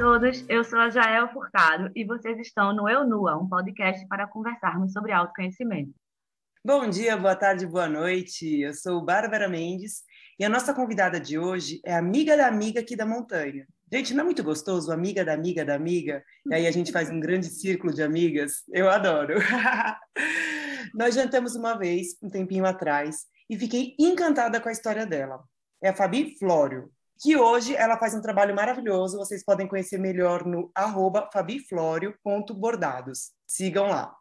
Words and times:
Todos, 0.00 0.42
eu 0.48 0.64
sou 0.64 0.78
a 0.78 0.88
Jael 0.88 1.28
Furtado 1.28 1.90
e 1.94 2.06
vocês 2.06 2.38
estão 2.38 2.74
no 2.74 2.88
Eu 2.88 3.06
Nua, 3.06 3.36
um 3.36 3.46
podcast 3.46 4.08
para 4.08 4.26
conversarmos 4.26 4.94
sobre 4.94 5.12
autoconhecimento. 5.12 5.92
Bom 6.64 6.88
dia, 6.88 7.18
boa 7.18 7.36
tarde, 7.36 7.66
boa 7.66 7.86
noite. 7.86 8.62
Eu 8.62 8.72
sou 8.72 9.04
Bárbara 9.04 9.46
Mendes 9.46 10.02
e 10.38 10.44
a 10.44 10.48
nossa 10.48 10.72
convidada 10.72 11.20
de 11.20 11.38
hoje 11.38 11.82
é 11.84 11.94
amiga 11.94 12.34
da 12.34 12.46
amiga 12.46 12.80
aqui 12.80 12.96
da 12.96 13.04
montanha. 13.04 13.66
Gente, 13.92 14.14
não 14.14 14.22
é 14.22 14.24
muito 14.24 14.42
gostoso, 14.42 14.90
amiga 14.90 15.22
da 15.22 15.34
amiga 15.34 15.66
da 15.66 15.74
amiga? 15.74 16.24
E 16.46 16.54
aí 16.54 16.66
a 16.66 16.70
gente 16.70 16.92
faz 16.92 17.10
um 17.10 17.20
grande 17.20 17.48
círculo 17.48 17.92
de 17.92 18.02
amigas. 18.02 18.62
Eu 18.72 18.88
adoro. 18.88 19.34
Nós 20.96 21.14
jantamos 21.14 21.54
uma 21.54 21.74
vez, 21.74 22.16
um 22.22 22.30
tempinho 22.30 22.64
atrás, 22.64 23.26
e 23.50 23.58
fiquei 23.58 23.94
encantada 23.98 24.62
com 24.62 24.70
a 24.70 24.72
história 24.72 25.04
dela. 25.04 25.44
É 25.82 25.90
a 25.90 25.94
Fabi 25.94 26.38
Flório 26.38 26.90
que 27.20 27.36
hoje 27.36 27.76
ela 27.76 27.98
faz 27.98 28.14
um 28.14 28.22
trabalho 28.22 28.54
maravilhoso. 28.54 29.18
Vocês 29.18 29.44
podem 29.44 29.68
conhecer 29.68 29.98
melhor 29.98 30.46
no 30.46 30.72
arroba 30.74 31.28
fabiflorio.bordados. 31.30 33.32
Sigam 33.46 33.88
lá. 33.88 34.16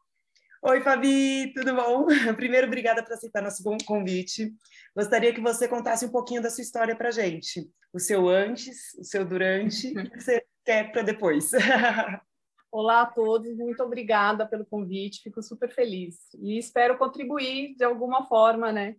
Oi, 0.62 0.82
Fabi, 0.82 1.54
tudo 1.54 1.74
bom? 1.74 2.06
Primeiro, 2.36 2.68
obrigada 2.68 3.02
por 3.02 3.14
aceitar 3.14 3.42
nosso 3.42 3.64
bom 3.64 3.78
convite. 3.86 4.54
Gostaria 4.94 5.34
que 5.34 5.40
você 5.40 5.70
contasse 5.70 6.06
um 6.06 6.12
pouquinho 6.12 6.42
da 6.42 6.50
sua 6.50 6.62
história 6.62 6.94
para 6.94 7.12
gente. 7.12 7.72
O 7.94 8.00
seu 8.00 8.28
antes, 8.28 8.94
o 8.96 9.06
seu 9.06 9.26
durante, 9.26 9.88
o 9.98 10.12
que 10.12 10.20
você 10.20 10.46
quer 10.66 10.92
para 10.92 11.02
depois. 11.02 11.52
Olá 12.70 13.04
a 13.04 13.06
todos, 13.06 13.58
muito 13.58 13.82
obrigada 13.82 14.46
pelo 14.46 14.66
convite, 14.66 15.24
fico 15.24 15.42
super 15.42 15.74
feliz 15.74 16.18
e 16.38 16.60
espero 16.60 17.00
contribuir 17.00 17.76
de 17.76 17.84
alguma 17.84 18.28
forma, 18.28 18.72
né, 18.72 18.96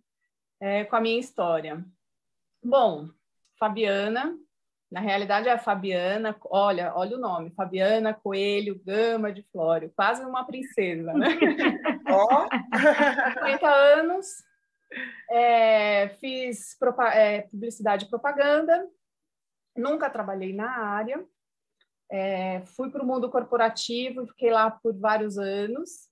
é, 0.59 0.83
com 0.83 0.97
a 0.97 0.99
minha 0.99 1.17
história. 1.17 1.81
Bom, 2.61 3.07
Fabiana, 3.61 4.35
na 4.91 4.99
realidade 4.99 5.47
é 5.47 5.51
a 5.51 5.59
Fabiana, 5.59 6.35
olha, 6.45 6.95
olha 6.95 7.15
o 7.15 7.19
nome, 7.19 7.51
Fabiana 7.51 8.11
Coelho 8.11 8.81
Gama 8.83 9.31
de 9.31 9.43
Flório, 9.51 9.93
quase 9.95 10.25
uma 10.25 10.43
princesa, 10.45 11.13
né? 11.13 11.27
Ó! 12.09 12.49
50 13.45 13.69
anos, 13.69 14.25
é, 15.29 16.09
fiz 16.19 16.75
é, 17.13 17.43
publicidade 17.43 18.05
e 18.05 18.09
propaganda, 18.09 18.89
nunca 19.77 20.09
trabalhei 20.09 20.53
na 20.53 20.79
área, 20.79 21.23
é, 22.11 22.61
fui 22.75 22.89
para 22.89 23.03
o 23.03 23.05
mundo 23.05 23.29
corporativo, 23.29 24.25
fiquei 24.25 24.49
lá 24.49 24.71
por 24.71 24.97
vários 24.97 25.37
anos, 25.37 26.09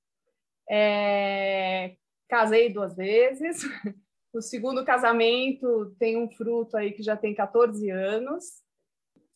é, 0.70 1.96
casei 2.30 2.72
duas 2.72 2.96
vezes, 2.96 3.64
o 4.34 4.42
segundo 4.42 4.86
casamento 4.86 5.96
tem 5.98 6.18
um 6.18 6.30
fruto 6.30 6.78
aí 6.78 6.92
que 6.92 7.02
já 7.02 7.16
tem 7.16 7.34
14 7.34 7.90
anos. 7.90 8.64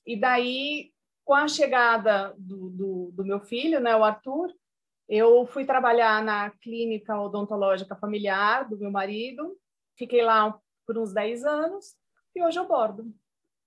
E 0.06 0.20
daí, 0.20 0.92
com 1.26 1.34
a 1.34 1.48
chegada 1.48 2.34
do, 2.38 2.70
do, 2.70 3.12
do 3.14 3.26
meu 3.26 3.40
filho, 3.40 3.80
né, 3.80 3.96
o 3.96 4.04
Arthur, 4.04 4.54
eu 5.08 5.46
fui 5.48 5.66
trabalhar 5.66 6.24
na 6.24 6.50
clínica 6.50 7.20
odontológica 7.20 7.96
familiar 7.96 8.70
do 8.70 8.78
meu 8.78 8.92
marido. 8.92 9.58
Fiquei 9.98 10.22
lá 10.22 10.58
por 10.86 10.98
uns 10.98 11.14
10 11.14 11.44
anos 11.46 11.96
e 12.36 12.44
hoje 12.44 12.60
eu 12.60 12.68
bordo. 12.68 13.14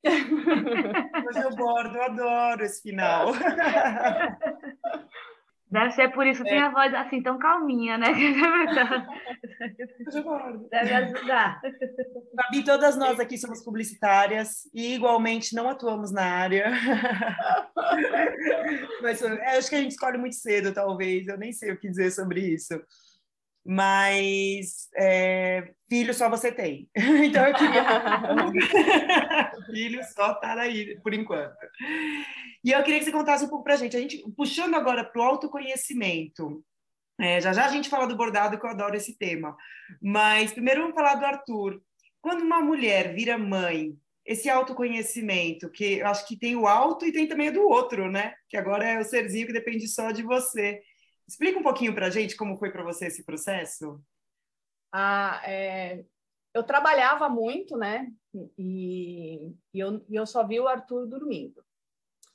Hoje 0.06 1.42
eu 1.42 1.56
bordo, 1.56 1.96
eu 1.96 2.02
adoro 2.02 2.62
esse 2.64 2.82
final. 2.82 3.32
Deve 5.68 5.90
ser 5.92 6.12
por 6.12 6.24
isso 6.26 6.42
que 6.44 6.48
é. 6.48 6.52
tem 6.52 6.62
a 6.62 6.70
voz 6.70 6.94
assim 6.94 7.20
tão 7.20 7.38
calminha, 7.38 7.98
né? 7.98 8.06
Deve 10.70 10.94
ajudar. 10.94 11.60
Fabi, 12.36 12.64
todas 12.64 12.96
nós 12.96 13.18
aqui 13.18 13.36
somos 13.36 13.64
publicitárias 13.64 14.70
e 14.72 14.94
igualmente 14.94 15.56
não 15.56 15.68
atuamos 15.68 16.12
na 16.12 16.22
área. 16.22 16.70
Mas 19.02 19.20
acho 19.22 19.68
que 19.68 19.74
a 19.74 19.80
gente 19.80 19.90
escolhe 19.92 20.18
muito 20.18 20.36
cedo, 20.36 20.72
talvez. 20.72 21.26
Eu 21.26 21.36
nem 21.36 21.52
sei 21.52 21.72
o 21.72 21.78
que 21.78 21.90
dizer 21.90 22.12
sobre 22.12 22.40
isso. 22.40 22.80
Mas 23.64 24.88
é, 24.96 25.72
filho 25.88 26.12
só 26.14 26.28
você 26.28 26.52
tem. 26.52 26.88
Então 26.96 27.46
eu 27.46 27.54
queria. 27.54 27.84
filho 29.66 30.00
só 30.14 30.34
tá 30.34 30.60
aí, 30.60 30.98
por 31.00 31.14
enquanto. 31.14 31.56
E 32.64 32.72
eu 32.72 32.82
queria 32.82 32.98
que 32.98 33.04
você 33.04 33.12
contasse 33.12 33.44
um 33.44 33.48
pouco 33.48 33.64
para 33.64 33.74
a 33.74 33.76
gente. 33.76 33.96
A 33.96 34.00
gente, 34.00 34.22
puxando 34.36 34.74
agora 34.74 35.04
para 35.04 35.20
o 35.20 35.24
autoconhecimento, 35.24 36.64
é, 37.20 37.40
já 37.40 37.52
já 37.52 37.66
a 37.66 37.70
gente 37.70 37.88
fala 37.88 38.06
do 38.06 38.16
bordado, 38.16 38.58
que 38.58 38.66
eu 38.66 38.70
adoro 38.70 38.96
esse 38.96 39.16
tema. 39.16 39.56
Mas 40.02 40.52
primeiro 40.52 40.82
vamos 40.82 40.94
falar 40.94 41.14
do 41.14 41.24
Arthur. 41.24 41.80
Quando 42.20 42.42
uma 42.42 42.60
mulher 42.60 43.14
vira 43.14 43.38
mãe, 43.38 43.96
esse 44.24 44.50
autoconhecimento, 44.50 45.70
que 45.70 45.98
eu 45.98 46.06
acho 46.08 46.26
que 46.26 46.36
tem 46.36 46.56
o 46.56 46.66
alto 46.66 47.06
e 47.06 47.12
tem 47.12 47.28
também 47.28 47.50
o 47.50 47.52
do 47.52 47.62
outro, 47.62 48.10
né? 48.10 48.34
Que 48.48 48.56
agora 48.56 48.84
é 48.84 48.98
o 48.98 49.04
serzinho 49.04 49.46
que 49.46 49.52
depende 49.52 49.86
só 49.86 50.10
de 50.10 50.22
você. 50.22 50.82
Explica 51.28 51.58
um 51.58 51.62
pouquinho 51.62 51.94
para 51.94 52.06
a 52.06 52.10
gente 52.10 52.36
como 52.36 52.56
foi 52.56 52.70
para 52.70 52.82
você 52.82 53.06
esse 53.06 53.24
processo. 53.24 54.00
Ah, 54.98 55.42
é, 55.44 56.04
eu 56.54 56.62
trabalhava 56.62 57.28
muito, 57.28 57.76
né? 57.76 58.10
E, 58.56 59.52
e 59.74 59.78
eu, 59.78 60.02
eu 60.10 60.26
só 60.26 60.46
vi 60.46 60.58
o 60.58 60.66
Arthur 60.66 61.06
dormindo. 61.06 61.62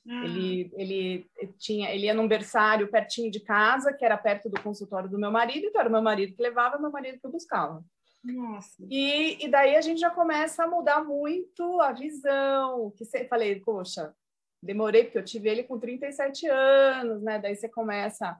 Ele, 0.06 0.72
ele 0.76 1.30
tinha, 1.58 1.94
ele 1.94 2.06
ia 2.06 2.14
num 2.14 2.28
berçário 2.28 2.90
pertinho 2.90 3.32
de 3.32 3.40
casa, 3.40 3.92
que 3.92 4.06
era 4.06 4.18
perto 4.18 4.48
do 4.48 4.62
consultório 4.62 5.10
do 5.10 5.18
meu 5.18 5.32
marido, 5.32 5.66
então 5.66 5.80
era 5.80 5.90
o 5.90 5.92
meu 5.92 6.04
marido 6.04 6.36
que 6.36 6.42
levava, 6.42 6.78
meu 6.78 6.92
marido 6.92 7.20
que 7.20 7.28
buscava. 7.28 7.84
Nossa. 8.24 8.84
E, 8.90 9.44
e 9.44 9.50
daí 9.50 9.76
a 9.76 9.82
gente 9.82 10.00
já 10.00 10.12
começa 10.12 10.64
a 10.64 10.68
mudar 10.68 11.04
muito 11.04 11.82
a 11.82 11.92
visão, 11.92 12.92
que 12.96 13.04
você, 13.04 13.26
falei, 13.26 13.60
poxa, 13.60 14.14
demorei 14.62 15.04
porque 15.04 15.18
eu 15.18 15.26
tive 15.26 15.50
ele 15.50 15.64
com 15.64 15.80
37 15.80 16.48
anos, 16.48 17.24
né? 17.24 17.40
Daí 17.40 17.56
você 17.56 17.68
começa, 17.68 18.40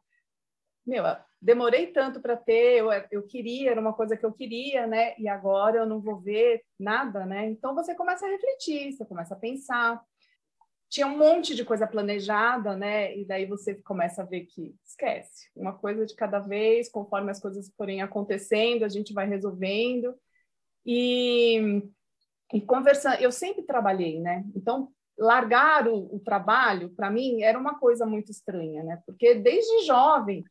meu, 0.86 1.04
demorei 1.42 1.88
tanto 1.88 2.22
para 2.22 2.36
ter, 2.36 2.80
eu, 2.80 2.88
eu 3.12 3.24
queria, 3.24 3.72
era 3.72 3.82
uma 3.82 3.94
coisa 3.94 4.18
que 4.18 4.26
eu 4.26 4.34
queria, 4.34 4.88
né? 4.88 5.16
E 5.18 5.28
agora 5.28 5.78
eu 5.80 5.86
não 5.86 6.02
vou 6.02 6.20
ver 6.20 6.62
nada, 6.80 7.26
né? 7.26 7.50
Então 7.50 7.76
você 7.76 7.96
começa 7.96 8.26
a 8.26 8.30
refletir, 8.30 8.94
você 8.94 9.06
começa 9.06 9.34
a 9.34 9.38
pensar 9.38 10.02
tinha 10.92 11.08
um 11.08 11.18
monte 11.18 11.56
de 11.56 11.64
coisa 11.64 11.88
planejada, 11.88 12.76
né? 12.76 13.18
E 13.18 13.26
daí 13.26 13.46
você 13.46 13.76
começa 13.76 14.22
a 14.22 14.26
ver 14.26 14.42
que 14.42 14.76
esquece, 14.86 15.50
uma 15.56 15.72
coisa 15.72 16.06
de 16.06 16.14
cada 16.14 16.40
vez, 16.40 16.90
conforme 16.92 17.32
as 17.32 17.40
coisas 17.40 17.72
forem 17.78 18.02
acontecendo, 18.02 18.84
a 18.84 18.90
gente 18.90 19.14
vai 19.14 19.26
resolvendo. 19.26 20.14
E, 20.86 21.82
e 22.54 22.60
conversando, 22.60 23.22
eu 23.22 23.32
sempre 23.32 23.64
trabalhei, 23.64 24.20
né? 24.20 24.44
Então, 24.54 24.90
largar 25.18 25.88
o, 25.88 26.14
o 26.14 26.20
trabalho, 26.20 26.90
para 26.90 27.10
mim, 27.10 27.42
era 27.42 27.58
uma 27.58 27.80
coisa 27.80 28.06
muito 28.06 28.30
estranha, 28.30 28.84
né? 28.84 29.02
Porque 29.06 29.36
desde 29.36 29.86
jovem, 29.86 30.44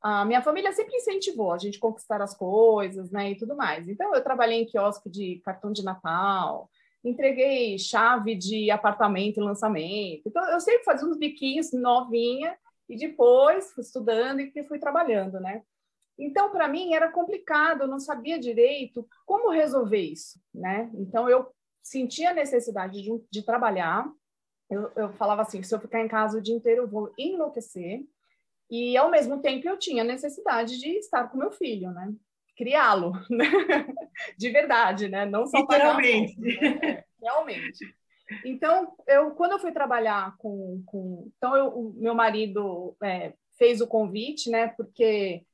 a 0.00 0.24
minha 0.24 0.42
família 0.42 0.72
sempre 0.72 0.96
incentivou 0.96 1.52
a 1.52 1.58
gente 1.58 1.78
conquistar 1.78 2.22
as 2.22 2.36
coisas, 2.36 3.10
né? 3.10 3.32
E 3.32 3.36
tudo 3.36 3.56
mais. 3.56 3.88
Então, 3.88 4.14
eu 4.14 4.22
trabalhei 4.22 4.62
em 4.62 4.66
quiosque 4.66 5.10
de 5.10 5.40
cartão 5.44 5.72
de 5.72 5.84
Natal, 5.84 6.70
entreguei 7.04 7.78
chave 7.78 8.34
de 8.34 8.70
apartamento 8.70 9.38
em 9.38 9.44
lançamento. 9.44 10.22
Então, 10.26 10.44
eu 10.50 10.60
sempre 10.60 10.84
fazia 10.84 11.06
uns 11.06 11.18
biquinhos 11.18 11.72
novinha 11.72 12.56
e 12.88 12.96
depois 12.96 13.72
fui 13.72 13.82
estudando 13.82 14.40
e 14.40 14.64
fui 14.64 14.78
trabalhando, 14.78 15.40
né? 15.40 15.62
Então, 16.18 16.50
para 16.50 16.66
mim, 16.66 16.94
era 16.94 17.12
complicado, 17.12 17.82
eu 17.82 17.88
não 17.88 18.00
sabia 18.00 18.38
direito 18.38 19.06
como 19.24 19.50
resolver 19.50 20.00
isso, 20.00 20.40
né? 20.52 20.90
Então, 20.94 21.28
eu 21.28 21.46
sentia 21.82 22.30
a 22.30 22.34
necessidade 22.34 23.00
de, 23.00 23.10
de 23.30 23.42
trabalhar. 23.42 24.10
Eu, 24.68 24.90
eu 24.96 25.12
falava 25.12 25.42
assim, 25.42 25.62
se 25.62 25.72
eu 25.74 25.80
ficar 25.80 26.00
em 26.00 26.08
casa 26.08 26.38
o 26.38 26.42
dia 26.42 26.54
inteiro, 26.54 26.82
eu 26.82 26.88
vou 26.88 27.12
enlouquecer. 27.16 28.04
E, 28.70 28.96
ao 28.96 29.10
mesmo 29.10 29.40
tempo, 29.40 29.68
eu 29.68 29.78
tinha 29.78 30.04
necessidade 30.04 30.78
de 30.78 30.90
estar 30.98 31.28
com 31.28 31.38
meu 31.38 31.50
filho, 31.50 31.90
né? 31.90 32.12
criá-lo, 32.58 33.12
né? 33.30 33.44
de 34.36 34.50
verdade, 34.50 35.08
né? 35.08 35.24
Não 35.24 35.46
só 35.46 35.60
Literalmente. 35.60 36.34
Pagar, 36.34 36.80
né? 36.80 37.04
Realmente. 37.22 37.96
Então, 38.44 38.94
eu, 39.06 39.30
quando 39.30 39.52
eu 39.52 39.58
fui 39.60 39.72
trabalhar 39.72 40.36
com... 40.38 40.82
com 40.84 41.30
então, 41.36 41.56
eu, 41.56 41.68
o 41.68 41.94
meu 41.94 42.14
marido 42.14 42.96
é, 43.02 43.32
fez 43.56 43.80
o 43.80 43.86
convite, 43.86 44.50
né? 44.50 44.66
Porque 44.76 45.44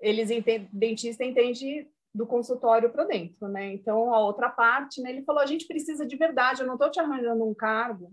eles 0.00 0.30
entendem, 0.30 0.68
dentista 0.72 1.24
entende 1.24 1.88
do 2.14 2.26
consultório 2.26 2.90
para 2.90 3.04
dentro, 3.04 3.48
né? 3.48 3.74
Então, 3.74 4.14
a 4.14 4.20
outra 4.20 4.48
parte, 4.48 5.02
né? 5.02 5.10
Ele 5.10 5.24
falou, 5.24 5.42
a 5.42 5.46
gente 5.46 5.66
precisa 5.66 6.06
de 6.06 6.16
verdade, 6.16 6.62
eu 6.62 6.66
não 6.66 6.74
estou 6.74 6.90
te 6.90 7.00
arranjando 7.00 7.44
um 7.44 7.54
cargo 7.54 8.12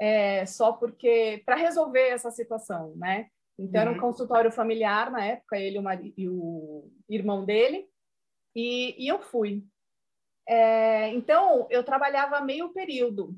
é, 0.00 0.44
só 0.46 0.72
porque... 0.72 1.42
para 1.44 1.54
resolver 1.54 2.08
essa 2.08 2.30
situação, 2.30 2.94
né? 2.96 3.28
Então, 3.58 3.80
era 3.80 3.90
um 3.90 3.94
uhum. 3.94 4.00
consultório 4.00 4.50
familiar 4.50 5.10
na 5.10 5.24
época, 5.24 5.56
ele 5.56 5.78
e 6.16 6.28
o 6.28 6.90
irmão 7.08 7.44
dele, 7.44 7.88
e, 8.54 8.94
e 9.04 9.08
eu 9.08 9.20
fui. 9.20 9.64
É, 10.48 11.08
então, 11.10 11.66
eu 11.70 11.84
trabalhava 11.84 12.40
meio 12.40 12.72
período. 12.72 13.34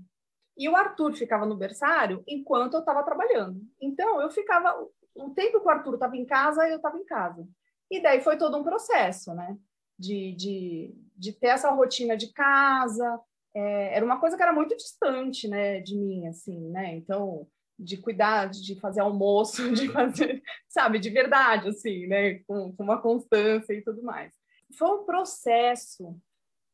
E 0.56 0.68
o 0.68 0.76
Arthur 0.76 1.14
ficava 1.14 1.44
no 1.44 1.56
berçário 1.56 2.24
enquanto 2.26 2.74
eu 2.74 2.80
estava 2.80 3.04
trabalhando. 3.04 3.60
Então, 3.80 4.20
eu 4.20 4.30
ficava. 4.30 4.74
O 5.14 5.30
tempo 5.30 5.60
que 5.60 5.66
o 5.66 5.70
Arthur 5.70 5.94
estava 5.94 6.16
em 6.16 6.26
casa, 6.26 6.66
eu 6.68 6.76
estava 6.76 6.98
em 6.98 7.04
casa. 7.04 7.46
E 7.90 8.02
daí 8.02 8.20
foi 8.20 8.36
todo 8.36 8.56
um 8.56 8.64
processo, 8.64 9.34
né? 9.34 9.56
De, 9.98 10.32
de, 10.32 10.94
de 11.16 11.32
ter 11.32 11.48
essa 11.48 11.70
rotina 11.70 12.16
de 12.16 12.32
casa, 12.32 13.20
é, 13.56 13.96
era 13.96 14.04
uma 14.04 14.20
coisa 14.20 14.36
que 14.36 14.42
era 14.42 14.52
muito 14.52 14.76
distante, 14.76 15.48
né, 15.48 15.80
de 15.80 15.96
mim, 15.96 16.26
assim, 16.26 16.68
né? 16.68 16.94
Então, 16.94 17.48
de 17.78 17.96
cuidar, 17.96 18.48
de 18.48 18.78
fazer 18.80 19.00
almoço, 19.00 19.70
de 19.72 19.88
fazer, 19.88 20.42
sabe, 20.68 20.98
de 20.98 21.10
verdade, 21.10 21.68
assim, 21.68 22.06
né, 22.06 22.40
com, 22.46 22.72
com 22.74 22.82
uma 22.82 23.00
constância 23.00 23.72
e 23.72 23.82
tudo 23.82 24.02
mais. 24.02 24.32
Foi 24.76 24.88
um 24.88 25.04
processo 25.04 26.16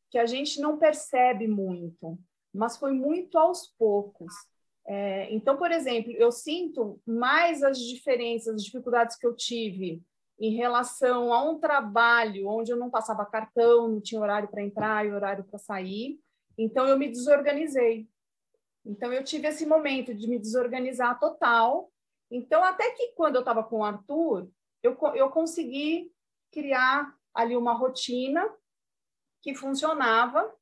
que 0.09 0.17
a 0.17 0.25
gente 0.25 0.61
não 0.61 0.77
percebe 0.77 1.47
muito, 1.47 2.17
mas 2.53 2.77
foi 2.77 2.93
muito 2.93 3.37
aos 3.37 3.67
poucos. 3.77 4.33
É, 4.85 5.33
então, 5.33 5.57
por 5.57 5.71
exemplo, 5.71 6.11
eu 6.11 6.31
sinto 6.31 7.01
mais 7.05 7.63
as 7.63 7.79
diferenças, 7.79 8.55
as 8.55 8.63
dificuldades 8.63 9.15
que 9.17 9.25
eu 9.25 9.35
tive 9.35 10.03
em 10.39 10.55
relação 10.55 11.31
a 11.31 11.49
um 11.49 11.59
trabalho 11.59 12.47
onde 12.47 12.71
eu 12.71 12.77
não 12.77 12.89
passava 12.89 13.25
cartão, 13.25 13.87
não 13.87 14.01
tinha 14.01 14.19
horário 14.19 14.49
para 14.49 14.61
entrar 14.61 15.05
e 15.05 15.11
horário 15.11 15.43
para 15.45 15.57
sair. 15.57 16.19
Então, 16.57 16.87
eu 16.87 16.97
me 16.97 17.09
desorganizei. 17.09 18.07
Então, 18.85 19.13
eu 19.13 19.23
tive 19.23 19.47
esse 19.47 19.65
momento 19.65 20.13
de 20.13 20.27
me 20.27 20.37
desorganizar 20.37 21.19
total. 21.19 21.91
Então, 22.29 22.63
até 22.63 22.91
que 22.91 23.13
quando 23.13 23.35
eu 23.35 23.41
estava 23.41 23.63
com 23.63 23.79
o 23.79 23.83
Arthur, 23.83 24.49
eu, 24.81 24.97
eu 25.15 25.29
consegui 25.29 26.11
criar 26.51 27.15
ali 27.33 27.55
uma 27.55 27.73
rotina 27.73 28.47
que 29.41 29.55
funcionava 29.55 30.53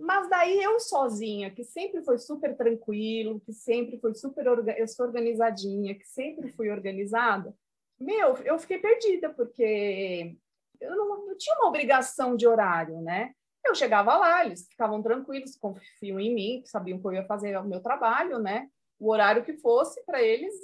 mas 0.00 0.30
daí 0.30 0.62
eu 0.62 0.80
sozinha, 0.80 1.50
que 1.50 1.62
sempre 1.62 2.02
foi 2.02 2.16
super 2.18 2.56
tranquilo, 2.56 3.38
que 3.40 3.52
sempre 3.52 3.98
foi 4.00 4.14
super 4.14 4.46
eu 4.78 4.88
sou 4.88 5.04
organizadinha, 5.04 5.94
que 5.94 6.06
sempre 6.06 6.48
fui 6.48 6.70
organizada, 6.70 7.54
meu, 7.98 8.34
eu 8.38 8.58
fiquei 8.58 8.78
perdida 8.78 9.28
porque 9.28 10.34
eu 10.80 10.96
não, 10.96 11.26
não 11.26 11.36
tinha 11.36 11.54
uma 11.56 11.68
obrigação 11.68 12.34
de 12.34 12.48
horário, 12.48 13.02
né? 13.02 13.34
Eu 13.64 13.74
chegava 13.74 14.16
lá, 14.16 14.44
eles 14.44 14.66
ficavam 14.68 15.02
tranquilos, 15.02 15.56
confiam 15.56 16.18
em 16.18 16.34
mim, 16.34 16.62
sabiam 16.64 17.00
que 17.00 17.06
eu 17.06 17.12
ia 17.12 17.26
fazer 17.26 17.56
o 17.56 17.64
meu 17.64 17.80
trabalho, 17.80 18.38
né? 18.38 18.68
O 18.98 19.10
horário 19.10 19.44
que 19.44 19.56
fosse 19.58 20.04
para 20.04 20.22
eles, 20.22 20.54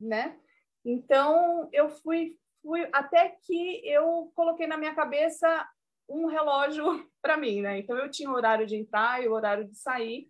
né? 0.00 0.36
Então 0.84 1.68
eu 1.72 1.88
fui, 1.88 2.36
fui 2.62 2.88
até 2.92 3.36
que 3.42 3.80
eu 3.84 4.32
coloquei 4.34 4.66
na 4.66 4.76
minha 4.76 4.94
cabeça 4.94 5.68
um 6.08 6.26
relógio 6.26 6.84
para 7.22 7.36
mim, 7.36 7.62
né? 7.62 7.78
Então 7.78 7.96
eu 7.96 8.10
tinha 8.10 8.30
o 8.30 8.34
horário 8.34 8.66
de 8.66 8.76
entrar 8.76 9.22
e 9.22 9.28
o 9.28 9.32
horário 9.32 9.66
de 9.66 9.76
sair. 9.76 10.28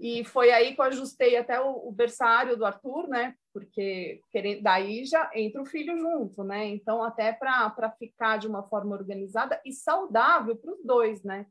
E 0.00 0.24
foi 0.24 0.50
aí 0.50 0.74
que 0.74 0.80
eu 0.80 0.86
ajustei 0.86 1.36
até 1.36 1.60
o, 1.60 1.88
o 1.88 1.92
berçário 1.92 2.56
do 2.56 2.64
Arthur, 2.64 3.06
né? 3.06 3.34
Porque 3.52 4.22
daí 4.62 5.04
já 5.04 5.30
entra 5.34 5.60
o 5.60 5.66
filho 5.66 5.94
junto, 5.98 6.42
né? 6.42 6.64
Então, 6.68 7.02
até 7.02 7.34
para 7.34 7.94
ficar 7.98 8.38
de 8.38 8.48
uma 8.48 8.62
forma 8.62 8.96
organizada 8.96 9.60
e 9.62 9.70
saudável 9.72 10.56
para 10.56 10.72
os 10.72 10.82
dois, 10.82 11.22
né? 11.22 11.44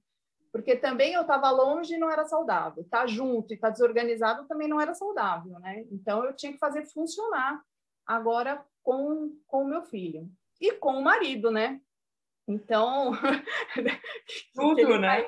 Porque 0.52 0.76
também 0.76 1.14
eu 1.14 1.22
estava 1.22 1.52
longe 1.52 1.94
e 1.94 2.00
não 2.00 2.10
era 2.10 2.26
saudável. 2.26 2.84
Tá 2.90 3.06
junto 3.06 3.54
e 3.54 3.58
tá 3.58 3.70
desorganizado 3.70 4.48
também 4.48 4.68
não 4.68 4.82
era 4.82 4.96
saudável, 4.96 5.60
né? 5.60 5.86
Então, 5.92 6.26
eu 6.26 6.36
tinha 6.36 6.52
que 6.52 6.58
fazer 6.58 6.88
funcionar 6.88 7.62
agora 8.04 8.66
com 8.82 9.32
o 9.52 9.64
meu 9.64 9.84
filho. 9.84 10.28
E 10.60 10.72
com 10.72 10.94
o 10.94 11.04
marido, 11.04 11.52
né? 11.52 11.80
Então, 12.50 13.12
tudo, 14.56 14.98
né? 14.98 15.28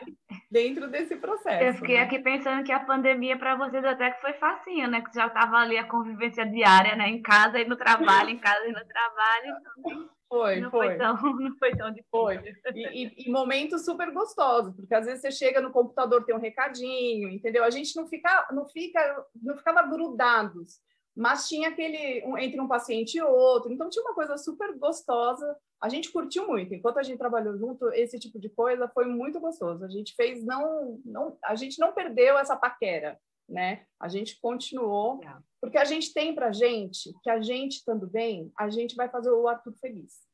Dentro 0.50 0.90
desse 0.90 1.16
processo. 1.18 1.64
Eu 1.64 1.74
fiquei 1.76 1.98
né? 1.98 2.02
aqui 2.02 2.18
pensando 2.18 2.64
que 2.64 2.72
a 2.72 2.80
pandemia 2.80 3.38
para 3.38 3.56
vocês 3.56 3.86
até 3.86 4.10
que 4.10 4.22
foi 4.22 4.34
facinho, 4.34 4.90
né? 4.90 5.02
Que 5.02 5.14
já 5.14 5.28
estava 5.28 5.58
ali 5.58 5.78
a 5.78 5.88
convivência 5.88 6.44
diária, 6.46 6.96
né? 6.96 7.08
Em 7.08 7.22
casa 7.22 7.60
e 7.60 7.66
no 7.66 7.76
trabalho, 7.76 8.32
em 8.32 8.40
casa 8.40 8.66
e 8.68 8.72
no 8.72 8.84
trabalho. 8.84 9.56
Então, 9.60 10.10
foi, 10.28 10.60
não 10.62 10.72
foi. 10.72 10.88
Foi 10.88 10.98
tão, 10.98 11.14
não 11.40 11.56
foi 11.58 11.76
tão 11.76 11.90
difícil. 11.90 12.10
Foi. 12.10 12.42
E, 12.74 13.04
e, 13.04 13.28
e 13.28 13.32
momentos 13.32 13.86
super 13.86 14.12
gostosos, 14.12 14.76
porque 14.76 14.96
às 14.96 15.06
vezes 15.06 15.22
você 15.22 15.32
chega 15.32 15.62
no 15.62 15.72
computador, 15.72 16.26
tem 16.26 16.34
um 16.34 16.40
recadinho, 16.40 17.30
entendeu? 17.30 17.64
A 17.64 17.70
gente 17.70 17.96
não 17.96 18.08
fica, 18.08 18.48
não 18.52 18.68
fica, 18.68 19.26
não 19.36 19.56
ficava 19.56 19.84
grudados 19.84 20.80
mas 21.16 21.48
tinha 21.48 21.70
aquele 21.70 22.24
um, 22.26 22.38
entre 22.38 22.60
um 22.60 22.68
paciente 22.68 23.18
e 23.18 23.22
outro, 23.22 23.72
então 23.72 23.90
tinha 23.90 24.04
uma 24.04 24.16
coisa 24.16 24.38
super 24.38 24.78
gostosa. 24.78 25.58
A 25.82 25.90
gente 25.90 26.12
curtiu 26.12 26.48
muito, 26.48 26.74
enquanto 26.74 27.00
a 27.00 27.04
gente 27.04 27.18
trabalhou 27.18 27.58
junto, 27.58 27.90
esse 27.94 28.20
tipo 28.20 28.40
de 28.40 28.50
coisa 28.50 28.88
foi 28.88 29.06
muito 29.06 29.40
gostoso. 29.40 29.84
A 29.84 29.90
gente 29.90 30.16
fez 30.16 30.44
não, 30.44 31.00
não 31.04 31.38
a 31.44 31.56
gente 31.56 31.80
não 31.80 31.92
perdeu 31.92 32.38
essa 32.38 32.56
paquera, 32.56 33.20
né? 33.50 33.86
A 34.00 34.08
gente 34.08 34.40
continuou, 34.40 35.20
porque 35.60 35.78
a 35.78 35.86
gente 35.86 36.14
tem 36.14 36.34
para 36.34 36.52
gente 36.52 37.12
que 37.22 37.30
a 37.30 37.42
gente 37.42 37.78
estando 37.78 38.08
bem, 38.08 38.52
a 38.58 38.70
gente 38.70 38.96
vai 38.96 39.10
fazer 39.10 39.32
o 39.32 39.48
Arthur 39.48 39.74
feliz. 39.80 40.32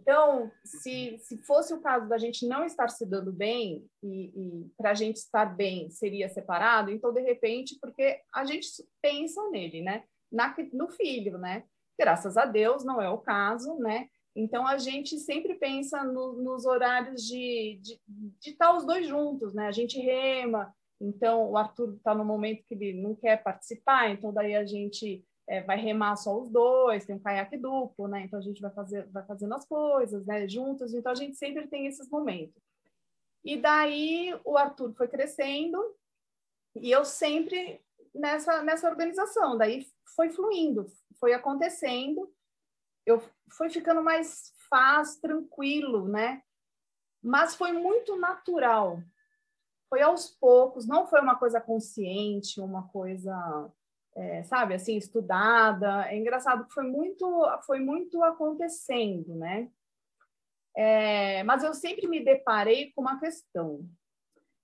Então, 0.00 0.50
se, 0.64 1.18
se 1.18 1.36
fosse 1.38 1.74
o 1.74 1.80
caso 1.80 2.08
da 2.08 2.16
gente 2.16 2.46
não 2.46 2.64
estar 2.64 2.88
se 2.88 3.04
dando 3.04 3.30
bem 3.32 3.86
e, 4.02 4.32
e 4.34 4.70
para 4.76 4.92
a 4.92 4.94
gente 4.94 5.16
estar 5.16 5.44
bem 5.44 5.90
seria 5.90 6.28
separado, 6.28 6.90
então 6.90 7.12
de 7.12 7.20
repente, 7.20 7.78
porque 7.80 8.18
a 8.34 8.44
gente 8.44 8.66
pensa 9.02 9.50
nele, 9.50 9.82
né? 9.82 10.04
Na, 10.30 10.54
no 10.72 10.88
filho, 10.88 11.38
né? 11.38 11.64
Graças 11.98 12.36
a 12.36 12.46
Deus 12.46 12.84
não 12.84 13.00
é 13.00 13.08
o 13.10 13.18
caso, 13.18 13.76
né? 13.78 14.08
Então 14.34 14.66
a 14.66 14.78
gente 14.78 15.18
sempre 15.18 15.54
pensa 15.54 16.04
no, 16.04 16.34
nos 16.34 16.64
horários 16.64 17.22
de, 17.22 17.78
de, 17.82 18.00
de 18.06 18.50
estar 18.50 18.74
os 18.76 18.84
dois 18.86 19.06
juntos, 19.06 19.52
né? 19.52 19.66
A 19.66 19.72
gente 19.72 19.98
rema, 19.98 20.74
então 21.00 21.50
o 21.50 21.56
Arthur 21.56 21.94
está 21.96 22.14
no 22.14 22.24
momento 22.24 22.64
que 22.66 22.74
ele 22.74 22.92
não 22.92 23.14
quer 23.14 23.42
participar, 23.42 24.10
então 24.10 24.32
daí 24.32 24.54
a 24.54 24.64
gente 24.64 25.24
é, 25.48 25.62
vai 25.62 25.76
remar 25.76 26.16
só 26.16 26.38
os 26.38 26.48
dois, 26.48 27.04
tem 27.04 27.16
um 27.16 27.20
caiaque 27.20 27.56
duplo, 27.56 28.06
né? 28.06 28.22
Então 28.24 28.38
a 28.38 28.42
gente 28.42 28.60
vai 28.60 28.70
fazer, 28.70 29.06
vai 29.08 29.24
fazendo 29.26 29.54
as 29.54 29.66
coisas, 29.66 30.24
né? 30.24 30.48
Juntos, 30.48 30.94
então 30.94 31.10
a 31.10 31.16
gente 31.16 31.36
sempre 31.36 31.66
tem 31.66 31.86
esses 31.86 32.08
momentos. 32.08 32.62
E 33.44 33.56
daí 33.56 34.38
o 34.44 34.56
Arthur 34.56 34.94
foi 34.94 35.08
crescendo 35.08 35.78
e 36.76 36.90
eu 36.90 37.04
sempre 37.04 37.80
nessa, 38.14 38.62
nessa 38.62 38.88
organização. 38.88 39.56
Daí 39.56 39.86
foi 40.14 40.30
fluindo, 40.30 40.86
foi 41.18 41.32
acontecendo, 41.32 42.32
eu 43.06 43.22
fui 43.52 43.68
ficando 43.70 44.02
mais 44.02 44.52
fácil, 44.68 45.20
tranquilo, 45.20 46.08
né? 46.08 46.42
Mas 47.22 47.54
foi 47.54 47.72
muito 47.72 48.16
natural. 48.16 49.02
Foi 49.88 50.00
aos 50.00 50.28
poucos, 50.28 50.86
não 50.86 51.06
foi 51.06 51.20
uma 51.20 51.36
coisa 51.36 51.60
consciente, 51.60 52.60
uma 52.60 52.88
coisa, 52.88 53.70
é, 54.14 54.42
sabe, 54.44 54.74
assim, 54.74 54.96
estudada. 54.96 56.06
É 56.08 56.16
engraçado 56.16 56.66
que 56.66 56.72
foi 56.72 56.84
muito, 56.84 57.26
foi 57.66 57.80
muito 57.80 58.22
acontecendo, 58.22 59.34
né? 59.34 59.68
É, 60.76 61.42
mas 61.42 61.64
eu 61.64 61.74
sempre 61.74 62.06
me 62.06 62.24
deparei 62.24 62.92
com 62.92 63.00
uma 63.00 63.18
questão 63.18 63.88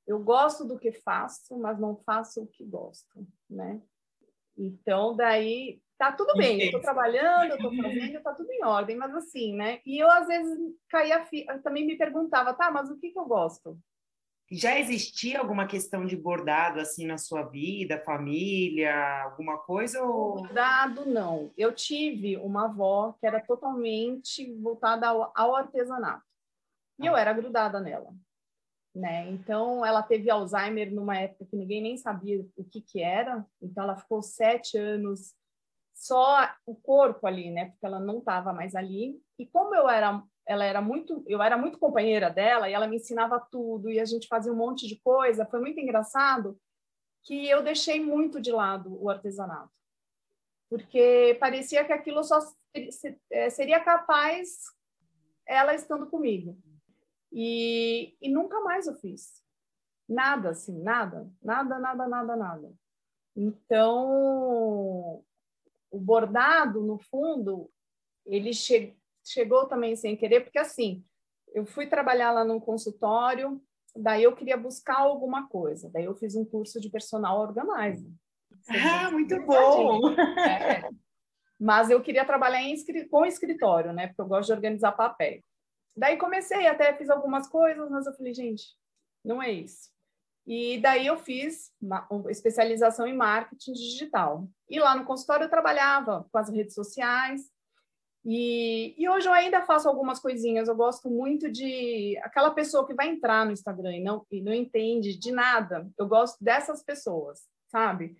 eu 0.06 0.20
gosto 0.20 0.64
do 0.64 0.78
que 0.78 0.92
faço, 0.92 1.58
mas 1.58 1.78
não 1.78 1.96
faço 1.96 2.42
o 2.42 2.46
que 2.46 2.64
gosto, 2.64 3.26
né? 3.50 3.82
Então, 4.56 5.14
daí 5.14 5.82
tá 5.98 6.12
tudo 6.12 6.34
bem, 6.34 6.60
eu 6.60 6.66
estou 6.66 6.80
trabalhando, 6.80 7.50
eu 7.50 7.56
estou 7.56 7.74
fazendo, 7.74 8.22
tá 8.22 8.34
tudo 8.34 8.50
em 8.50 8.64
ordem, 8.64 8.96
mas 8.96 9.14
assim, 9.14 9.54
né? 9.54 9.80
E 9.84 9.98
eu 9.98 10.10
às 10.10 10.26
vezes 10.26 10.58
caía, 10.88 11.24
fi... 11.26 11.44
também 11.62 11.84
me 11.84 11.96
perguntava, 11.96 12.54
tá, 12.54 12.70
mas 12.70 12.90
o 12.90 12.96
que 12.98 13.10
que 13.10 13.18
eu 13.18 13.26
gosto? 13.26 13.78
Já 14.48 14.78
existia 14.78 15.40
alguma 15.40 15.66
questão 15.66 16.06
de 16.06 16.16
bordado 16.16 16.78
assim 16.78 17.04
na 17.04 17.18
sua 17.18 17.42
vida, 17.42 18.02
família, 18.04 19.22
alguma 19.24 19.58
coisa 19.58 20.00
ou 20.04 20.34
bordado 20.34 21.04
não? 21.04 21.52
Eu 21.56 21.74
tive 21.74 22.36
uma 22.36 22.66
avó 22.66 23.16
que 23.18 23.26
era 23.26 23.40
totalmente 23.40 24.54
voltada 24.60 25.08
ao, 25.08 25.32
ao 25.34 25.56
artesanato. 25.56 26.24
E 27.00 27.06
eu 27.06 27.16
ah. 27.16 27.20
era 27.20 27.32
grudada 27.32 27.80
nela 27.80 28.14
né? 28.96 29.28
Então, 29.30 29.84
ela 29.84 30.02
teve 30.02 30.30
Alzheimer 30.30 30.92
numa 30.92 31.18
época 31.18 31.44
que 31.44 31.56
ninguém 31.56 31.82
nem 31.82 31.96
sabia 31.98 32.44
o 32.56 32.64
que 32.64 32.80
que 32.80 33.02
era. 33.02 33.44
Então, 33.60 33.84
ela 33.84 33.96
ficou 33.96 34.22
sete 34.22 34.78
anos 34.78 35.34
só 35.94 36.50
o 36.64 36.74
corpo 36.74 37.26
ali, 37.26 37.50
né? 37.50 37.66
Porque 37.66 37.84
ela 37.84 38.00
não 38.00 38.18
estava 38.18 38.52
mais 38.52 38.74
ali. 38.74 39.20
E 39.38 39.46
como 39.46 39.74
eu 39.74 39.88
era, 39.88 40.22
ela 40.46 40.64
era 40.64 40.80
muito, 40.80 41.22
eu 41.26 41.42
era 41.42 41.58
muito 41.58 41.78
companheira 41.78 42.30
dela 42.30 42.68
e 42.68 42.72
ela 42.72 42.86
me 42.86 42.96
ensinava 42.96 43.38
tudo 43.38 43.90
e 43.90 44.00
a 44.00 44.04
gente 44.04 44.28
fazia 44.28 44.52
um 44.52 44.56
monte 44.56 44.88
de 44.88 44.96
coisa. 44.96 45.46
Foi 45.46 45.60
muito 45.60 45.78
engraçado 45.78 46.58
que 47.22 47.46
eu 47.48 47.62
deixei 47.62 48.02
muito 48.02 48.40
de 48.40 48.52
lado 48.52 48.96
o 49.02 49.10
artesanato, 49.10 49.72
porque 50.70 51.36
parecia 51.40 51.84
que 51.84 51.92
aquilo 51.92 52.22
só 52.22 52.38
é, 53.30 53.50
seria 53.50 53.80
capaz 53.80 54.48
ela 55.44 55.74
estando 55.74 56.06
comigo. 56.06 56.56
E, 57.32 58.16
e 58.20 58.28
nunca 58.28 58.60
mais 58.60 58.86
eu 58.86 58.94
fiz. 58.94 59.42
Nada, 60.08 60.50
assim, 60.50 60.80
nada, 60.82 61.28
nada, 61.42 61.78
nada, 61.78 62.08
nada, 62.08 62.36
nada. 62.36 62.72
Então, 63.34 65.22
o 65.90 65.98
bordado, 65.98 66.82
no 66.82 66.98
fundo, 66.98 67.70
ele 68.24 68.52
che 68.52 68.96
chegou 69.24 69.66
também 69.66 69.96
sem 69.96 70.16
querer, 70.16 70.40
porque 70.40 70.58
assim, 70.58 71.04
eu 71.52 71.66
fui 71.66 71.86
trabalhar 71.86 72.30
lá 72.32 72.44
no 72.44 72.60
consultório, 72.60 73.60
daí 73.94 74.22
eu 74.22 74.36
queria 74.36 74.56
buscar 74.56 74.98
alguma 74.98 75.48
coisa, 75.48 75.90
daí 75.90 76.04
eu 76.04 76.14
fiz 76.14 76.36
um 76.36 76.44
curso 76.44 76.80
de 76.80 76.88
personal 76.88 77.40
organizer. 77.40 78.10
Ah, 78.68 79.10
muito 79.10 79.40
bom! 79.42 80.12
É. 80.38 80.88
Mas 81.58 81.88
eu 81.88 82.02
queria 82.02 82.24
trabalhar 82.24 82.62
em, 82.62 82.74
com 83.08 83.24
escritório, 83.24 83.92
né? 83.92 84.08
Porque 84.08 84.20
eu 84.20 84.26
gosto 84.26 84.48
de 84.48 84.52
organizar 84.52 84.92
papel. 84.92 85.40
Daí 85.96 86.16
comecei, 86.16 86.66
até 86.66 86.94
fiz 86.94 87.08
algumas 87.08 87.48
coisas, 87.48 87.90
mas 87.90 88.06
eu 88.06 88.12
falei, 88.12 88.34
gente, 88.34 88.64
não 89.24 89.42
é 89.42 89.50
isso. 89.50 89.90
E 90.46 90.78
daí 90.78 91.06
eu 91.06 91.16
fiz 91.16 91.72
uma, 91.80 92.06
especialização 92.28 93.06
em 93.06 93.16
marketing 93.16 93.72
digital. 93.72 94.48
E 94.68 94.78
lá 94.78 94.94
no 94.94 95.04
consultório 95.04 95.44
eu 95.44 95.50
trabalhava 95.50 96.28
com 96.30 96.38
as 96.38 96.48
redes 96.48 96.74
sociais, 96.74 97.50
e, 98.28 98.92
e, 98.98 99.08
hoje 99.08 99.28
eu 99.28 99.32
ainda 99.32 99.62
faço 99.62 99.88
algumas 99.88 100.18
coisinhas. 100.18 100.66
Eu 100.66 100.74
gosto 100.74 101.08
muito 101.08 101.48
de 101.48 102.18
aquela 102.24 102.50
pessoa 102.50 102.84
que 102.84 102.92
vai 102.92 103.08
entrar 103.08 103.46
no 103.46 103.52
Instagram 103.52 103.98
e 103.98 104.02
não, 104.02 104.26
e 104.32 104.42
não 104.42 104.52
entende 104.52 105.16
de 105.16 105.30
nada. 105.30 105.88
Eu 105.96 106.08
gosto 106.08 106.42
dessas 106.42 106.82
pessoas, 106.82 107.46
sabe? 107.68 108.16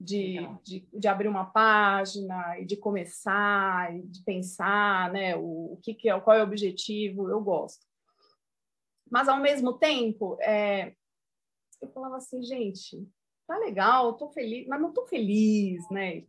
De, 0.00 0.38
de, 0.62 0.88
de, 0.92 1.08
abrir 1.08 1.26
uma 1.26 1.46
página 1.46 2.56
e 2.60 2.64
de 2.64 2.76
começar 2.76 3.92
e 3.96 4.02
de 4.02 4.22
pensar, 4.22 5.12
né? 5.12 5.34
O, 5.36 5.72
o 5.72 5.80
que, 5.82 5.92
que 5.92 6.08
é, 6.08 6.20
qual 6.20 6.36
é 6.36 6.40
o 6.40 6.46
objetivo. 6.46 7.28
Eu 7.28 7.40
gosto. 7.40 7.84
Mas 9.10 9.28
ao 9.28 9.40
mesmo 9.40 9.72
tempo, 9.72 10.38
é, 10.40 10.94
eu 11.80 11.88
falava 11.88 12.16
assim, 12.16 12.42
gente, 12.42 13.08
tá 13.46 13.58
legal, 13.58 14.16
tô 14.16 14.28
feliz, 14.28 14.66
mas 14.66 14.80
não 14.80 14.92
tô 14.92 15.06
feliz, 15.06 15.88
né? 15.90 16.24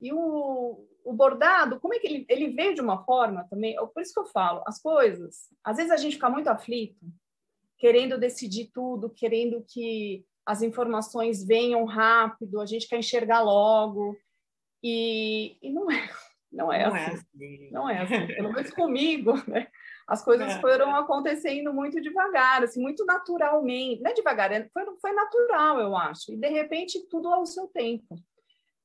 E 0.00 0.12
o, 0.12 0.88
o 1.04 1.12
bordado, 1.12 1.78
como 1.78 1.94
é 1.94 1.98
que 1.98 2.06
ele, 2.06 2.26
ele 2.28 2.50
veio 2.50 2.74
de 2.74 2.80
uma 2.80 3.04
forma 3.04 3.46
também, 3.48 3.76
por 3.76 4.02
isso 4.02 4.14
que 4.14 4.20
eu 4.20 4.26
falo, 4.26 4.62
as 4.66 4.80
coisas, 4.80 5.48
às 5.62 5.76
vezes 5.76 5.92
a 5.92 5.96
gente 5.96 6.14
fica 6.14 6.30
muito 6.30 6.48
aflito, 6.48 7.04
querendo 7.78 8.18
decidir 8.18 8.70
tudo, 8.72 9.10
querendo 9.10 9.64
que 9.68 10.24
as 10.46 10.62
informações 10.62 11.44
venham 11.44 11.84
rápido, 11.84 12.60
a 12.60 12.66
gente 12.66 12.88
quer 12.88 12.98
enxergar 12.98 13.40
logo, 13.40 14.16
e, 14.82 15.56
e 15.62 15.72
não 15.72 15.90
é, 15.90 16.10
não 16.52 16.72
é, 16.72 16.86
não 16.86 16.96
é 16.96 17.06
assim, 17.06 17.10
é 17.10 17.14
assim. 17.14 17.70
não 17.70 17.90
é 17.90 17.98
assim, 18.02 18.26
pelo 18.26 18.52
menos 18.52 18.70
comigo, 18.70 19.32
né? 19.48 19.68
As 20.08 20.22
coisas 20.22 20.52
é. 20.52 20.60
foram 20.60 20.94
acontecendo 20.96 21.72
muito 21.72 22.00
devagar, 22.00 22.64
assim, 22.64 22.82
muito 22.82 23.04
naturalmente, 23.04 24.02
não 24.02 24.10
é 24.10 24.14
devagar, 24.14 24.52
é, 24.52 24.68
foi, 24.72 24.84
foi 25.00 25.12
natural, 25.12 25.78
eu 25.78 25.96
acho, 25.96 26.32
e 26.32 26.36
de 26.36 26.48
repente 26.48 27.08
tudo 27.08 27.28
ao 27.28 27.46
seu 27.46 27.68
tempo. 27.68 28.16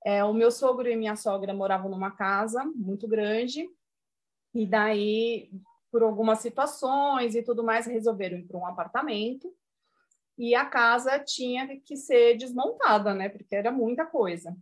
É, 0.06 0.24
o 0.24 0.34
meu 0.34 0.52
sogro 0.52 0.88
e 0.88 0.96
minha 0.96 1.16
sogra 1.16 1.54
moravam 1.54 1.90
numa 1.90 2.12
casa 2.12 2.64
muito 2.76 3.08
grande, 3.08 3.68
e 4.54 4.66
daí, 4.66 5.50
por 5.92 6.04
algumas 6.04 6.40
situações 6.40 7.36
e 7.36 7.44
tudo 7.44 7.64
mais, 7.64 7.88
resolveram 7.88 8.38
ir 8.38 8.48
para 8.48 8.58
um 8.58 8.66
apartamento, 8.66 9.52
e 10.38 10.54
a 10.54 10.66
casa 10.66 11.20
tinha 11.20 11.80
que 11.80 11.96
ser 11.96 12.38
desmontada, 12.38 13.14
né? 13.14 13.30
Porque 13.30 13.56
era 13.56 13.72
muita 13.72 14.06
coisa. 14.06 14.56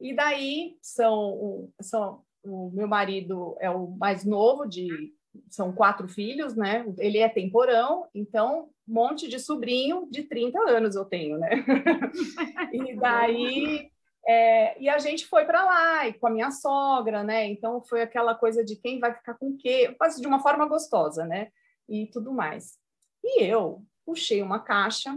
E 0.00 0.14
daí 0.14 0.78
são, 0.80 1.70
são 1.80 2.22
o 2.42 2.70
meu 2.70 2.88
marido 2.88 3.56
é 3.60 3.70
o 3.70 3.88
mais 3.88 4.24
novo 4.24 4.66
de 4.66 5.12
são 5.48 5.72
quatro 5.72 6.08
filhos, 6.08 6.56
né? 6.56 6.84
Ele 6.98 7.18
é 7.18 7.28
temporão, 7.28 8.08
então 8.14 8.70
um 8.88 8.94
monte 8.94 9.28
de 9.28 9.38
sobrinho 9.38 10.08
de 10.10 10.24
30 10.24 10.58
anos 10.68 10.96
eu 10.96 11.04
tenho, 11.04 11.38
né? 11.38 11.50
e 12.72 12.96
daí 12.96 13.90
é, 14.26 14.80
e 14.80 14.88
a 14.88 14.98
gente 14.98 15.26
foi 15.26 15.44
para 15.44 15.64
lá, 15.64 16.08
e 16.08 16.14
com 16.14 16.26
a 16.26 16.30
minha 16.30 16.50
sogra, 16.50 17.22
né? 17.22 17.46
Então 17.46 17.82
foi 17.82 18.02
aquela 18.02 18.34
coisa 18.34 18.64
de 18.64 18.76
quem 18.76 18.98
vai 18.98 19.14
ficar 19.14 19.34
com 19.34 19.50
o 19.50 19.56
quê, 19.56 19.94
mas 20.00 20.16
de 20.16 20.26
uma 20.26 20.40
forma 20.40 20.66
gostosa, 20.66 21.24
né? 21.24 21.50
E 21.88 22.06
tudo 22.06 22.32
mais. 22.32 22.78
E 23.22 23.42
eu 23.44 23.84
puxei 24.10 24.42
uma 24.42 24.58
caixa 24.58 25.16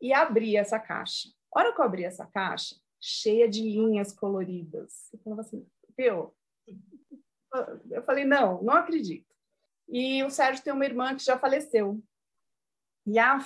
e 0.00 0.12
abri 0.12 0.56
essa 0.56 0.80
caixa. 0.80 1.28
A 1.54 1.60
hora 1.60 1.72
que 1.72 1.80
eu 1.80 1.84
abri 1.84 2.04
essa 2.04 2.26
caixa, 2.26 2.74
cheia 3.00 3.48
de 3.48 3.62
linhas 3.62 4.12
coloridas, 4.12 5.08
eu 5.12 5.20
falava 5.20 5.42
assim, 5.42 5.64
eu, 5.96 6.34
eu 7.88 8.02
falei, 8.02 8.24
não, 8.24 8.60
não 8.62 8.74
acredito. 8.74 9.32
E 9.88 10.24
o 10.24 10.30
Sérgio 10.30 10.62
tem 10.62 10.72
uma 10.72 10.84
irmã 10.84 11.14
que 11.14 11.24
já 11.24 11.38
faleceu. 11.38 12.02
E 13.06 13.16
a, 13.16 13.38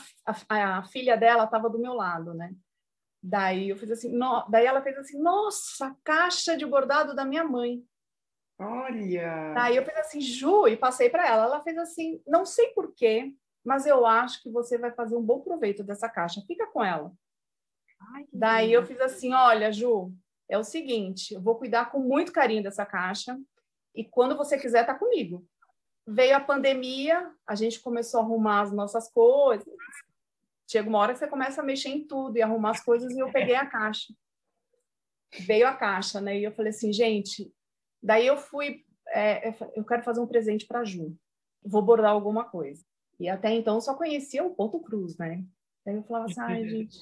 a, 0.48 0.78
a 0.78 0.84
filha 0.84 1.16
dela 1.16 1.44
estava 1.44 1.68
do 1.68 1.78
meu 1.78 1.92
lado, 1.92 2.32
né? 2.32 2.54
Daí 3.22 3.68
eu 3.68 3.76
fiz 3.76 3.90
assim, 3.90 4.08
no... 4.08 4.44
daí 4.48 4.64
ela 4.64 4.82
fez 4.82 4.96
assim, 4.96 5.20
nossa, 5.20 5.94
caixa 6.02 6.56
de 6.56 6.64
bordado 6.64 7.14
da 7.14 7.24
minha 7.24 7.44
mãe. 7.44 7.84
Olha. 8.58 9.52
Daí 9.54 9.76
eu 9.76 9.84
fiz 9.84 9.96
assim, 9.96 10.20
Ju, 10.20 10.66
e 10.66 10.76
passei 10.76 11.10
para 11.10 11.28
ela. 11.28 11.44
Ela 11.44 11.62
fez 11.62 11.76
assim, 11.76 12.20
não 12.26 12.44
sei 12.46 12.68
porquê, 12.70 13.32
mas 13.64 13.86
eu 13.86 14.04
acho 14.04 14.42
que 14.42 14.50
você 14.50 14.76
vai 14.78 14.92
fazer 14.92 15.16
um 15.16 15.22
bom 15.22 15.40
proveito 15.40 15.82
dessa 15.82 16.08
caixa. 16.08 16.42
Fica 16.46 16.66
com 16.66 16.82
ela. 16.82 17.12
Ai, 18.14 18.26
Daí 18.32 18.66
lindo. 18.66 18.78
eu 18.78 18.86
fiz 18.86 19.00
assim, 19.00 19.32
olha, 19.32 19.72
Ju, 19.72 20.12
é 20.48 20.58
o 20.58 20.64
seguinte, 20.64 21.34
eu 21.34 21.40
vou 21.40 21.56
cuidar 21.56 21.90
com 21.90 22.00
muito 22.00 22.32
carinho 22.32 22.62
dessa 22.62 22.84
caixa 22.84 23.38
e 23.94 24.04
quando 24.04 24.36
você 24.36 24.58
quiser 24.58 24.84
tá 24.84 24.94
comigo. 24.94 25.46
Veio 26.04 26.36
a 26.36 26.40
pandemia, 26.40 27.32
a 27.46 27.54
gente 27.54 27.80
começou 27.80 28.20
a 28.20 28.22
arrumar 28.24 28.62
as 28.62 28.72
nossas 28.72 29.08
coisas, 29.12 29.72
Chega 30.72 30.88
uma 30.88 31.00
hora 31.00 31.12
que 31.12 31.18
você 31.18 31.28
começa 31.28 31.60
a 31.60 31.64
mexer 31.64 31.90
em 31.90 32.06
tudo 32.06 32.38
e 32.38 32.40
arrumar 32.40 32.70
as 32.70 32.82
coisas, 32.82 33.12
e 33.12 33.18
eu 33.18 33.30
peguei 33.30 33.54
a 33.54 33.66
caixa. 33.66 34.14
Veio 35.40 35.68
a 35.68 35.74
caixa, 35.74 36.18
né? 36.18 36.38
E 36.38 36.44
eu 36.44 36.52
falei 36.52 36.70
assim, 36.70 36.90
gente. 36.90 37.52
Daí 38.02 38.26
eu 38.26 38.38
fui, 38.38 38.82
é, 39.08 39.50
eu 39.76 39.84
quero 39.84 40.02
fazer 40.02 40.20
um 40.20 40.26
presente 40.26 40.66
para 40.66 40.82
Ju. 40.82 41.14
Vou 41.62 41.82
bordar 41.82 42.12
alguma 42.12 42.44
coisa. 42.44 42.82
E 43.20 43.28
até 43.28 43.52
então 43.52 43.80
só 43.80 43.94
conhecia 43.94 44.44
o 44.44 44.54
ponto 44.54 44.80
cruz, 44.80 45.16
né? 45.16 45.44
Daí 45.84 45.96
eu 45.96 46.02
falava 46.02 46.26
assim, 46.26 46.40
ai, 46.40 46.68
gente, 46.68 46.98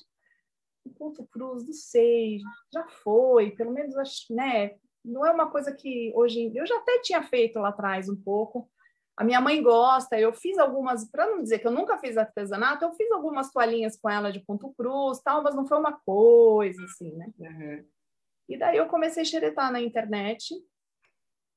o 0.84 0.90
ponto 0.90 1.26
cruz, 1.26 1.64
não 1.64 1.72
sei, 1.72 2.40
já 2.72 2.86
foi, 2.88 3.50
pelo 3.52 3.72
menos, 3.72 3.94
né? 4.30 4.76
Não 5.04 5.24
é 5.24 5.30
uma 5.30 5.50
coisa 5.50 5.72
que 5.72 6.12
hoje. 6.14 6.50
Eu 6.54 6.66
já 6.66 6.76
até 6.76 7.00
tinha 7.00 7.22
feito 7.22 7.58
lá 7.58 7.68
atrás 7.70 8.08
um 8.08 8.16
pouco, 8.16 8.70
a 9.20 9.24
minha 9.24 9.40
mãe 9.40 9.62
gosta, 9.62 10.18
eu 10.18 10.32
fiz 10.32 10.56
algumas, 10.56 11.04
para 11.10 11.26
não 11.26 11.42
dizer 11.42 11.58
que 11.58 11.66
eu 11.66 11.70
nunca 11.70 11.98
fiz 11.98 12.16
artesanato, 12.16 12.86
eu 12.86 12.92
fiz 12.94 13.10
algumas 13.12 13.52
toalhinhas 13.52 13.94
com 14.00 14.08
ela 14.08 14.32
de 14.32 14.40
ponto 14.40 14.72
cruz, 14.72 15.20
tal, 15.20 15.42
mas 15.42 15.54
não 15.54 15.66
foi 15.66 15.78
uma 15.78 15.92
coisa 15.92 16.82
assim, 16.84 17.12
né? 17.12 17.30
Uhum. 17.38 17.84
E 18.48 18.56
daí 18.56 18.78
eu 18.78 18.88
comecei 18.88 19.22
a 19.22 19.26
xeretar 19.26 19.70
na 19.70 19.78
internet 19.78 20.54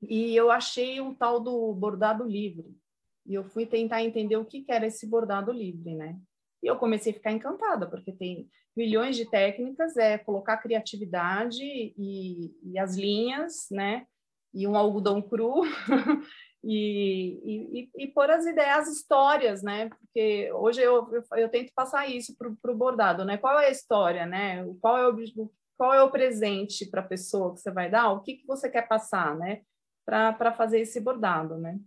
e 0.01 0.36
eu 0.36 0.51
achei 0.51 1.00
um 1.00 1.15
tal 1.15 1.39
do 1.39 1.74
bordado 1.74 2.25
livre. 2.25 2.75
E 3.25 3.33
eu 3.33 3.43
fui 3.43 3.65
tentar 3.65 4.03
entender 4.03 4.35
o 4.35 4.45
que, 4.45 4.61
que 4.61 4.71
era 4.71 4.87
esse 4.87 5.07
bordado 5.07 5.51
livre, 5.51 5.95
né? 5.95 6.17
E 6.61 6.67
eu 6.67 6.77
comecei 6.77 7.11
a 7.11 7.15
ficar 7.15 7.31
encantada, 7.31 7.89
porque 7.89 8.11
tem 8.11 8.47
milhões 8.75 9.15
de 9.15 9.29
técnicas, 9.29 9.97
é 9.97 10.17
colocar 10.17 10.57
criatividade 10.57 11.61
e, 11.61 12.51
e 12.63 12.79
as 12.79 12.95
linhas, 12.95 13.67
né? 13.71 14.05
E 14.53 14.67
um 14.67 14.75
algodão 14.75 15.21
cru 15.21 15.63
e, 16.63 17.89
e, 17.93 18.03
e 18.03 18.07
pôr 18.07 18.29
as 18.29 18.45
ideias, 18.45 18.87
as 18.87 18.95
histórias, 18.95 19.61
né? 19.61 19.89
Porque 19.89 20.51
hoje 20.53 20.81
eu, 20.81 21.09
eu, 21.13 21.23
eu 21.37 21.49
tento 21.49 21.71
passar 21.75 22.09
isso 22.09 22.35
para 22.37 22.71
o 22.71 22.77
bordado, 22.77 23.25
né? 23.25 23.37
Qual 23.37 23.59
é 23.59 23.67
a 23.67 23.71
história, 23.71 24.25
né? 24.25 24.65
Qual 24.79 24.97
é 24.97 25.07
o, 25.07 25.51
qual 25.77 25.93
é 25.93 26.01
o 26.01 26.11
presente 26.11 26.89
para 26.89 27.01
a 27.01 27.07
pessoa 27.07 27.53
que 27.53 27.59
você 27.59 27.71
vai 27.71 27.89
dar? 27.89 28.11
O 28.11 28.21
que, 28.21 28.35
que 28.35 28.47
você 28.47 28.69
quer 28.69 28.87
passar, 28.87 29.35
né? 29.37 29.61
Para 30.05 30.53
fazer 30.53 30.79
esse 30.79 30.99
bordado, 31.01 31.57
né? 31.57 31.77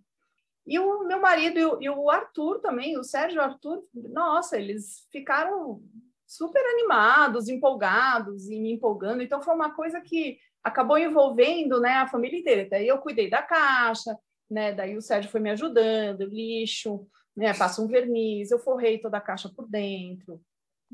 E 0.66 0.78
o 0.78 1.04
meu 1.04 1.20
marido 1.20 1.78
e 1.80 1.88
o, 1.88 2.10
Arthur 2.10 2.58
também, 2.60 2.98
o 2.98 3.04
Sérgio 3.04 3.36
e 3.36 3.38
o 3.38 3.42
Arthur, 3.42 3.84
nossa, 3.94 4.58
eles 4.58 5.06
ficaram 5.12 5.80
super 6.26 6.60
animados, 6.60 7.48
empolgados 7.48 8.48
e 8.48 8.58
me 8.58 8.72
empolgando. 8.72 9.22
Então 9.22 9.40
foi 9.40 9.54
uma 9.54 9.74
coisa 9.74 10.00
que 10.00 10.38
acabou 10.64 10.98
envolvendo, 10.98 11.80
né, 11.80 11.92
a 11.92 12.08
família 12.08 12.40
inteira. 12.40 12.68
Daí 12.68 12.88
eu 12.88 12.98
cuidei 12.98 13.30
da 13.30 13.42
caixa, 13.42 14.18
né? 14.50 14.72
Daí 14.72 14.96
o 14.96 15.02
Sérgio 15.02 15.30
foi 15.30 15.38
me 15.40 15.50
ajudando, 15.50 16.24
lixo, 16.24 17.06
né? 17.36 17.54
Passa 17.54 17.80
um 17.80 17.86
verniz, 17.86 18.50
eu 18.50 18.58
forrei 18.58 18.98
toda 18.98 19.18
a 19.18 19.20
caixa 19.20 19.48
por 19.48 19.68
dentro, 19.68 20.40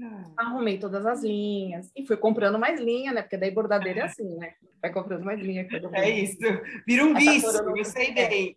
ah. 0.01 0.33
arrumei 0.37 0.79
todas 0.79 1.05
as 1.05 1.23
linhas 1.23 1.91
e 1.95 2.07
fui 2.07 2.17
comprando 2.17 2.59
mais 2.59 2.81
linha, 2.81 3.13
né? 3.13 3.23
Porque 3.23 3.37
daí 3.37 3.51
bordadeira 3.51 4.01
é 4.01 4.05
assim, 4.05 4.37
né? 4.37 4.55
Vai 4.81 4.93
comprando 4.93 5.25
mais 5.25 5.41
linha. 5.41 5.67
É 5.93 6.09
isso, 6.09 6.39
vira 6.87 7.05
um 7.05 7.15
vício, 7.15 7.51
eu, 7.51 7.77
eu 7.77 7.85
sei 7.85 8.13
bem. 8.13 8.57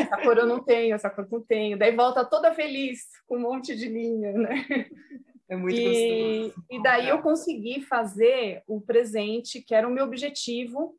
Essa 0.00 0.22
cor 0.22 0.38
eu 0.38 0.46
não 0.46 0.62
tenho, 0.62 0.94
essa 0.94 1.10
cor 1.10 1.24
eu 1.24 1.38
não 1.38 1.44
tenho. 1.44 1.78
Daí 1.78 1.94
volta 1.94 2.24
toda 2.24 2.54
feliz 2.54 3.04
com 3.26 3.36
um 3.36 3.40
monte 3.40 3.76
de 3.76 3.88
linha, 3.88 4.32
né? 4.32 4.64
É 5.48 5.56
muito 5.56 5.76
e, 5.76 6.48
gostoso. 6.48 6.64
E 6.70 6.82
daí 6.82 7.08
eu 7.08 7.20
consegui 7.22 7.82
fazer 7.82 8.62
o 8.68 8.80
presente, 8.80 9.60
que 9.60 9.74
era 9.74 9.86
o 9.86 9.90
meu 9.90 10.04
objetivo, 10.04 10.96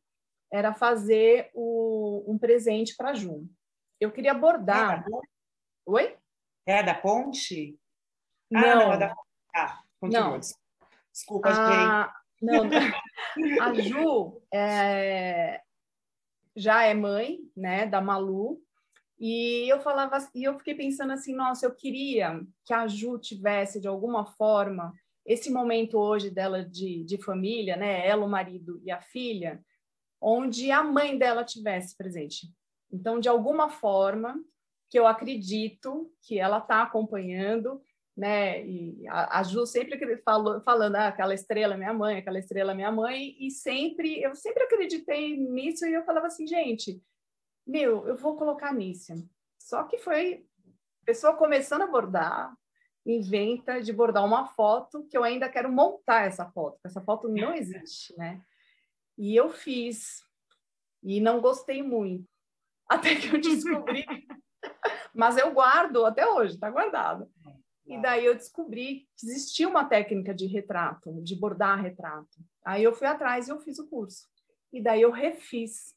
era 0.51 0.73
fazer 0.73 1.49
o, 1.53 2.25
um 2.27 2.37
presente 2.37 2.95
para 2.97 3.13
Ju. 3.13 3.47
Eu 3.99 4.11
queria 4.11 4.33
bordar. 4.33 5.05
É 5.07 5.11
Oi? 5.85 6.17
É 6.65 6.83
da 6.83 6.93
ponte? 6.93 7.79
Não. 8.51 8.59
Ah, 8.59 8.75
não, 8.75 8.93
é 8.93 8.97
da... 8.97 9.15
ah, 9.55 9.81
continua. 9.99 10.31
Não. 10.31 10.39
Desculpa, 11.11 11.49
a... 11.49 12.13
Não, 12.41 12.63
a 13.61 13.73
Ju 13.73 14.41
é... 14.51 15.61
já 16.55 16.83
é 16.83 16.93
mãe, 16.93 17.39
né, 17.55 17.85
da 17.85 18.01
Malu, 18.01 18.61
e 19.19 19.71
eu 19.71 19.79
falava, 19.79 20.17
e 20.33 20.43
eu 20.43 20.57
fiquei 20.57 20.73
pensando 20.73 21.13
assim, 21.13 21.35
nossa, 21.35 21.65
eu 21.65 21.75
queria 21.75 22.41
que 22.65 22.73
a 22.73 22.87
Ju 22.87 23.19
tivesse 23.19 23.79
de 23.79 23.87
alguma 23.87 24.25
forma 24.25 24.93
esse 25.25 25.51
momento 25.51 25.99
hoje 25.99 26.31
dela 26.31 26.65
de, 26.65 27.03
de 27.03 27.17
família, 27.19 27.75
né, 27.75 28.07
ela, 28.07 28.25
o 28.25 28.29
marido 28.29 28.81
e 28.83 28.89
a 28.89 28.99
filha, 28.99 29.63
onde 30.19 30.71
a 30.71 30.83
mãe 30.83 31.17
dela 31.17 31.43
tivesse 31.43 31.95
presente. 31.95 32.51
Então, 32.91 33.19
de 33.19 33.29
alguma 33.29 33.69
forma, 33.69 34.35
que 34.89 34.99
eu 34.99 35.07
acredito 35.07 36.11
que 36.21 36.37
ela 36.37 36.57
está 36.57 36.81
acompanhando, 36.81 37.81
né? 38.21 38.63
E 38.63 39.07
a, 39.07 39.39
a 39.39 39.43
Ju 39.43 39.65
sempre 39.65 40.17
falou, 40.17 40.61
falando, 40.61 40.95
ah, 40.95 41.07
aquela 41.07 41.33
estrela 41.33 41.73
é 41.73 41.77
minha 41.77 41.91
mãe, 41.91 42.17
aquela 42.17 42.37
estrela 42.37 42.71
é 42.71 42.75
minha 42.75 42.91
mãe, 42.91 43.35
e 43.39 43.49
sempre, 43.49 44.21
eu 44.21 44.35
sempre 44.35 44.61
acreditei 44.61 45.35
nisso, 45.35 45.87
e 45.87 45.93
eu 45.93 46.05
falava 46.05 46.27
assim, 46.27 46.45
gente, 46.45 47.01
meu, 47.65 48.07
eu 48.07 48.15
vou 48.15 48.37
colocar 48.37 48.71
nisso. 48.75 49.11
Só 49.57 49.85
que 49.85 49.97
foi 49.97 50.45
pessoa 51.03 51.35
começando 51.35 51.81
a 51.81 51.87
bordar, 51.87 52.55
inventa 53.03 53.81
de 53.81 53.91
bordar 53.91 54.23
uma 54.23 54.45
foto 54.45 55.03
que 55.09 55.17
eu 55.17 55.23
ainda 55.23 55.49
quero 55.49 55.71
montar 55.71 56.27
essa 56.27 56.45
foto, 56.51 56.77
essa 56.85 57.01
foto 57.01 57.27
não 57.27 57.55
existe, 57.55 58.15
né? 58.19 58.39
E 59.17 59.35
eu 59.35 59.49
fiz, 59.49 60.23
e 61.01 61.19
não 61.19 61.41
gostei 61.41 61.81
muito, 61.81 62.29
até 62.87 63.15
que 63.15 63.35
eu 63.35 63.41
descobri, 63.41 64.05
mas 65.11 65.37
eu 65.37 65.51
guardo 65.51 66.05
até 66.05 66.27
hoje, 66.27 66.59
tá 66.59 66.69
guardado. 66.69 67.27
E 67.91 68.01
daí 68.01 68.25
eu 68.25 68.35
descobri 68.35 69.07
que 69.17 69.25
existia 69.25 69.67
uma 69.67 69.83
técnica 69.83 70.33
de 70.33 70.45
retrato, 70.45 71.21
de 71.21 71.35
bordar 71.35 71.81
retrato. 71.81 72.39
Aí 72.63 72.83
eu 72.83 72.93
fui 72.93 73.05
atrás 73.05 73.47
e 73.47 73.51
eu 73.51 73.59
fiz 73.59 73.79
o 73.79 73.87
curso. 73.87 74.27
E 74.71 74.81
daí 74.81 75.01
eu 75.01 75.11
refiz. 75.11 75.93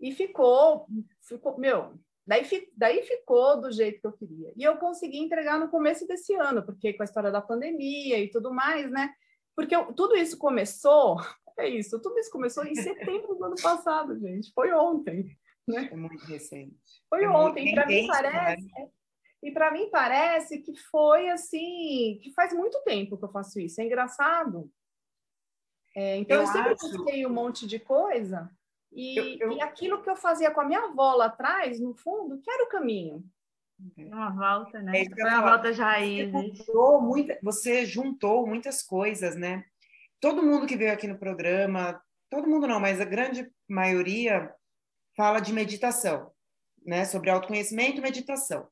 E 0.00 0.12
ficou, 0.12 0.86
ficou, 1.22 1.58
meu, 1.58 1.98
daí, 2.26 2.44
daí 2.76 3.02
ficou 3.02 3.60
do 3.60 3.72
jeito 3.72 4.00
que 4.00 4.06
eu 4.06 4.12
queria. 4.12 4.52
E 4.56 4.62
eu 4.62 4.76
consegui 4.76 5.18
entregar 5.18 5.58
no 5.58 5.68
começo 5.68 6.06
desse 6.06 6.34
ano, 6.34 6.64
porque 6.64 6.92
com 6.92 7.02
a 7.02 7.04
história 7.04 7.32
da 7.32 7.42
pandemia 7.42 8.18
e 8.18 8.30
tudo 8.30 8.52
mais, 8.52 8.90
né? 8.90 9.12
Porque 9.56 9.74
eu, 9.74 9.92
tudo 9.92 10.14
isso 10.16 10.38
começou, 10.38 11.16
é 11.58 11.68
isso, 11.68 12.00
tudo 12.00 12.18
isso 12.18 12.30
começou 12.30 12.64
em 12.64 12.74
setembro 12.74 13.34
do 13.34 13.44
ano 13.44 13.56
passado, 13.60 14.18
gente. 14.18 14.52
Foi 14.52 14.72
ontem. 14.72 15.36
Né? 15.66 15.88
É 15.92 15.96
muito 15.96 16.24
recente. 16.26 16.76
Foi 17.08 17.24
é 17.24 17.28
ontem. 17.28 17.74
Para 17.74 17.86
mim 17.86 18.06
parece. 18.06 18.66
Né? 18.66 18.88
E 19.42 19.50
para 19.50 19.72
mim 19.72 19.88
parece 19.90 20.60
que 20.60 20.74
foi 20.76 21.28
assim, 21.28 22.18
que 22.22 22.32
faz 22.34 22.52
muito 22.52 22.80
tempo 22.84 23.18
que 23.18 23.24
eu 23.24 23.32
faço 23.32 23.58
isso. 23.58 23.80
É 23.80 23.84
engraçado. 23.84 24.70
É, 25.94 26.16
então 26.16 26.36
eu, 26.36 26.42
eu 26.42 26.46
sempre 26.46 26.72
acho... 26.72 26.90
busquei 26.90 27.26
um 27.26 27.32
monte 27.32 27.66
de 27.66 27.78
coisa 27.78 28.50
e, 28.92 29.16
eu, 29.18 29.48
eu... 29.48 29.52
e, 29.52 29.60
aquilo 29.60 30.02
que 30.02 30.08
eu 30.08 30.16
fazia 30.16 30.50
com 30.50 30.60
a 30.60 30.64
minha 30.64 30.84
avó 30.84 31.14
lá 31.14 31.26
atrás, 31.26 31.80
no 31.80 31.94
fundo, 31.94 32.40
que 32.40 32.50
era 32.50 32.64
o 32.64 32.68
caminho. 32.68 33.24
Uma 33.96 34.30
volta, 34.30 34.80
né? 34.80 35.02
É 35.02 35.08
Foi 35.08 35.24
uma 35.24 35.40
volta 35.40 35.72
já 35.72 35.90
aí. 35.90 36.30
Você 36.30 36.54
juntou, 36.54 37.00
muita, 37.00 37.38
você 37.42 37.86
juntou 37.86 38.46
muitas 38.46 38.82
coisas, 38.82 39.34
né? 39.34 39.64
Todo 40.20 40.42
mundo 40.42 40.66
que 40.66 40.76
veio 40.76 40.92
aqui 40.92 41.08
no 41.08 41.18
programa, 41.18 42.00
todo 42.30 42.48
mundo 42.48 42.68
não, 42.68 42.78
mas 42.78 43.00
a 43.00 43.04
grande 43.04 43.50
maioria 43.68 44.54
fala 45.16 45.40
de 45.40 45.52
meditação, 45.52 46.30
né? 46.86 47.04
Sobre 47.04 47.30
autoconhecimento 47.30 47.98
e 47.98 48.02
meditação. 48.02 48.68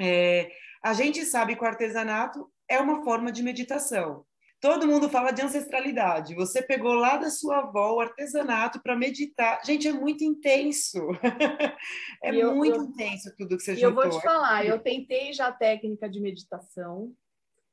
É, 0.00 0.50
a 0.82 0.92
gente 0.92 1.24
sabe 1.24 1.56
que 1.56 1.62
o 1.62 1.66
artesanato 1.66 2.50
é 2.68 2.78
uma 2.80 3.02
forma 3.04 3.32
de 3.32 3.42
meditação. 3.42 4.24
Todo 4.60 4.86
mundo 4.86 5.08
fala 5.08 5.32
de 5.32 5.42
ancestralidade. 5.42 6.34
Você 6.34 6.62
pegou 6.62 6.94
lá 6.94 7.18
da 7.18 7.30
sua 7.30 7.58
avó 7.58 7.94
o 7.94 8.00
artesanato 8.00 8.80
para 8.82 8.96
meditar. 8.96 9.60
Gente, 9.64 9.86
é 9.86 9.92
muito 9.92 10.24
intenso. 10.24 10.98
é 12.22 12.34
eu, 12.34 12.54
muito 12.54 12.76
eu, 12.76 12.84
intenso 12.84 13.34
tudo 13.36 13.56
que 13.56 13.62
você 13.62 13.76
juntou. 13.76 14.04
Eu 14.04 14.10
vou 14.10 14.18
te 14.18 14.24
falar, 14.24 14.64
eu 14.64 14.78
tentei 14.78 15.32
já 15.32 15.48
a 15.48 15.52
técnica 15.52 16.08
de 16.08 16.20
meditação 16.20 17.14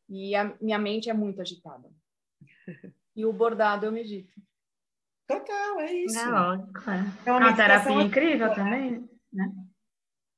e 0.10 0.36
a 0.36 0.56
minha 0.62 0.78
mente 0.78 1.10
é 1.10 1.14
muito 1.14 1.42
agitada. 1.42 1.90
E 3.16 3.26
o 3.26 3.32
bordado 3.32 3.86
eu 3.86 3.92
medito. 3.92 4.34
Total, 5.28 5.80
é 5.80 5.94
isso. 5.94 6.18
É 6.18 6.26
lógico. 6.26 6.90
É, 6.90 7.30
é 7.30 7.32
uma, 7.32 7.40
uma 7.40 7.56
terapia 7.56 8.02
incrível 8.02 8.54
também, 8.54 9.10
né? 9.32 9.52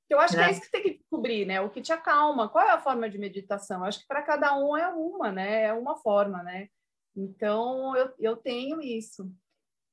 Eu 0.10 0.20
acho 0.20 0.36
é. 0.36 0.38
que 0.38 0.44
é 0.44 0.52
isso 0.52 0.62
que 0.62 0.72
tem 0.72 0.84
que 0.84 0.98
descobrir, 0.98 1.46
né? 1.46 1.62
O 1.62 1.70
que 1.70 1.82
te 1.82 1.92
acalma. 1.92 2.50
Qual 2.50 2.64
é 2.64 2.72
a 2.72 2.80
forma 2.80 3.10
de 3.10 3.18
meditação? 3.18 3.80
Eu 3.80 3.86
acho 3.86 4.00
que 4.00 4.08
para 4.08 4.22
cada 4.22 4.58
um 4.58 4.78
é 4.78 4.88
uma, 4.90 5.32
né? 5.32 5.64
É 5.64 5.74
uma 5.74 5.98
forma, 5.98 6.44
né? 6.44 6.68
Então, 7.16 7.96
eu, 7.96 8.14
eu 8.20 8.38
tenho 8.38 8.82
isso. 8.82 9.32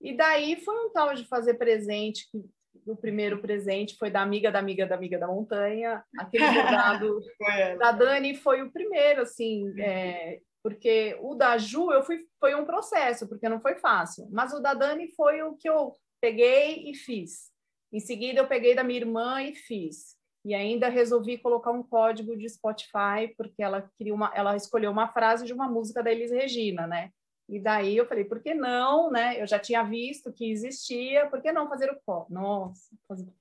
E 0.01 0.16
daí 0.16 0.61
foi 0.61 0.75
um 0.87 0.90
tal 0.90 1.14
de 1.14 1.25
fazer 1.27 1.55
presente, 1.55 2.29
que 2.31 2.42
o 2.87 2.96
primeiro 2.96 3.40
presente 3.40 3.96
foi 3.96 4.11
da 4.11 4.20
amiga 4.20 4.51
da 4.51 4.59
amiga 4.59 4.87
da 4.87 4.96
amiga 4.96 5.18
da 5.18 5.29
montanha. 5.29 6.05
Aquele 6.18 6.44
bordado 6.46 7.20
da 7.79 7.92
Dani 7.92 8.35
foi 8.35 8.62
o 8.62 8.72
primeiro, 8.72 9.22
assim, 9.22 9.72
é, 9.81 10.40
porque 10.62 11.16
o 11.20 11.35
da 11.35 11.57
Ju 11.57 11.92
eu 11.92 12.03
fui, 12.03 12.27
foi 12.40 12.55
um 12.55 12.64
processo, 12.64 13.29
porque 13.29 13.48
não 13.48 13.61
foi 13.61 13.77
fácil. 13.77 14.29
Mas 14.33 14.53
o 14.53 14.61
da 14.61 14.75
Dani 14.75 15.09
foi 15.14 15.42
o 15.42 15.55
que 15.55 15.68
eu 15.68 15.92
peguei 16.20 16.90
e 16.90 16.94
fiz. 16.94 17.52
Em 17.92 18.00
seguida, 18.00 18.40
eu 18.40 18.46
peguei 18.46 18.74
da 18.74 18.83
minha 18.83 19.00
irmã 19.00 19.42
e 19.42 19.55
fiz. 19.55 20.16
E 20.44 20.55
ainda 20.55 20.88
resolvi 20.88 21.38
colocar 21.38 21.70
um 21.70 21.83
código 21.83 22.37
de 22.37 22.48
Spotify, 22.48 23.33
porque 23.37 23.62
ela 23.62 23.88
queria 23.96 24.14
uma, 24.14 24.33
ela 24.35 24.57
escolheu 24.57 24.90
uma 24.90 25.09
frase 25.09 25.44
de 25.44 25.52
uma 25.52 25.68
música 25.68 26.02
da 26.02 26.11
Elis 26.11 26.33
Regina, 26.33 26.87
né? 26.87 27.11
E 27.48 27.61
daí 27.61 27.96
eu 27.96 28.07
falei, 28.07 28.24
por 28.24 28.40
que 28.40 28.55
não, 28.55 29.11
né? 29.11 29.40
Eu 29.40 29.46
já 29.46 29.59
tinha 29.59 29.83
visto 29.83 30.33
que 30.33 30.50
existia, 30.50 31.28
por 31.28 31.40
que 31.42 31.52
não 31.52 31.68
fazer 31.68 31.90
o 31.90 32.00
código? 32.05 32.33
Nossa, 32.33 32.96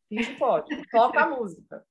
fiz 0.09 0.27
o 0.27 0.37
código, 0.37 0.81
toca 0.91 1.21
a 1.21 1.29
música. 1.29 1.83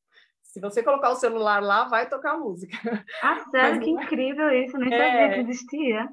Se 0.42 0.60
você 0.60 0.82
colocar 0.82 1.10
o 1.10 1.16
celular 1.16 1.62
lá, 1.62 1.84
vai 1.84 2.08
tocar 2.08 2.32
a 2.32 2.38
música. 2.38 2.76
Ah, 3.22 3.38
sério, 3.50 3.76
Mas, 3.76 3.84
que 3.84 3.90
incrível 3.90 4.50
isso, 4.50 4.76
nem 4.76 4.92
é... 4.92 4.98
sabia 4.98 5.34
que 5.34 5.40
existia. 5.40 6.08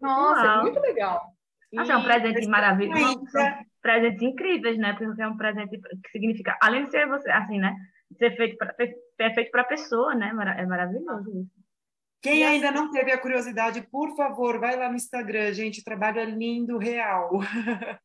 Nossa, 0.00 0.46
é 0.46 0.62
muito 0.62 0.80
legal. 0.80 1.34
Acho 1.76 1.92
é 1.92 1.96
um 1.96 2.04
presente 2.04 2.46
maravilhoso 2.48 3.20
presentes 3.80 4.22
incríveis, 4.22 4.78
né? 4.78 4.94
Porque 4.94 5.22
é 5.22 5.28
um 5.28 5.36
presente 5.36 5.78
que 5.78 6.10
significa, 6.10 6.56
além 6.60 6.84
de 6.84 6.90
ser 6.90 7.06
você, 7.06 7.30
assim, 7.30 7.58
né? 7.58 7.74
Ser 8.18 8.36
feito 8.36 8.56
para 8.56 8.74
é 9.20 9.34
feito 9.34 9.50
para 9.50 9.62
a 9.62 9.66
pessoa, 9.66 10.14
né? 10.14 10.28
É 10.58 10.66
maravilhoso 10.66 11.30
isso. 11.30 11.58
Quem 12.20 12.44
ainda 12.44 12.72
não 12.72 12.90
teve 12.90 13.12
a 13.12 13.18
curiosidade, 13.18 13.80
por 13.90 14.16
favor, 14.16 14.58
vai 14.58 14.76
lá 14.76 14.88
no 14.88 14.96
Instagram, 14.96 15.52
gente. 15.52 15.80
O 15.80 15.84
trabalho 15.84 16.18
é 16.18 16.24
lindo, 16.24 16.76
real. 16.76 17.30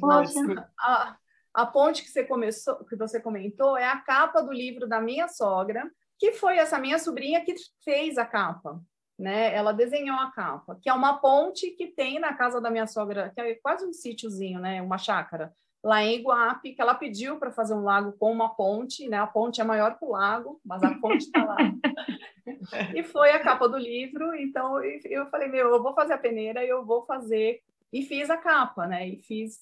Poxa, 0.00 0.70
a, 0.80 1.16
a 1.54 1.66
ponte 1.66 2.02
que 2.02 2.08
você 2.08 2.24
começou, 2.24 2.84
que 2.86 2.96
você 2.96 3.20
comentou, 3.20 3.76
é 3.76 3.84
a 3.84 4.00
capa 4.00 4.40
do 4.40 4.52
livro 4.52 4.88
da 4.88 5.00
minha 5.00 5.28
sogra, 5.28 5.88
que 6.18 6.32
foi 6.32 6.56
essa 6.56 6.78
minha 6.78 6.98
sobrinha 6.98 7.44
que 7.44 7.54
fez 7.84 8.18
a 8.18 8.24
capa 8.24 8.80
né? 9.18 9.54
Ela 9.54 9.72
desenhou 9.72 10.16
a 10.18 10.30
capa, 10.30 10.78
que 10.80 10.88
é 10.88 10.92
uma 10.92 11.18
ponte 11.18 11.70
que 11.70 11.86
tem 11.86 12.18
na 12.18 12.34
casa 12.34 12.60
da 12.60 12.70
minha 12.70 12.86
sogra, 12.86 13.30
que 13.34 13.40
é 13.40 13.54
quase 13.56 13.86
um 13.86 13.92
sítiozinho, 13.92 14.60
né? 14.60 14.82
Uma 14.82 14.98
chácara 14.98 15.52
lá 15.86 16.02
em 16.02 16.16
Iguape, 16.16 16.74
que 16.74 16.82
ela 16.82 16.94
pediu 16.94 17.38
para 17.38 17.52
fazer 17.52 17.72
um 17.72 17.84
lago 17.84 18.12
com 18.18 18.32
uma 18.32 18.48
ponte, 18.48 19.08
né? 19.08 19.18
A 19.18 19.26
ponte 19.26 19.60
é 19.60 19.64
maior 19.64 19.96
que 19.96 20.04
o 20.04 20.10
lago, 20.10 20.60
mas 20.64 20.82
a 20.82 20.92
ponte 20.98 21.26
está 21.26 21.44
lá. 21.44 21.56
e 22.94 23.04
foi 23.04 23.30
a 23.30 23.38
capa 23.38 23.68
do 23.68 23.78
livro, 23.78 24.34
então 24.34 24.82
eu 24.82 25.26
falei, 25.26 25.48
meu, 25.48 25.68
eu 25.68 25.82
vou 25.82 25.94
fazer 25.94 26.14
a 26.14 26.18
peneira 26.18 26.64
e 26.64 26.68
eu 26.68 26.84
vou 26.84 27.06
fazer 27.06 27.60
e 27.92 28.02
fiz 28.02 28.28
a 28.30 28.36
capa, 28.36 28.86
né? 28.86 29.08
E 29.08 29.22
fiz 29.22 29.60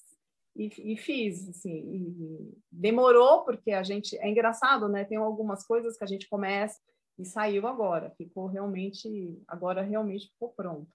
e, 0.55 0.93
e 0.93 0.97
fiz, 0.97 1.49
assim, 1.49 1.69
e 1.69 2.57
demorou 2.71 3.43
porque 3.43 3.71
a 3.71 3.83
gente 3.83 4.17
é 4.17 4.27
engraçado, 4.27 4.87
né? 4.87 5.03
Tem 5.03 5.17
algumas 5.17 5.65
coisas 5.65 5.97
que 5.97 6.03
a 6.03 6.07
gente 6.07 6.27
começa 6.27 6.79
e 7.17 7.25
saiu 7.25 7.67
agora, 7.67 8.13
ficou 8.17 8.47
realmente, 8.47 9.37
agora 9.47 9.81
realmente 9.81 10.29
ficou 10.29 10.49
pronto. 10.49 10.91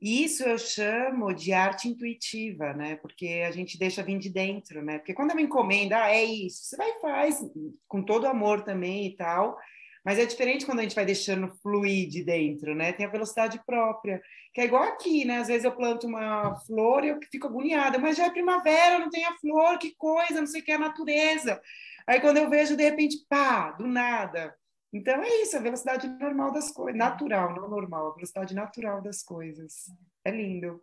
Isso 0.00 0.42
eu 0.44 0.56
chamo 0.56 1.32
de 1.34 1.52
arte 1.52 1.86
intuitiva, 1.86 2.72
né? 2.72 2.96
Porque 2.96 3.44
a 3.46 3.50
gente 3.50 3.78
deixa 3.78 4.02
vir 4.02 4.18
de 4.18 4.30
dentro, 4.30 4.82
né? 4.82 4.98
Porque 4.98 5.12
quando 5.12 5.30
é 5.30 5.34
uma 5.34 5.42
encomenda, 5.42 6.02
ah, 6.02 6.10
é 6.10 6.24
isso, 6.24 6.64
você 6.64 6.76
vai 6.76 6.90
e 6.90 7.00
faz, 7.00 7.44
com 7.86 8.02
todo 8.02 8.26
amor 8.26 8.62
também 8.62 9.06
e 9.06 9.16
tal, 9.16 9.58
mas 10.02 10.18
é 10.18 10.24
diferente 10.24 10.64
quando 10.64 10.78
a 10.78 10.82
gente 10.82 10.94
vai 10.94 11.04
deixando 11.04 11.54
fluir 11.62 12.08
de 12.08 12.24
dentro, 12.24 12.74
né? 12.74 12.92
Tem 12.92 13.04
a 13.04 13.10
velocidade 13.10 13.60
própria, 13.66 14.22
que 14.54 14.62
é 14.62 14.64
igual 14.64 14.84
aqui, 14.84 15.26
né? 15.26 15.38
Às 15.38 15.48
vezes 15.48 15.64
eu 15.64 15.76
planto 15.76 16.06
uma 16.06 16.56
flor 16.66 17.04
e 17.04 17.08
eu 17.08 17.18
fico 17.30 17.46
agoniada, 17.46 17.98
mas 17.98 18.16
já 18.16 18.24
é 18.24 18.30
primavera, 18.30 18.98
não 18.98 19.10
tem 19.10 19.26
a 19.26 19.36
flor, 19.36 19.78
que 19.78 19.94
coisa, 19.96 20.40
não 20.40 20.46
sei 20.46 20.62
o 20.62 20.64
que, 20.64 20.72
é 20.72 20.76
a 20.76 20.78
natureza. 20.78 21.60
Aí 22.06 22.20
quando 22.20 22.38
eu 22.38 22.48
vejo, 22.48 22.74
de 22.74 22.82
repente, 22.82 23.18
pá, 23.28 23.72
do 23.72 23.86
nada, 23.86 24.54
então 24.92 25.22
é 25.22 25.42
isso, 25.42 25.56
a 25.56 25.60
velocidade 25.60 26.08
normal 26.08 26.52
das 26.52 26.72
coisas, 26.72 26.98
natural, 26.98 27.54
não 27.54 27.68
normal, 27.68 28.08
a 28.08 28.14
velocidade 28.14 28.54
natural 28.54 29.00
das 29.00 29.22
coisas. 29.22 29.86
É 30.24 30.30
lindo. 30.32 30.82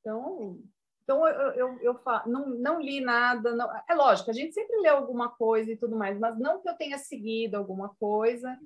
Então, 0.00 0.60
então 1.02 1.26
eu, 1.26 1.52
eu, 1.52 1.80
eu 1.80 2.00
não, 2.26 2.48
não 2.50 2.80
li 2.80 3.00
nada. 3.00 3.54
Não, 3.56 3.68
é 3.88 3.94
lógico, 3.94 4.30
a 4.30 4.34
gente 4.34 4.54
sempre 4.54 4.80
lê 4.80 4.88
alguma 4.88 5.28
coisa 5.28 5.72
e 5.72 5.76
tudo 5.76 5.96
mais, 5.96 6.18
mas 6.18 6.38
não 6.38 6.60
que 6.60 6.68
eu 6.68 6.76
tenha 6.76 6.98
seguido 6.98 7.56
alguma 7.56 7.88
coisa. 7.96 8.56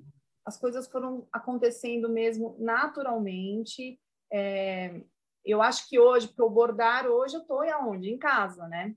As 0.45 0.57
coisas 0.57 0.87
foram 0.87 1.27
acontecendo 1.31 2.07
mesmo 2.07 2.55
naturalmente. 2.59 3.99
É, 4.31 5.01
eu 5.43 5.59
acho 5.59 5.89
que 5.89 5.97
hoje, 5.99 6.27
porque 6.27 6.43
o 6.43 6.49
bordar 6.49 7.07
hoje 7.07 7.35
eu 7.35 7.41
estou 7.41 7.61
aonde? 7.61 8.11
Em 8.11 8.17
casa, 8.17 8.67
né? 8.67 8.95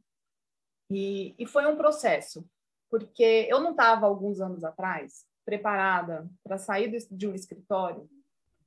E, 0.90 1.34
e 1.38 1.46
foi 1.46 1.66
um 1.66 1.76
processo, 1.76 2.44
porque 2.90 3.46
eu 3.48 3.60
não 3.60 3.70
estava 3.70 4.06
alguns 4.06 4.40
anos 4.40 4.62
atrás 4.62 5.29
preparada 5.50 6.30
para 6.44 6.56
sair 6.56 6.96
de 7.10 7.26
um 7.26 7.34
escritório 7.34 8.08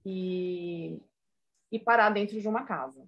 e, 0.05 1.01
e 1.71 1.79
parar 1.79 2.09
dentro 2.09 2.41
de 2.41 2.45
uma 2.45 2.65
casa. 2.65 3.07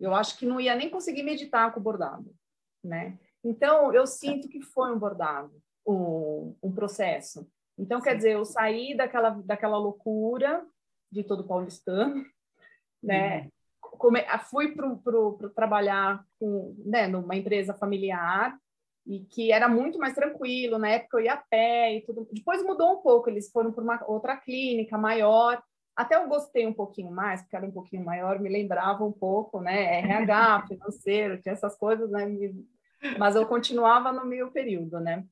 Eu 0.00 0.16
acho 0.16 0.36
que 0.36 0.44
não 0.44 0.60
ia 0.60 0.74
nem 0.74 0.90
conseguir 0.90 1.22
meditar 1.22 1.72
com 1.72 1.78
o 1.78 1.82
bordado, 1.82 2.34
né? 2.82 3.16
Então, 3.44 3.94
eu 3.94 4.04
sinto 4.04 4.48
que 4.48 4.60
foi 4.60 4.92
um 4.92 4.98
bordado, 4.98 5.62
um, 5.86 6.56
um 6.60 6.72
processo. 6.72 7.48
Então, 7.78 7.98
Sim. 7.98 8.04
quer 8.04 8.16
dizer, 8.16 8.32
eu 8.32 8.44
saí 8.44 8.96
daquela, 8.96 9.30
daquela 9.30 9.78
loucura 9.78 10.66
de 11.10 11.22
todo 11.22 11.46
paulistano, 11.46 12.26
né? 13.00 13.42
Uhum. 13.42 13.50
Come, 13.80 14.24
fui 14.50 14.74
para 14.74 15.48
trabalhar 15.54 16.24
com, 16.38 16.74
né, 16.84 17.06
numa 17.06 17.36
empresa 17.36 17.74
familiar 17.74 18.58
e 19.08 19.20
que 19.24 19.50
era 19.50 19.68
muito 19.68 19.98
mais 19.98 20.14
tranquilo. 20.14 20.78
Na 20.78 20.90
época 20.90 21.16
eu 21.16 21.24
ia 21.24 21.32
a 21.32 21.36
pé 21.38 21.96
e 21.96 22.02
tudo. 22.02 22.28
Depois 22.30 22.62
mudou 22.62 22.92
um 22.92 23.02
pouco, 23.02 23.30
eles 23.30 23.50
foram 23.50 23.72
para 23.72 23.82
uma 23.82 24.04
outra 24.06 24.36
clínica 24.36 24.98
maior. 24.98 25.60
Até 25.96 26.16
eu 26.16 26.28
gostei 26.28 26.66
um 26.66 26.74
pouquinho 26.74 27.10
mais, 27.10 27.40
porque 27.40 27.56
era 27.56 27.66
um 27.66 27.72
pouquinho 27.72 28.04
maior, 28.04 28.38
me 28.38 28.50
lembrava 28.50 29.02
um 29.04 29.10
pouco, 29.10 29.60
né? 29.62 30.00
RH, 30.00 30.66
financeiro, 30.68 31.40
tinha 31.40 31.54
essas 31.54 31.74
coisas, 31.76 32.10
né? 32.10 32.26
Mas 33.18 33.34
eu 33.34 33.46
continuava 33.46 34.12
no 34.12 34.26
meio 34.26 34.52
período, 34.52 35.00
né? 35.00 35.24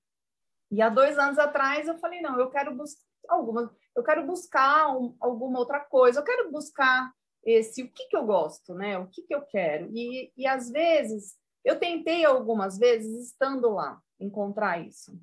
E 0.71 0.81
há 0.81 0.89
dois 0.89 1.19
anos 1.19 1.39
atrás 1.39 1.87
eu 1.87 1.99
falei, 1.99 2.23
não, 2.23 2.41
eu 2.41 2.51
quero 2.51 2.75
buscar 2.75 3.05
algumas, 3.29 3.71
eu 3.95 4.03
quero 4.03 4.27
buscar 4.27 4.97
um, 4.97 5.15
alguma 5.21 5.59
outra 5.59 5.81
coisa, 5.81 6.21
eu 6.21 6.25
quero 6.25 6.51
buscar 6.51 7.13
esse, 7.45 7.83
o 7.83 7.93
que 7.93 8.07
que 8.07 8.17
eu 8.17 8.25
gosto, 8.25 8.75
né? 8.75 8.99
O 8.99 9.07
que 9.07 9.23
que 9.23 9.35
eu 9.35 9.43
quero? 9.43 9.89
E, 9.93 10.33
e 10.37 10.47
às 10.47 10.71
vezes 10.71 11.37
eu 11.67 11.81
tentei 11.81 12.25
algumas 12.25 12.79
vezes, 12.79 13.27
estando 13.27 13.69
lá, 13.71 14.01
encontrar 14.21 14.87
isso. 14.87 15.21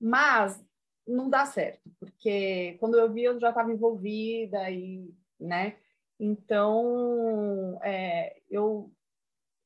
Mas 0.00 0.64
não 1.04 1.28
dá 1.28 1.44
certo, 1.44 1.90
porque 1.98 2.76
quando 2.78 2.96
eu 2.96 3.12
vi, 3.12 3.24
eu 3.24 3.40
já 3.40 3.48
estava 3.48 3.72
envolvida 3.72 4.70
e, 4.70 5.12
né? 5.40 5.76
Então, 6.20 7.80
é, 7.82 8.40
eu, 8.48 8.92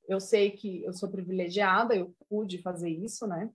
eu 0.09 0.19
sei 0.19 0.53
que 0.53 0.83
eu 0.85 0.95
sou 0.95 1.11
privilegiada, 1.11 1.95
eu 1.95 2.17
pude 2.31 2.63
fazer 2.63 2.89
isso, 2.89 3.27
né? 3.27 3.51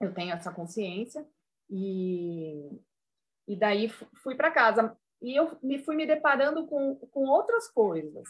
Eu 0.00 0.14
tenho 0.14 0.32
essa 0.32 0.50
consciência 0.50 1.28
e, 1.68 2.80
e 3.46 3.54
daí 3.54 3.90
fui 3.90 4.34
para 4.34 4.50
casa. 4.50 4.96
E 5.20 5.38
eu 5.38 5.58
me 5.62 5.78
fui 5.78 5.96
me 5.96 6.06
deparando 6.06 6.66
com, 6.66 6.96
com 6.96 7.24
outras 7.24 7.68
coisas, 7.70 8.26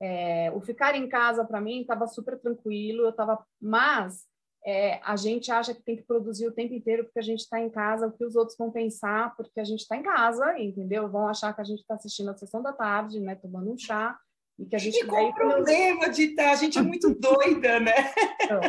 é, 0.00 0.50
o 0.54 0.60
ficar 0.60 0.94
em 0.94 1.08
casa 1.08 1.44
para 1.44 1.60
mim 1.60 1.80
estava 1.80 2.06
super 2.06 2.38
tranquilo, 2.38 3.04
eu 3.04 3.10
estava, 3.10 3.44
mas 3.60 4.24
é, 4.64 5.00
a 5.02 5.16
gente 5.16 5.50
acha 5.50 5.74
que 5.74 5.82
tem 5.82 5.96
que 5.96 6.02
produzir 6.02 6.46
o 6.46 6.52
tempo 6.52 6.74
inteiro 6.74 7.04
porque 7.04 7.18
a 7.18 7.22
gente 7.22 7.40
está 7.40 7.60
em 7.60 7.70
casa, 7.70 8.06
o 8.06 8.12
que 8.12 8.24
os 8.24 8.36
outros 8.36 8.56
vão 8.56 8.70
pensar 8.70 9.34
porque 9.36 9.60
a 9.60 9.64
gente 9.64 9.80
está 9.80 9.96
em 9.96 10.02
casa, 10.02 10.58
entendeu? 10.58 11.08
Vão 11.08 11.28
achar 11.28 11.54
que 11.54 11.60
a 11.60 11.64
gente 11.64 11.80
está 11.80 11.94
assistindo 11.94 12.30
a 12.30 12.36
sessão 12.36 12.62
da 12.62 12.72
tarde, 12.72 13.20
né, 13.20 13.34
tomando 13.34 13.72
um 13.72 13.78
chá 13.78 14.18
e 14.58 14.66
que 14.66 14.76
a 14.76 14.78
gente. 14.78 14.98
E 14.98 15.06
qual 15.06 15.28
o 15.28 15.34
problema 15.34 16.08
de 16.10 16.24
estar? 16.24 16.44
Tá? 16.44 16.52
A 16.52 16.56
gente 16.56 16.78
é 16.78 16.82
muito 16.82 17.14
doida, 17.18 17.80
né? 17.80 17.92
Então, 18.42 18.60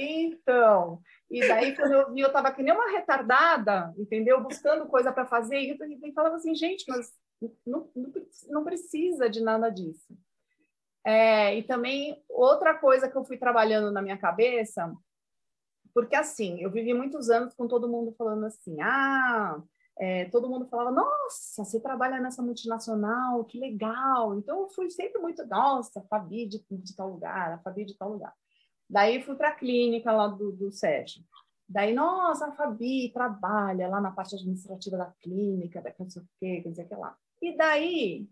então, 0.00 1.00
e 1.30 1.40
daí 1.40 1.74
quando 1.74 1.92
eu 1.92 2.12
vi, 2.12 2.20
eu 2.20 2.28
estava 2.28 2.52
que 2.52 2.62
nem 2.62 2.74
uma 2.74 2.90
retardada, 2.90 3.92
entendeu? 3.96 4.42
Buscando 4.42 4.86
coisa 4.86 5.12
para 5.12 5.26
fazer 5.26 5.60
e 5.60 5.70
eu 5.70 6.12
falava 6.12 6.36
assim, 6.36 6.54
gente, 6.54 6.84
mas 6.88 7.10
não, 7.66 7.88
não, 7.94 8.12
não 8.48 8.64
precisa 8.64 9.28
de 9.28 9.40
nada 9.40 9.70
disso. 9.70 10.16
É, 11.04 11.56
e 11.56 11.62
também 11.62 12.22
outra 12.28 12.74
coisa 12.74 13.08
que 13.08 13.16
eu 13.16 13.24
fui 13.24 13.36
trabalhando 13.36 13.90
na 13.90 14.02
minha 14.02 14.18
cabeça, 14.18 14.92
porque 15.94 16.14
assim, 16.14 16.60
eu 16.60 16.70
vivi 16.70 16.92
muitos 16.94 17.30
anos 17.30 17.54
com 17.54 17.66
todo 17.66 17.88
mundo 17.88 18.14
falando 18.16 18.44
assim, 18.44 18.80
ah, 18.80 19.60
é, 19.98 20.26
todo 20.26 20.48
mundo 20.48 20.68
falava, 20.68 20.92
nossa, 20.92 21.64
você 21.64 21.80
trabalha 21.80 22.20
nessa 22.20 22.40
multinacional, 22.42 23.44
que 23.44 23.58
legal. 23.58 24.38
Então 24.38 24.60
eu 24.60 24.68
fui 24.68 24.90
sempre 24.90 25.20
muito, 25.20 25.44
nossa, 25.46 26.02
Fabi 26.08 26.46
de, 26.46 26.64
de 26.70 26.94
tal 26.94 27.10
lugar, 27.10 27.52
a 27.52 27.58
Fabi 27.58 27.84
de 27.84 27.96
tal 27.96 28.12
lugar. 28.12 28.32
Daí 28.88 29.22
fui 29.22 29.34
para 29.34 29.48
a 29.48 29.54
clínica 29.54 30.12
lá 30.12 30.28
do, 30.28 30.52
do 30.52 30.70
Sérgio. 30.70 31.22
Daí, 31.68 31.92
nossa, 31.92 32.46
a 32.46 32.52
Fabi 32.52 33.10
trabalha 33.12 33.88
lá 33.88 34.00
na 34.00 34.10
parte 34.10 34.34
administrativa 34.34 34.96
da 34.96 35.12
clínica, 35.20 35.82
da 35.82 35.92
não 35.98 36.08
sei 36.08 36.22
o 36.22 36.28
quê, 36.38 36.60
quer 36.62 36.70
dizer 36.70 36.88
que 36.88 36.94
lá. 36.94 37.16
E 37.42 37.56
daí 37.56 38.28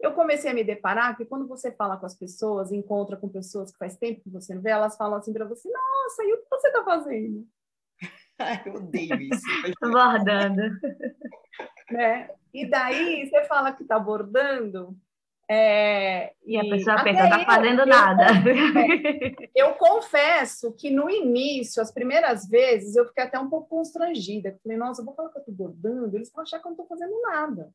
eu 0.00 0.12
comecei 0.12 0.50
a 0.50 0.54
me 0.54 0.64
deparar 0.64 1.16
que 1.16 1.24
quando 1.24 1.46
você 1.46 1.72
fala 1.72 1.96
com 1.96 2.06
as 2.06 2.14
pessoas, 2.14 2.72
encontra 2.72 3.16
com 3.16 3.28
pessoas 3.28 3.70
que 3.70 3.78
faz 3.78 3.96
tempo 3.96 4.22
que 4.22 4.30
você 4.30 4.54
não 4.54 4.62
vê, 4.62 4.70
elas 4.70 4.96
falam 4.96 5.18
assim 5.18 5.32
para 5.32 5.44
você: 5.44 5.68
Nossa, 5.70 6.24
e 6.24 6.32
o 6.34 6.38
que 6.38 6.48
você 6.50 6.68
está 6.68 6.84
fazendo? 6.84 7.46
eu 8.66 8.74
odeio 8.74 9.20
isso. 9.20 9.42
Bordando. 9.80 10.62
né? 11.90 12.30
E 12.52 12.68
daí 12.68 13.28
você 13.28 13.44
fala 13.44 13.72
que 13.72 13.82
está 13.82 13.98
bordando. 13.98 14.96
É, 15.46 16.32
e, 16.46 16.54
e, 16.54 16.58
a 16.58 16.62
pessoa 16.62 17.04
pensa, 17.04 17.20
não 17.20 17.26
está 17.26 17.44
fazendo 17.44 17.80
eu, 17.80 17.86
nada. 17.86 18.26
Eu, 19.54 19.68
eu 19.68 19.74
confesso 19.74 20.72
que 20.72 20.90
no 20.90 21.10
início, 21.10 21.82
as 21.82 21.92
primeiras 21.92 22.48
vezes, 22.48 22.96
eu 22.96 23.06
fiquei 23.06 23.24
até 23.24 23.38
um 23.38 23.50
pouco 23.50 23.68
constrangida. 23.68 24.58
Falei, 24.62 24.78
nossa, 24.78 25.02
eu 25.02 25.04
vou 25.04 25.14
falar 25.14 25.28
que 25.28 25.36
eu 25.36 25.40
estou 25.40 25.54
bordando, 25.54 26.16
eles 26.16 26.32
vão 26.32 26.42
achar 26.42 26.58
que 26.60 26.66
eu 26.66 26.70
não 26.70 26.82
estou 26.82 26.86
fazendo 26.86 27.20
nada. 27.22 27.70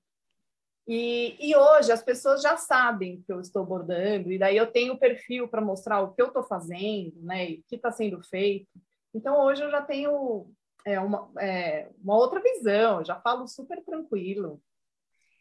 E, 0.88 1.36
e, 1.40 1.56
hoje 1.56 1.92
as 1.92 2.02
pessoas 2.02 2.42
já 2.42 2.58
sabem 2.58 3.22
que 3.22 3.32
eu 3.32 3.40
estou 3.40 3.64
bordando, 3.64 4.32
e 4.32 4.40
daí 4.40 4.58
eu 4.58 4.72
tenho 4.72 4.94
o 4.94 5.00
perfil 5.00 5.48
para 5.48 5.62
mostrar 5.62 6.02
o 6.02 6.14
que 6.14 6.22
eu 6.22 6.28
estou 6.28 6.44
fazendo, 6.44 7.22
né, 7.22 7.52
e 7.52 7.54
o 7.60 7.64
que 7.68 7.76
está 7.76 7.92
sendo 7.92 8.22
feito. 8.24 8.68
Então 9.14 9.40
hoje 9.46 9.64
eu 9.64 9.70
já 9.70 9.82
tenho 9.84 10.52
é, 10.86 11.00
uma, 11.00 11.30
é, 11.40 11.90
uma 12.02 12.16
outra 12.16 12.42
visão, 12.42 13.04
já 13.06 13.20
falo 13.22 13.48
super 13.48 13.84
tranquilo. 13.84 14.62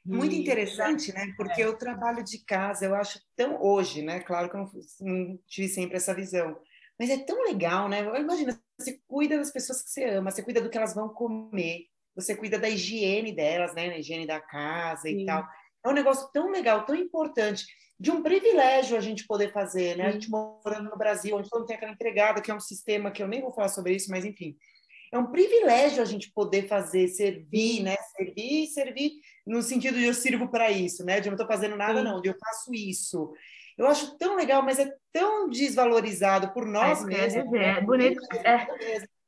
Muito 0.05 0.35
interessante, 0.35 1.13
né? 1.13 1.35
Porque 1.37 1.61
é. 1.61 1.69
o 1.69 1.77
trabalho 1.77 2.25
de 2.25 2.39
casa, 2.39 2.87
eu 2.87 2.95
acho 2.95 3.21
tão 3.37 3.63
hoje, 3.63 4.01
né? 4.01 4.21
Claro 4.21 4.49
que 4.49 4.57
eu 4.57 4.61
não, 4.61 4.71
não 5.01 5.39
tive 5.47 5.69
sempre 5.69 5.97
essa 5.97 6.15
visão, 6.15 6.59
mas 6.99 7.11
é 7.11 7.19
tão 7.19 7.43
legal, 7.45 7.89
né? 7.89 8.01
Imagina, 8.19 8.59
você 8.79 9.01
cuida 9.07 9.37
das 9.37 9.51
pessoas 9.51 9.83
que 9.83 9.91
você 9.91 10.05
ama, 10.05 10.31
você 10.31 10.43
cuida 10.43 10.63
do 10.63 10.71
que 10.71 10.79
elas 10.79 10.95
vão 10.95 11.09
comer, 11.11 11.87
você 12.19 12.35
cuida 12.35 12.59
da 12.59 12.69
higiene 12.69 13.33
delas, 13.33 13.73
né? 13.75 13.89
Na 13.89 13.99
higiene 13.99 14.27
da 14.27 14.41
casa 14.41 15.03
Sim. 15.03 15.23
e 15.23 15.27
tal. 15.27 15.47
É 15.85 15.89
um 15.89 15.93
negócio 15.93 16.29
tão 16.33 16.51
legal, 16.51 16.85
tão 16.85 16.97
importante, 16.97 17.65
de 17.99 18.11
um 18.11 18.23
privilégio 18.23 18.97
a 18.97 19.01
gente 19.01 19.25
poder 19.27 19.53
fazer, 19.53 19.97
né? 19.97 20.05
Sim. 20.05 20.09
A 20.09 20.13
gente 20.13 20.31
morando 20.31 20.91
no 20.91 20.99
Brasil, 20.99 21.37
onde 21.37 21.49
todo 21.49 21.61
mundo 21.61 21.69
tem 21.69 21.77
aquela 21.77 21.93
empregada, 21.93 22.41
que 22.41 22.51
é 22.51 22.55
um 22.55 22.61
sistema 22.61 23.11
que 23.11 23.23
eu 23.23 23.29
nem 23.29 23.41
vou 23.41 23.53
falar 23.53 23.69
sobre 23.69 23.95
isso, 23.95 24.11
mas 24.11 24.25
enfim. 24.25 24.57
É 25.13 25.19
um 25.19 25.31
privilégio 25.31 26.03
a 26.03 26.05
gente 26.05 26.31
poder 26.33 26.69
fazer, 26.69 27.09
servir, 27.09 27.83
né? 27.83 27.97
Servir 28.17 28.67
servir 28.67 29.13
no 29.47 29.63
sentido 29.63 29.97
de 29.97 30.05
eu 30.05 30.13
sirvo 30.13 30.49
para 30.49 30.71
isso, 30.71 31.05
né? 31.05 31.21
De 31.21 31.29
eu 31.29 31.31
não 31.31 31.37
estou 31.37 31.47
fazendo 31.47 31.77
nada, 31.77 32.01
Sim. 32.01 32.05
não, 32.05 32.21
de 32.21 32.29
eu 32.29 32.37
faço 32.39 32.75
isso. 32.75 33.33
Eu 33.79 33.87
acho 33.87 34.19
tão 34.19 34.35
legal, 34.35 34.61
mas 34.61 34.81
é 34.81 34.93
tão 35.13 35.49
desvalorizado 35.49 36.53
por 36.53 36.67
nós 36.67 37.03
é, 37.03 37.07
mesmos. 37.07 37.55
É, 37.55 37.65
é 37.65 37.81
bonito. 37.81 38.21
É, 38.45 38.67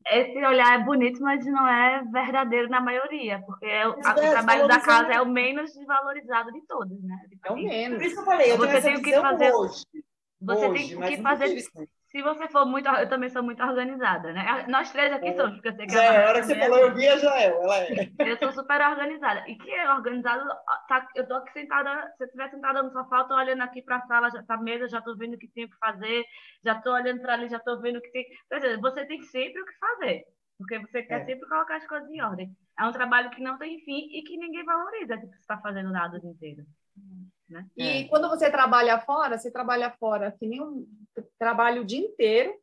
esse 0.06 0.44
olhar 0.44 0.80
é 0.80 0.84
bonito, 0.84 1.22
mas 1.22 1.44
não 1.46 1.68
é 1.68 2.02
verdadeiro 2.10 2.68
na 2.68 2.80
maioria, 2.80 3.42
porque 3.46 3.66
é, 3.66 3.86
o, 3.86 3.92
a, 4.04 4.12
o 4.12 4.30
trabalho 4.30 4.66
da 4.66 4.80
casa 4.80 5.12
é 5.12 5.20
o 5.20 5.26
menos 5.26 5.72
desvalorizado 5.72 6.52
de 6.52 6.60
todos, 6.66 7.02
né? 7.02 7.16
É 7.44 7.52
o 7.52 7.56
menos. 7.56 7.98
Por 7.98 8.06
isso 8.06 8.14
que 8.14 8.20
eu 8.20 8.24
falei, 8.24 8.52
eu 8.52 8.56
você 8.56 8.80
tem 8.80 9.02
que 9.02 9.20
fazer 9.20 9.52
hoje. 9.52 9.84
Você 10.40 10.66
hoje, 10.66 10.96
tem 10.96 11.16
que 11.16 11.22
fazer 11.22 11.54
se 12.10 12.22
você 12.22 12.48
for 12.48 12.66
muito, 12.66 12.88
eu 12.88 13.08
também 13.08 13.30
sou 13.30 13.42
muito 13.42 13.62
organizada, 13.62 14.32
né? 14.32 14.66
Nós 14.68 14.90
três 14.90 15.12
aqui 15.12 15.28
é. 15.28 15.36
somos, 15.36 15.54
porque 15.54 15.68
eu 15.68 15.74
sei 15.74 15.86
que 15.86 15.92
já 15.92 16.02
é, 16.02 16.24
a 16.24 16.28
hora 16.28 16.40
que 16.40 16.46
você 16.46 16.56
falou, 16.56 16.78
eu 16.78 16.94
vi 16.94 17.08
a 17.08 17.16
Jael, 17.16 17.62
ela 17.62 17.78
é. 17.78 18.10
Eu 18.18 18.36
sou 18.36 18.50
super 18.52 18.80
organizada. 18.80 19.48
E 19.48 19.54
que 19.56 19.70
é 19.70 19.92
organizado, 19.92 20.44
tá, 20.88 21.06
eu 21.14 21.26
tô 21.28 21.34
aqui 21.34 21.52
sentada, 21.52 22.12
se 22.16 22.24
eu 22.24 22.26
estiver 22.26 22.50
sentada 22.50 22.82
no 22.82 22.90
sofá, 22.90 23.18
eu 23.18 23.28
tô 23.28 23.34
olhando 23.36 23.62
aqui 23.62 23.80
para 23.82 23.98
a 23.98 24.06
sala, 24.06 24.28
já 24.30 24.42
tá 24.42 24.56
mesa, 24.56 24.88
já 24.88 25.00
tô 25.00 25.16
vendo 25.16 25.34
o 25.34 25.38
que 25.38 25.46
tem 25.48 25.68
que 25.68 25.76
fazer, 25.76 26.24
já 26.64 26.74
tô 26.80 26.92
olhando 26.92 27.20
para 27.20 27.34
ali, 27.34 27.48
já 27.48 27.60
tô 27.60 27.80
vendo 27.80 27.98
o 27.98 28.02
que 28.02 28.10
tem. 28.10 28.26
Quer 28.48 28.56
dizer, 28.56 28.80
você 28.80 29.06
tem 29.06 29.22
sempre 29.22 29.62
o 29.62 29.64
que 29.64 29.78
fazer, 29.78 30.24
porque 30.58 30.78
você 30.80 31.04
quer 31.04 31.20
é. 31.20 31.24
sempre 31.24 31.48
colocar 31.48 31.76
as 31.76 31.86
coisas 31.86 32.10
em 32.10 32.20
ordem. 32.20 32.50
É 32.76 32.84
um 32.86 32.92
trabalho 32.92 33.30
que 33.30 33.40
não 33.40 33.56
tem 33.56 33.78
fim 33.84 34.08
e 34.10 34.22
que 34.24 34.36
ninguém 34.36 34.64
valoriza, 34.64 35.16
que 35.16 35.26
você 35.26 35.36
está 35.36 35.58
fazendo 35.58 35.92
nada 35.92 36.16
o 36.16 36.20
dia 36.20 36.30
inteiro. 36.30 36.64
Né? 37.50 37.66
E 37.76 37.82
é. 37.82 38.04
quando 38.04 38.28
você 38.28 38.48
trabalha 38.50 39.00
fora, 39.00 39.36
você 39.36 39.50
trabalha 39.50 39.90
fora 39.98 40.32
que 40.38 40.46
nem 40.46 40.62
um 40.62 40.86
trabalho 41.38 41.82
o 41.82 41.84
dia 41.84 41.98
inteiro, 41.98 42.54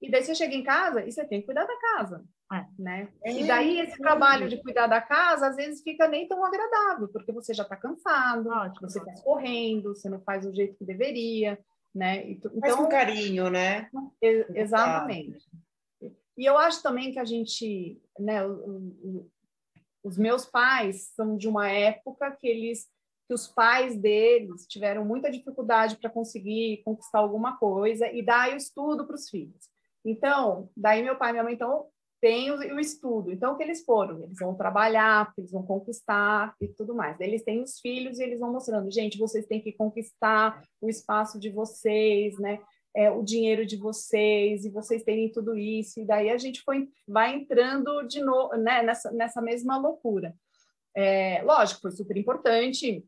e 0.00 0.10
daí 0.10 0.22
você 0.22 0.34
chega 0.34 0.54
em 0.54 0.62
casa 0.62 1.04
e 1.04 1.10
você 1.10 1.24
tem 1.24 1.40
que 1.40 1.46
cuidar 1.46 1.64
da 1.64 1.76
casa. 1.80 2.24
É. 2.52 2.64
Né? 2.78 3.08
É, 3.24 3.32
e 3.32 3.44
daí 3.44 3.80
esse 3.80 3.98
trabalho 3.98 4.48
de 4.48 4.62
cuidar 4.62 4.86
da 4.86 5.00
casa 5.00 5.48
às 5.48 5.56
vezes 5.56 5.82
fica 5.82 6.06
nem 6.06 6.28
tão 6.28 6.44
agradável, 6.44 7.08
porque 7.08 7.32
você 7.32 7.52
já 7.52 7.64
está 7.64 7.76
cansado, 7.76 8.48
Ótimo, 8.48 8.88
você 8.88 9.00
está 9.00 9.12
correndo, 9.22 9.94
você 9.94 10.08
não 10.08 10.20
faz 10.20 10.46
o 10.46 10.54
jeito 10.54 10.76
que 10.76 10.84
deveria, 10.84 11.58
né? 11.92 12.30
Então, 12.30 12.52
faz 12.60 12.76
com 12.76 12.88
carinho, 12.88 13.50
né? 13.50 13.90
exatamente. 14.54 15.44
E 16.38 16.44
eu 16.44 16.56
acho 16.56 16.82
também 16.82 17.10
que 17.10 17.18
a 17.18 17.24
gente, 17.24 18.00
né, 18.18 18.42
os 20.04 20.16
meus 20.16 20.44
pais 20.44 21.10
são 21.16 21.36
de 21.36 21.48
uma 21.48 21.68
época 21.68 22.30
que 22.30 22.46
eles 22.46 22.86
que 23.26 23.34
os 23.34 23.48
pais 23.48 23.96
deles 23.96 24.66
tiveram 24.66 25.04
muita 25.04 25.30
dificuldade 25.30 25.96
para 25.96 26.10
conseguir 26.10 26.82
conquistar 26.84 27.18
alguma 27.18 27.56
coisa 27.56 28.10
e 28.10 28.22
dar 28.22 28.52
o 28.52 28.56
estudo 28.56 29.06
para 29.06 29.16
os 29.16 29.28
filhos. 29.28 29.68
Então, 30.04 30.70
daí 30.76 31.02
meu 31.02 31.16
pai 31.16 31.30
e 31.30 31.32
minha 31.32 31.44
mãe 31.44 31.54
então 31.54 31.86
têm 32.20 32.50
o, 32.50 32.56
o, 32.56 32.80
estudo. 32.80 33.32
Então, 33.32 33.52
o 33.52 33.56
que 33.56 33.62
eles 33.62 33.84
foram? 33.84 34.22
Eles 34.22 34.38
vão 34.38 34.54
trabalhar, 34.54 35.32
eles 35.36 35.50
vão 35.50 35.62
conquistar 35.64 36.54
e 36.60 36.68
tudo 36.68 36.94
mais. 36.94 37.20
Eles 37.20 37.42
têm 37.42 37.62
os 37.62 37.80
filhos 37.80 38.18
e 38.18 38.22
eles 38.22 38.40
vão 38.40 38.52
mostrando, 38.52 38.90
gente, 38.90 39.18
vocês 39.18 39.46
têm 39.46 39.60
que 39.60 39.72
conquistar 39.72 40.62
o 40.80 40.88
espaço 40.88 41.38
de 41.38 41.50
vocês, 41.50 42.38
né? 42.38 42.60
é, 42.96 43.10
o 43.10 43.22
dinheiro 43.22 43.66
de 43.66 43.76
vocês 43.76 44.64
e 44.64 44.70
vocês 44.70 45.02
terem 45.04 45.30
tudo 45.30 45.56
isso. 45.56 46.00
E 46.00 46.06
daí 46.06 46.30
a 46.30 46.38
gente 46.38 46.62
foi, 46.62 46.88
vai 47.06 47.34
entrando 47.34 48.02
de 48.04 48.22
novo 48.22 48.56
né, 48.56 48.82
nessa, 48.82 49.10
nessa 49.12 49.42
mesma 49.42 49.76
loucura. 49.76 50.34
É, 50.96 51.42
lógico, 51.42 51.82
foi 51.82 51.90
super 51.90 52.16
importante. 52.16 53.04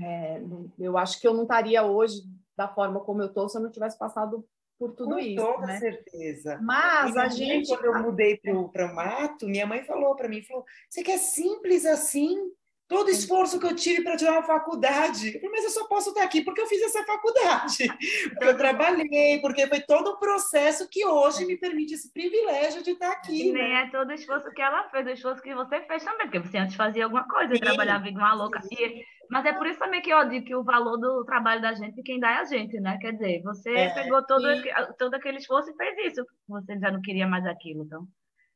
É, 0.00 0.42
eu 0.78 0.96
acho 0.96 1.20
que 1.20 1.26
eu 1.26 1.34
não 1.34 1.42
estaria 1.42 1.82
hoje 1.82 2.22
da 2.56 2.68
forma 2.68 3.00
como 3.00 3.22
eu 3.22 3.26
estou 3.26 3.48
se 3.48 3.56
eu 3.56 3.62
não 3.62 3.70
tivesse 3.70 3.98
passado 3.98 4.44
por 4.78 4.92
tudo 4.92 5.12
Com 5.12 5.18
isso. 5.18 5.44
Com 5.44 5.52
toda 5.54 5.66
né? 5.66 5.78
certeza. 5.78 6.58
Mas 6.62 7.16
a 7.16 7.28
gente. 7.28 7.68
Quando 7.68 7.84
eu 7.84 8.02
mudei 8.02 8.38
para 8.38 8.86
o 8.86 8.94
mato, 8.94 9.46
minha 9.46 9.66
mãe 9.66 9.84
falou 9.84 10.16
para 10.16 10.28
mim: 10.28 10.42
falou, 10.42 10.64
você 10.88 11.02
quer 11.02 11.18
simples 11.18 11.84
assim? 11.84 12.50
todo 12.90 13.06
o 13.06 13.10
esforço 13.10 13.60
que 13.60 13.66
eu 13.66 13.76
tive 13.76 14.02
para 14.02 14.16
tirar 14.16 14.32
uma 14.32 14.42
faculdade. 14.42 15.28
Eu 15.28 15.40
falei, 15.40 15.50
mas 15.50 15.64
eu 15.64 15.70
só 15.70 15.86
posso 15.86 16.08
estar 16.08 16.24
aqui 16.24 16.42
porque 16.42 16.60
eu 16.60 16.66
fiz 16.66 16.82
essa 16.82 17.04
faculdade, 17.04 17.86
porque 18.30 18.44
eu 18.44 18.56
trabalhei, 18.56 19.40
porque 19.40 19.64
foi 19.68 19.80
todo 19.80 20.08
o 20.08 20.18
processo 20.18 20.88
que 20.90 21.06
hoje 21.06 21.46
me 21.46 21.56
permite 21.56 21.94
esse 21.94 22.12
privilégio 22.12 22.82
de 22.82 22.90
estar 22.90 23.12
aqui. 23.12 23.48
E 23.48 23.52
nem 23.52 23.72
né? 23.72 23.84
é 23.84 23.90
todo 23.90 24.10
o 24.10 24.12
esforço 24.12 24.50
que 24.50 24.60
ela 24.60 24.88
fez, 24.88 25.06
o 25.06 25.10
esforço 25.10 25.40
que 25.40 25.54
você 25.54 25.80
fez 25.82 26.02
também, 26.02 26.26
porque 26.26 26.40
você 26.40 26.58
antes 26.58 26.74
fazia 26.74 27.04
alguma 27.04 27.28
coisa, 27.28 27.54
Sim. 27.54 27.60
trabalhava 27.60 28.08
igual 28.08 28.26
uma 28.26 28.34
louca. 28.34 28.60
E, 28.72 29.04
mas 29.30 29.46
é 29.46 29.52
por 29.52 29.66
isso 29.66 29.78
também 29.78 30.02
que 30.02 30.10
eu 30.10 30.28
digo 30.28 30.44
que 30.44 30.54
o 30.54 30.64
valor 30.64 30.96
do 30.96 31.24
trabalho 31.24 31.62
da 31.62 31.72
gente, 31.72 32.02
quem 32.02 32.18
dá 32.18 32.30
é 32.30 32.36
a 32.38 32.44
gente, 32.44 32.80
né? 32.80 32.98
Quer 32.98 33.12
dizer, 33.12 33.42
você 33.42 33.70
é, 33.70 33.94
pegou 33.94 34.26
todo, 34.26 34.50
e... 34.50 34.92
todo 34.98 35.14
aquele 35.14 35.38
esforço 35.38 35.70
e 35.70 35.76
fez 35.76 36.12
isso, 36.12 36.26
você 36.48 36.78
já 36.78 36.90
não 36.90 37.00
queria 37.00 37.28
mais 37.28 37.46
aquilo, 37.46 37.84
então. 37.84 38.06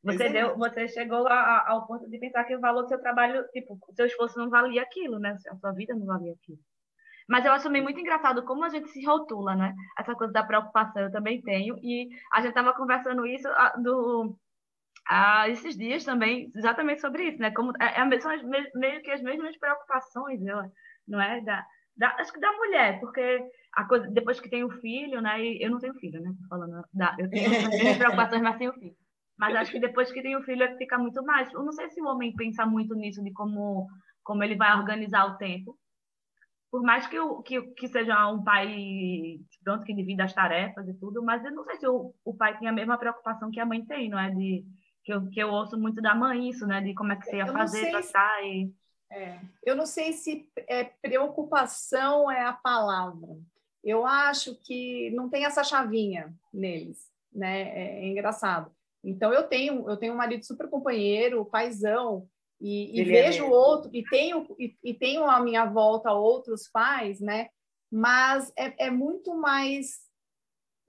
Você, 0.03 0.29
deu, 0.29 0.55
você 0.57 0.87
chegou 0.87 1.27
a, 1.27 1.69
ao 1.69 1.87
ponto 1.87 2.07
de 2.07 2.19
pensar 2.19 2.43
que 2.43 2.55
o 2.55 2.59
valor 2.59 2.83
do 2.83 2.89
seu 2.89 2.99
trabalho, 2.99 3.43
tipo, 3.53 3.79
o 3.87 3.95
seu 3.95 4.05
esforço 4.05 4.37
não 4.37 4.49
valia 4.49 4.83
aquilo, 4.83 5.17
né? 5.17 5.35
A 5.49 5.55
sua 5.55 5.71
vida 5.71 5.95
não 5.95 6.05
valia 6.05 6.33
aquilo. 6.33 6.59
Mas 7.27 7.43
eu 7.43 7.51
acho 7.51 7.63
também 7.63 7.81
muito 7.81 7.99
engraçado 7.99 8.43
como 8.43 8.63
a 8.63 8.69
gente 8.69 8.87
se 8.89 9.03
rotula, 9.03 9.55
né? 9.55 9.73
Essa 9.97 10.13
coisa 10.13 10.31
da 10.31 10.43
preocupação 10.43 11.01
eu 11.01 11.11
também 11.11 11.41
tenho. 11.41 11.75
E 11.81 12.07
a 12.31 12.41
gente 12.41 12.49
estava 12.49 12.71
conversando 12.73 13.25
isso 13.25 13.49
do, 13.81 14.37
ah, 15.07 15.47
esses 15.49 15.77
dias 15.77 16.03
também, 16.03 16.51
exatamente 16.55 17.01
sobre 17.01 17.29
isso, 17.29 17.39
né? 17.39 17.51
Como, 17.51 17.71
é, 17.79 17.99
é, 17.99 18.19
são 18.19 18.31
as, 18.31 18.41
meio 18.43 19.01
que 19.01 19.11
as 19.11 19.21
mesmas 19.21 19.55
preocupações, 19.57 20.41
eu, 20.45 20.57
não 21.07 21.21
é? 21.21 21.41
Da, 21.41 21.65
da, 21.95 22.15
acho 22.19 22.33
que 22.33 22.39
da 22.39 22.51
mulher, 22.53 22.99
porque 22.99 23.47
a 23.73 23.85
coisa, 23.85 24.07
depois 24.09 24.39
que 24.39 24.49
tem 24.49 24.63
o 24.63 24.71
filho, 24.81 25.21
né? 25.21 25.43
E 25.43 25.63
eu 25.63 25.69
não 25.69 25.79
tenho 25.79 25.93
filho, 25.95 26.21
né? 26.21 26.33
Falando, 26.49 26.83
da, 26.93 27.15
eu 27.19 27.29
tenho 27.29 27.45
as 27.91 27.97
preocupações, 27.97 28.41
mas 28.41 28.57
tenho 28.57 28.73
filho. 28.73 28.95
Mas 29.37 29.55
acho 29.55 29.71
que 29.71 29.79
depois 29.79 30.11
que 30.11 30.21
tem 30.21 30.35
o 30.35 30.43
filho, 30.43 30.63
é 30.63 30.77
fica 30.77 30.97
muito 30.97 31.23
mais. 31.23 31.53
Eu 31.53 31.63
não 31.63 31.71
sei 31.71 31.89
se 31.89 32.01
o 32.01 32.05
homem 32.05 32.33
pensa 32.35 32.65
muito 32.65 32.95
nisso, 32.95 33.23
de 33.23 33.31
como, 33.31 33.87
como 34.23 34.43
ele 34.43 34.55
vai 34.55 34.75
organizar 34.77 35.25
o 35.25 35.37
tempo. 35.37 35.77
Por 36.71 36.81
mais 36.81 37.05
que, 37.07 37.19
o, 37.19 37.41
que, 37.41 37.61
que 37.73 37.87
seja 37.87 38.27
um 38.29 38.43
pai 38.43 39.37
pronto, 39.63 39.83
que 39.83 39.93
divida 39.93 40.23
as 40.23 40.33
tarefas 40.33 40.87
e 40.87 40.93
tudo, 40.93 41.23
mas 41.23 41.43
eu 41.45 41.51
não 41.51 41.63
sei 41.63 41.77
se 41.77 41.87
o, 41.87 42.13
o 42.23 42.33
pai 42.35 42.57
tem 42.57 42.67
a 42.67 42.73
mesma 42.73 42.97
preocupação 42.97 43.51
que 43.51 43.59
a 43.59 43.65
mãe 43.65 43.85
tem, 43.85 44.09
não 44.09 44.19
é? 44.19 44.29
De, 44.29 44.65
que, 45.05 45.13
eu, 45.13 45.29
que 45.29 45.39
eu 45.39 45.49
ouço 45.49 45.77
muito 45.77 46.01
da 46.01 46.15
mãe 46.15 46.49
isso, 46.49 46.65
né? 46.65 46.81
De 46.81 46.93
como 46.95 47.13
é 47.13 47.15
que 47.15 47.25
você 47.25 47.37
ia 47.37 47.47
fazer 47.47 47.91
para 47.91 47.99
estar 47.99 48.43
e... 48.43 48.73
É, 49.11 49.39
eu 49.63 49.75
não 49.75 49.85
sei 49.85 50.11
se 50.13 50.49
é, 50.67 50.83
preocupação 50.83 52.29
é 52.29 52.41
a 52.41 52.51
palavra. 52.51 53.37
Eu 53.83 54.03
acho 54.03 54.55
que 54.55 55.11
não 55.11 55.29
tem 55.29 55.45
essa 55.45 55.63
chavinha 55.63 56.33
neles, 56.51 57.07
né? 57.31 57.61
É, 57.61 57.99
é 57.99 58.07
engraçado. 58.07 58.71
Então 59.03 59.31
eu 59.31 59.43
tenho 59.43 59.87
eu 59.87 59.95
tenho 59.95 60.13
um 60.13 60.17
marido 60.17 60.43
super 60.43 60.67
companheiro, 60.67 61.45
paizão, 61.45 62.27
e, 62.59 62.99
e 62.99 63.03
vejo 63.03 63.45
é 63.45 63.47
outro 63.47 63.91
e 63.93 64.03
tenho 64.03 64.47
e, 64.57 64.75
e, 64.83 64.93
tenho 64.93 65.23
à 65.25 65.39
minha 65.39 65.65
volta 65.65 66.11
outros 66.11 66.67
pais, 66.67 67.21
né? 67.21 67.49
Mas 67.91 68.51
é, 68.57 68.87
é 68.87 68.89
muito 68.89 69.35
mais 69.35 69.99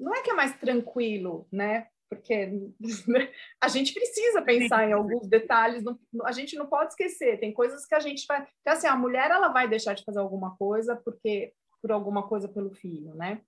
não 0.00 0.14
é 0.14 0.22
que 0.22 0.30
é 0.30 0.34
mais 0.34 0.58
tranquilo, 0.58 1.46
né? 1.52 1.88
Porque 2.08 2.50
a 3.60 3.68
gente 3.68 3.92
precisa 3.92 4.42
pensar 4.42 4.88
em 4.88 4.92
alguns 4.92 5.28
detalhes, 5.28 5.82
não, 5.82 5.98
a 6.24 6.32
gente 6.32 6.56
não 6.56 6.66
pode 6.66 6.90
esquecer, 6.90 7.40
tem 7.40 7.52
coisas 7.52 7.84
que 7.84 7.94
a 7.94 8.00
gente 8.00 8.24
vai. 8.26 8.46
Então, 8.60 8.74
assim, 8.74 8.86
a 8.86 8.96
mulher 8.96 9.30
ela 9.30 9.48
vai 9.48 9.68
deixar 9.68 9.94
de 9.94 10.04
fazer 10.04 10.20
alguma 10.20 10.56
coisa 10.56 10.96
porque 11.04 11.52
por 11.82 11.92
alguma 11.92 12.26
coisa 12.26 12.48
pelo 12.48 12.70
filho, 12.74 13.14
né? 13.14 13.40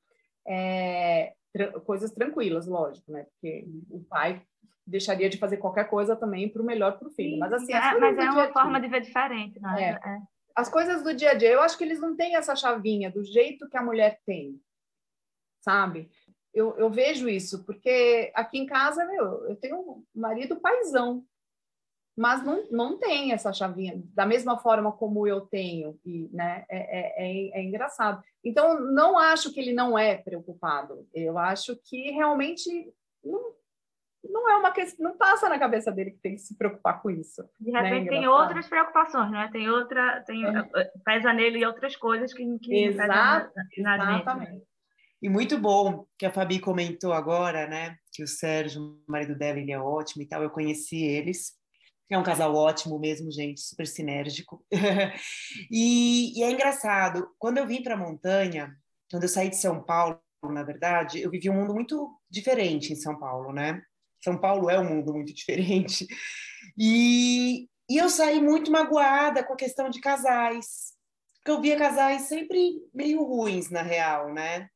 É, 0.46 1.34
tra 1.52 1.80
coisas 1.80 2.10
tranquilas, 2.10 2.66
lógico, 2.66 3.10
né? 3.12 3.26
Porque 3.32 3.66
o 3.90 4.00
pai 4.04 4.42
deixaria 4.86 5.28
de 5.28 5.38
fazer 5.38 5.58
qualquer 5.58 5.88
coisa 5.88 6.16
também 6.16 6.48
para 6.48 6.62
o 6.62 6.64
melhor 6.64 6.98
para 6.98 7.08
o 7.08 7.10
filho. 7.10 7.38
Mas 7.38 7.52
assim, 7.52 7.72
é, 7.72 7.98
mas 7.98 8.16
é 8.16 8.30
uma 8.30 8.52
forma 8.52 8.80
de 8.80 8.88
ver 8.88 9.02
diferente, 9.02 9.60
não 9.60 9.76
é? 9.76 9.90
é? 9.90 10.18
As 10.56 10.68
coisas 10.68 11.02
do 11.02 11.14
dia 11.14 11.32
a 11.32 11.34
dia, 11.34 11.52
eu 11.52 11.60
acho 11.60 11.76
que 11.76 11.84
eles 11.84 12.00
não 12.00 12.16
têm 12.16 12.34
essa 12.34 12.56
chavinha 12.56 13.10
do 13.10 13.22
jeito 13.22 13.68
que 13.68 13.76
a 13.76 13.82
mulher 13.82 14.20
tem, 14.26 14.60
sabe? 15.60 16.10
Eu, 16.58 16.76
eu 16.76 16.90
vejo 16.90 17.28
isso, 17.28 17.64
porque 17.64 18.32
aqui 18.34 18.58
em 18.58 18.66
casa, 18.66 19.04
meu, 19.04 19.48
eu 19.48 19.54
tenho 19.54 19.78
um 19.78 20.04
marido 20.12 20.56
paisão, 20.56 21.24
mas 22.16 22.44
não, 22.44 22.66
não 22.68 22.98
tem 22.98 23.30
essa 23.30 23.52
chavinha, 23.52 24.02
da 24.12 24.26
mesma 24.26 24.58
forma 24.58 24.90
como 24.90 25.24
eu 25.24 25.42
tenho, 25.42 25.96
e, 26.04 26.28
né, 26.32 26.64
é, 26.68 26.78
é, 26.78 27.14
é, 27.16 27.60
é 27.60 27.62
engraçado. 27.62 28.20
Então, 28.42 28.80
não 28.80 29.16
acho 29.16 29.52
que 29.52 29.60
ele 29.60 29.72
não 29.72 29.96
é 29.96 30.16
preocupado, 30.16 31.06
eu 31.14 31.38
acho 31.38 31.76
que 31.84 32.10
realmente 32.10 32.92
não, 33.24 33.52
não 34.24 34.50
é 34.50 34.56
uma 34.56 34.72
questão, 34.72 35.10
não 35.10 35.16
passa 35.16 35.48
na 35.48 35.60
cabeça 35.60 35.92
dele 35.92 36.10
que 36.10 36.18
tem 36.18 36.34
que 36.34 36.40
se 36.40 36.56
preocupar 36.56 37.00
com 37.00 37.08
isso. 37.08 37.48
De 37.60 37.70
né, 37.70 37.82
repente 37.82 38.10
né? 38.10 38.18
tem 38.18 38.26
outras 38.26 38.66
preocupações, 38.66 39.30
né? 39.30 39.48
Tem 39.52 39.70
outra, 39.70 40.24
tem, 40.26 40.44
é. 40.44 40.90
Pesa 41.04 41.32
nele 41.32 41.64
outras 41.64 41.94
coisas 41.94 42.34
que, 42.34 42.58
que 42.58 42.84
Exato, 42.86 43.52
na, 43.78 43.96
na 43.96 44.16
exatamente. 44.16 44.52
Gente. 44.54 44.67
E 45.20 45.28
muito 45.28 45.58
bom 45.58 46.06
que 46.16 46.24
a 46.24 46.32
Fabi 46.32 46.60
comentou 46.60 47.12
agora, 47.12 47.66
né? 47.66 47.96
Que 48.12 48.22
o 48.22 48.28
Sérgio, 48.28 48.82
o 48.82 49.10
marido 49.10 49.36
dela, 49.36 49.58
ele 49.58 49.72
é 49.72 49.78
ótimo 49.78 50.22
e 50.22 50.26
tal. 50.26 50.42
Eu 50.42 50.50
conheci 50.50 51.02
eles. 51.02 51.58
É 52.10 52.16
um 52.16 52.22
casal 52.22 52.54
ótimo 52.54 52.98
mesmo, 52.98 53.30
gente, 53.30 53.60
super 53.60 53.86
sinérgico. 53.86 54.64
e, 55.70 56.38
e 56.38 56.42
é 56.42 56.50
engraçado, 56.50 57.28
quando 57.38 57.58
eu 57.58 57.66
vim 57.66 57.82
para 57.82 57.94
a 57.94 57.98
montanha, 57.98 58.74
quando 59.10 59.24
eu 59.24 59.28
saí 59.28 59.50
de 59.50 59.56
São 59.56 59.82
Paulo, 59.82 60.20
na 60.44 60.62
verdade, 60.62 61.20
eu 61.20 61.30
vivi 61.30 61.50
um 61.50 61.54
mundo 61.54 61.74
muito 61.74 62.18
diferente 62.30 62.92
em 62.92 62.96
São 62.96 63.18
Paulo, 63.18 63.52
né? 63.52 63.82
São 64.22 64.38
Paulo 64.38 64.70
é 64.70 64.78
um 64.78 64.88
mundo 64.88 65.12
muito 65.12 65.34
diferente. 65.34 66.06
E, 66.78 67.68
e 67.90 67.96
eu 67.96 68.08
saí 68.08 68.40
muito 68.40 68.70
magoada 68.70 69.44
com 69.44 69.52
a 69.52 69.56
questão 69.56 69.90
de 69.90 70.00
casais, 70.00 70.94
porque 71.36 71.50
eu 71.50 71.60
via 71.60 71.76
casais 71.76 72.22
sempre 72.22 72.80
meio 72.94 73.22
ruins, 73.22 73.68
na 73.68 73.82
real, 73.82 74.32
né? 74.32 74.68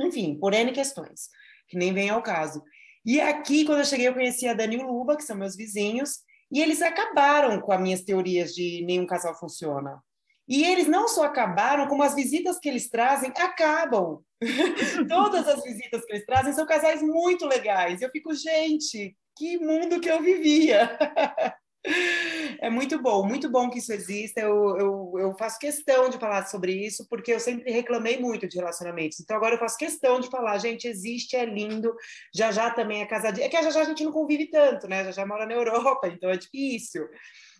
Enfim, 0.00 0.38
por 0.38 0.52
N 0.52 0.72
questões, 0.72 1.28
que 1.68 1.76
nem 1.76 1.92
vem 1.92 2.10
ao 2.10 2.22
caso. 2.22 2.62
E 3.04 3.20
aqui, 3.20 3.64
quando 3.64 3.80
eu 3.80 3.84
cheguei, 3.84 4.08
eu 4.08 4.14
conheci 4.14 4.48
a 4.48 4.54
Dani 4.54 4.76
e 4.76 4.78
o 4.78 4.86
Luba, 4.86 5.16
que 5.16 5.22
são 5.22 5.36
meus 5.36 5.54
vizinhos, 5.54 6.20
e 6.50 6.60
eles 6.60 6.80
acabaram 6.80 7.60
com 7.60 7.72
as 7.72 7.80
minhas 7.80 8.02
teorias 8.02 8.54
de 8.54 8.84
nenhum 8.86 9.06
casal 9.06 9.38
funciona. 9.38 10.02
E 10.46 10.64
eles 10.64 10.86
não 10.86 11.08
só 11.08 11.24
acabaram, 11.24 11.88
como 11.88 12.02
as 12.02 12.14
visitas 12.14 12.58
que 12.58 12.68
eles 12.68 12.90
trazem 12.90 13.30
acabam. 13.30 14.22
Todas 15.08 15.48
as 15.48 15.62
visitas 15.62 16.04
que 16.04 16.12
eles 16.12 16.26
trazem 16.26 16.52
são 16.52 16.66
casais 16.66 17.02
muito 17.02 17.46
legais. 17.46 18.02
Eu 18.02 18.10
fico, 18.10 18.34
gente, 18.34 19.16
que 19.36 19.58
mundo 19.58 20.00
que 20.00 20.10
eu 20.10 20.22
vivia! 20.22 20.98
É 22.60 22.70
muito 22.70 23.00
bom, 23.00 23.26
muito 23.26 23.50
bom 23.50 23.68
que 23.68 23.78
isso 23.78 23.92
exista. 23.92 24.40
Eu, 24.40 24.76
eu, 24.78 25.14
eu, 25.18 25.36
faço 25.36 25.58
questão 25.58 26.08
de 26.08 26.18
falar 26.18 26.46
sobre 26.46 26.72
isso, 26.72 27.06
porque 27.08 27.32
eu 27.32 27.40
sempre 27.40 27.70
reclamei 27.70 28.18
muito 28.18 28.48
de 28.48 28.56
relacionamentos. 28.56 29.20
Então, 29.20 29.36
agora 29.36 29.54
eu 29.54 29.58
faço 29.58 29.76
questão 29.76 30.18
de 30.18 30.30
falar, 30.30 30.56
gente, 30.58 30.88
existe, 30.88 31.36
é 31.36 31.44
lindo. 31.44 31.94
Já 32.34 32.50
já 32.52 32.70
também 32.70 33.02
é 33.02 33.06
casadinha. 33.06 33.46
É 33.46 33.48
que 33.50 33.62
já 33.62 33.70
já 33.70 33.82
a 33.82 33.84
gente 33.84 34.02
não 34.02 34.12
convive 34.12 34.46
tanto, 34.46 34.88
né? 34.88 35.04
Já 35.04 35.10
já 35.10 35.26
mora 35.26 35.44
na 35.44 35.52
Europa, 35.52 36.08
então 36.08 36.30
é 36.30 36.36
difícil. 36.36 37.06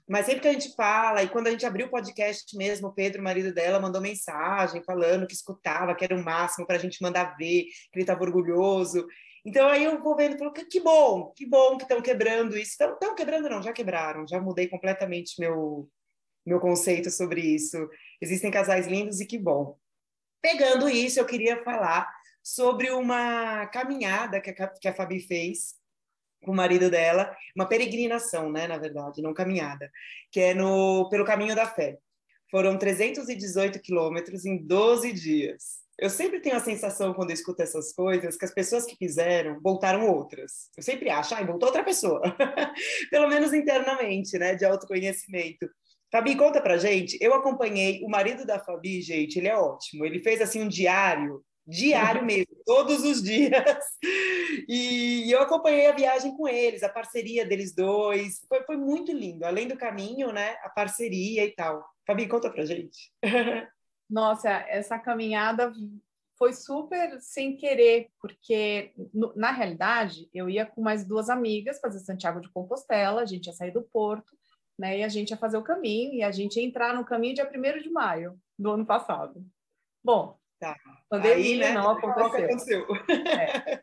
Mas 0.08 0.26
sempre 0.26 0.42
que 0.42 0.48
a 0.48 0.52
gente 0.52 0.74
fala, 0.74 1.22
e 1.22 1.28
quando 1.28 1.46
a 1.46 1.50
gente 1.50 1.64
abriu 1.64 1.86
o 1.86 1.90
podcast 1.90 2.56
mesmo, 2.56 2.88
o 2.88 2.92
Pedro, 2.92 3.20
o 3.20 3.24
marido 3.24 3.52
dela, 3.54 3.80
mandou 3.80 4.02
mensagem 4.02 4.82
falando 4.84 5.26
que 5.26 5.34
escutava, 5.34 5.94
que 5.94 6.04
era 6.04 6.14
o 6.14 6.22
máximo 6.22 6.66
para 6.66 6.76
a 6.76 6.78
gente 6.78 7.02
mandar 7.02 7.36
ver, 7.36 7.64
que 7.64 7.90
ele 7.94 8.02
estava 8.02 8.22
orgulhoso. 8.22 9.06
Então 9.44 9.68
aí 9.68 9.84
eu 9.84 10.02
vou 10.02 10.16
vendo, 10.16 10.38
falo, 10.38 10.52
que 10.52 10.80
bom, 10.80 11.32
que 11.32 11.44
bom 11.44 11.76
que 11.76 11.82
estão 11.82 12.00
quebrando 12.00 12.56
isso. 12.56 12.72
Estão 12.72 13.14
quebrando, 13.14 13.48
não, 13.48 13.62
já 13.62 13.72
quebraram, 13.72 14.26
já 14.26 14.40
mudei 14.40 14.68
completamente 14.68 15.38
meu, 15.38 15.88
meu 16.46 16.58
conceito 16.60 17.10
sobre 17.10 17.40
isso. 17.40 17.76
Existem 18.20 18.50
casais 18.50 18.86
lindos 18.86 19.20
e 19.20 19.26
que 19.26 19.38
bom. 19.38 19.78
Pegando 20.40 20.88
isso, 20.88 21.20
eu 21.20 21.26
queria 21.26 21.62
falar 21.62 22.10
sobre 22.42 22.90
uma 22.90 23.66
caminhada 23.66 24.40
que 24.40 24.50
a, 24.50 24.68
que 24.68 24.88
a 24.88 24.94
Fabi 24.94 25.20
fez 25.20 25.74
com 26.44 26.52
o 26.52 26.54
marido 26.54 26.90
dela, 26.90 27.34
uma 27.56 27.66
peregrinação, 27.66 28.52
né, 28.52 28.66
na 28.66 28.76
verdade, 28.76 29.22
não 29.22 29.32
caminhada, 29.32 29.90
que 30.30 30.40
é 30.40 30.54
no 30.54 31.08
pelo 31.08 31.24
caminho 31.24 31.56
da 31.56 31.66
fé. 31.66 31.98
Foram 32.50 32.78
318 32.78 33.80
quilômetros 33.80 34.44
em 34.44 34.58
12 34.58 35.12
dias. 35.12 35.83
Eu 35.98 36.10
sempre 36.10 36.40
tenho 36.40 36.56
a 36.56 36.60
sensação, 36.60 37.14
quando 37.14 37.30
eu 37.30 37.34
escuto 37.34 37.62
essas 37.62 37.92
coisas, 37.92 38.36
que 38.36 38.44
as 38.44 38.52
pessoas 38.52 38.84
que 38.84 38.96
fizeram 38.96 39.60
voltaram 39.62 40.08
outras. 40.08 40.70
Eu 40.76 40.82
sempre 40.82 41.08
acho, 41.08 41.34
ah, 41.34 41.44
voltou 41.44 41.68
outra 41.68 41.84
pessoa. 41.84 42.20
Pelo 43.10 43.28
menos 43.28 43.52
internamente, 43.52 44.38
né, 44.38 44.54
de 44.54 44.64
autoconhecimento. 44.64 45.68
Fabi, 46.10 46.36
conta 46.36 46.60
pra 46.60 46.78
gente. 46.78 47.16
Eu 47.20 47.34
acompanhei 47.34 48.00
o 48.02 48.08
marido 48.08 48.44
da 48.44 48.58
Fabi, 48.58 49.02
gente, 49.02 49.38
ele 49.38 49.48
é 49.48 49.56
ótimo. 49.56 50.04
Ele 50.04 50.20
fez 50.20 50.40
assim 50.40 50.62
um 50.62 50.68
diário 50.68 51.44
diário 51.66 52.24
mesmo, 52.24 52.54
todos 52.64 53.02
os 53.02 53.22
dias. 53.22 53.52
E 54.68 55.30
eu 55.30 55.40
acompanhei 55.40 55.86
a 55.86 55.92
viagem 55.92 56.36
com 56.36 56.46
eles, 56.46 56.84
a 56.84 56.88
parceria 56.88 57.44
deles 57.44 57.74
dois. 57.74 58.40
Foi, 58.48 58.62
foi 58.62 58.76
muito 58.76 59.12
lindo. 59.12 59.44
Além 59.44 59.66
do 59.66 59.76
caminho, 59.76 60.32
né? 60.32 60.56
A 60.62 60.68
parceria 60.68 61.44
e 61.44 61.50
tal. 61.50 61.84
Fabi, 62.06 62.28
conta 62.28 62.48
pra 62.48 62.64
gente. 62.64 63.12
Nossa, 64.08 64.50
essa 64.50 64.98
caminhada 64.98 65.72
foi 66.36 66.52
super 66.52 67.20
sem 67.20 67.56
querer, 67.56 68.08
porque 68.20 68.92
na 69.36 69.50
realidade 69.50 70.28
eu 70.32 70.48
ia 70.48 70.66
com 70.66 70.82
mais 70.82 71.04
duas 71.04 71.30
amigas 71.30 71.80
fazer 71.80 72.00
Santiago 72.00 72.40
de 72.40 72.50
Compostela, 72.50 73.22
a 73.22 73.26
gente 73.26 73.46
ia 73.46 73.52
sair 73.52 73.70
do 73.70 73.82
Porto, 73.82 74.36
né? 74.78 74.98
E 74.98 75.04
a 75.04 75.08
gente 75.08 75.30
ia 75.30 75.36
fazer 75.36 75.56
o 75.56 75.62
caminho 75.62 76.14
e 76.14 76.22
a 76.22 76.30
gente 76.30 76.56
ia 76.56 76.66
entrar 76.66 76.94
no 76.94 77.04
caminho 77.04 77.34
dia 77.34 77.48
1 77.48 77.82
de 77.82 77.90
maio 77.90 78.38
do 78.58 78.72
ano 78.72 78.84
passado. 78.84 79.44
Bom, 80.02 80.36
tá. 80.58 80.76
pandemia 81.08 81.36
Aí, 81.36 81.58
né, 81.58 81.72
não 81.72 81.90
aconteceu. 81.96 82.44
aconteceu. 82.44 82.86
É. 83.08 83.82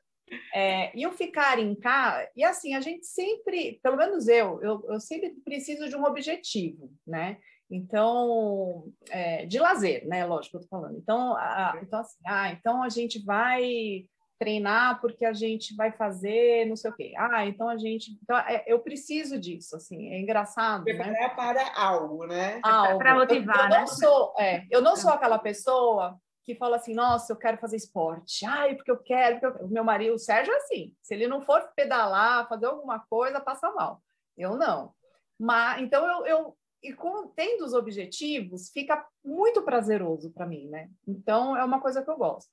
É, 0.53 0.97
e 0.97 1.05
o 1.05 1.11
ficar 1.11 1.59
em 1.59 1.75
casa, 1.75 2.27
e 2.35 2.43
assim, 2.43 2.73
a 2.73 2.81
gente 2.81 3.05
sempre, 3.05 3.79
pelo 3.83 3.97
menos 3.97 4.27
eu, 4.27 4.61
eu, 4.61 4.85
eu 4.89 4.99
sempre 4.99 5.31
preciso 5.43 5.89
de 5.89 5.95
um 5.95 6.05
objetivo, 6.05 6.89
né? 7.05 7.37
Então, 7.69 8.85
é, 9.09 9.45
de 9.45 9.57
lazer, 9.57 10.05
né? 10.07 10.25
Lógico, 10.25 10.57
eu 10.57 10.61
tô 10.61 10.67
falando. 10.67 10.97
Então, 10.97 11.35
a, 11.37 11.79
então, 11.81 11.99
assim, 11.99 12.17
ah, 12.27 12.51
então 12.51 12.83
a 12.83 12.89
gente 12.89 13.23
vai 13.23 14.05
treinar 14.37 14.99
porque 14.99 15.23
a 15.23 15.33
gente 15.33 15.75
vai 15.75 15.91
fazer 15.91 16.65
não 16.65 16.75
sei 16.75 16.89
o 16.89 16.95
quê. 16.95 17.13
Ah, 17.15 17.45
então 17.45 17.69
a 17.69 17.77
gente. 17.77 18.17
Então, 18.23 18.37
é, 18.39 18.63
eu 18.67 18.79
preciso 18.79 19.39
disso, 19.39 19.75
assim, 19.75 20.09
é 20.09 20.19
engraçado. 20.19 20.83
Né? 20.83 20.95
Preparar 20.95 21.13
né? 21.13 21.29
para 21.29 21.79
algo, 21.79 22.25
né? 22.25 22.59
Algo. 22.63 22.97
Para 22.97 23.15
motivar, 23.15 23.57
eu, 23.57 23.63
eu 23.63 23.69
né? 23.69 23.79
Não 23.79 23.87
sou, 23.87 24.33
é, 24.37 24.65
eu 24.69 24.81
não 24.81 24.95
sou 24.95 25.11
aquela 25.11 25.39
pessoa 25.39 26.19
que 26.43 26.55
fala 26.55 26.77
assim, 26.77 26.93
nossa, 26.93 27.31
eu 27.31 27.37
quero 27.37 27.57
fazer 27.57 27.77
esporte, 27.77 28.45
ai, 28.45 28.75
porque 28.75 28.91
eu 28.91 28.97
quero, 28.97 29.39
porque 29.39 29.61
eu... 29.61 29.65
o 29.67 29.69
meu 29.69 29.83
marido, 29.83 30.15
o 30.15 30.19
Sérgio, 30.19 30.53
é 30.53 30.57
assim, 30.57 30.95
se 31.01 31.13
ele 31.13 31.27
não 31.27 31.41
for 31.41 31.71
pedalar, 31.75 32.47
fazer 32.47 32.65
alguma 32.65 32.99
coisa, 32.99 33.39
passa 33.39 33.71
mal. 33.71 34.01
Eu 34.37 34.55
não. 34.55 34.93
Mas, 35.39 35.81
então, 35.81 36.05
eu, 36.05 36.25
eu 36.25 36.57
e 36.83 36.93
com, 36.93 37.27
tendo 37.27 37.63
os 37.63 37.73
objetivos, 37.73 38.69
fica 38.69 39.05
muito 39.23 39.61
prazeroso 39.61 40.31
para 40.31 40.47
mim, 40.47 40.67
né? 40.67 40.89
Então, 41.07 41.55
é 41.55 41.63
uma 41.63 41.79
coisa 41.79 42.03
que 42.03 42.09
eu 42.09 42.17
gosto. 42.17 42.49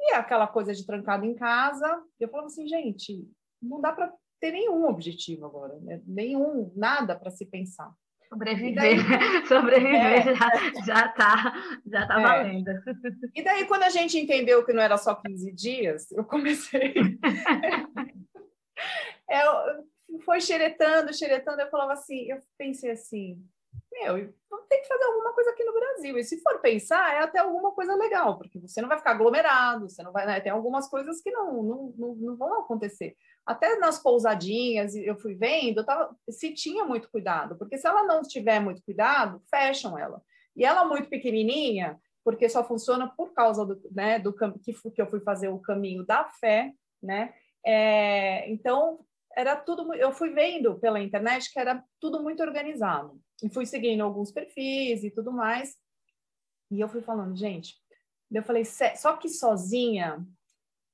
E 0.00 0.12
aquela 0.12 0.46
coisa 0.46 0.72
de 0.72 0.86
trancado 0.86 1.24
em 1.24 1.34
casa, 1.34 2.02
eu 2.18 2.28
falo 2.28 2.46
assim, 2.46 2.66
gente, 2.66 3.28
não 3.60 3.80
dá 3.80 3.92
para 3.92 4.12
ter 4.40 4.52
nenhum 4.52 4.86
objetivo 4.86 5.46
agora, 5.46 5.78
né? 5.80 6.02
nenhum, 6.04 6.72
nada 6.74 7.16
para 7.16 7.30
se 7.30 7.46
pensar. 7.46 7.92
Sobreviver, 8.32 8.74
daí, 8.74 8.96
sobreviver 9.46 10.28
é. 10.28 10.34
já, 10.34 10.50
já 10.86 11.08
tá, 11.08 11.52
já 11.86 12.06
tá 12.06 12.18
é. 12.18 12.22
valendo. 12.22 12.70
E 13.34 13.42
daí, 13.42 13.66
quando 13.66 13.82
a 13.82 13.90
gente 13.90 14.18
entendeu 14.18 14.64
que 14.64 14.72
não 14.72 14.82
era 14.82 14.96
só 14.96 15.14
15 15.14 15.52
dias, 15.52 16.10
eu 16.12 16.24
comecei. 16.24 16.94
foi 20.24 20.40
xeretando, 20.40 21.12
xeretando, 21.12 21.60
eu 21.60 21.68
falava 21.68 21.92
assim, 21.92 22.30
eu 22.30 22.38
pensei 22.56 22.90
assim, 22.90 23.38
meu, 23.92 24.32
tem 24.68 24.80
que 24.80 24.88
fazer 24.88 25.04
alguma 25.04 25.32
coisa 25.34 25.50
aqui 25.50 25.64
no 25.64 25.74
Brasil. 25.74 26.16
E 26.16 26.24
se 26.24 26.40
for 26.40 26.58
pensar, 26.60 27.14
é 27.14 27.18
até 27.18 27.40
alguma 27.40 27.72
coisa 27.72 27.94
legal, 27.94 28.38
porque 28.38 28.58
você 28.58 28.80
não 28.80 28.88
vai 28.88 28.96
ficar 28.98 29.12
aglomerado, 29.12 29.88
você 29.88 30.02
não 30.02 30.12
vai, 30.12 30.24
né? 30.24 30.40
Tem 30.40 30.50
algumas 30.50 30.88
coisas 30.88 31.20
que 31.20 31.30
não, 31.30 31.62
não, 31.62 31.94
não, 31.98 32.14
não 32.14 32.36
vão 32.36 32.60
acontecer. 32.60 33.14
Até 33.44 33.76
nas 33.76 34.00
pousadinhas, 34.00 34.94
eu 34.94 35.16
fui 35.16 35.34
vendo, 35.34 35.84
tava, 35.84 36.16
se 36.30 36.54
tinha 36.54 36.84
muito 36.84 37.10
cuidado, 37.10 37.56
porque 37.58 37.76
se 37.76 37.86
ela 37.86 38.04
não 38.04 38.22
tiver 38.22 38.60
muito 38.60 38.82
cuidado, 38.84 39.42
fecham 39.50 39.98
ela. 39.98 40.22
E 40.54 40.64
ela 40.64 40.84
muito 40.84 41.08
pequenininha, 41.08 42.00
porque 42.24 42.48
só 42.48 42.62
funciona 42.62 43.08
por 43.08 43.32
causa 43.32 43.66
do, 43.66 43.80
né, 43.90 44.18
do 44.20 44.32
que, 44.32 44.72
que 44.72 45.02
eu 45.02 45.08
fui 45.08 45.20
fazer 45.20 45.48
o 45.48 45.58
caminho 45.58 46.06
da 46.06 46.24
fé, 46.24 46.72
né? 47.02 47.34
É, 47.66 48.48
então 48.50 49.04
era 49.36 49.56
tudo, 49.56 49.92
eu 49.94 50.12
fui 50.12 50.30
vendo 50.30 50.78
pela 50.78 51.00
internet 51.00 51.52
que 51.52 51.58
era 51.58 51.82
tudo 51.98 52.22
muito 52.22 52.42
organizado 52.42 53.20
e 53.42 53.48
fui 53.48 53.66
seguindo 53.66 54.02
alguns 54.02 54.30
perfis 54.30 55.02
e 55.02 55.10
tudo 55.10 55.32
mais. 55.32 55.74
E 56.70 56.80
eu 56.80 56.88
fui 56.88 57.02
falando, 57.02 57.36
gente, 57.36 57.74
eu 58.30 58.42
falei, 58.42 58.64
só 58.64 59.16
que 59.16 59.28
sozinha 59.28 60.24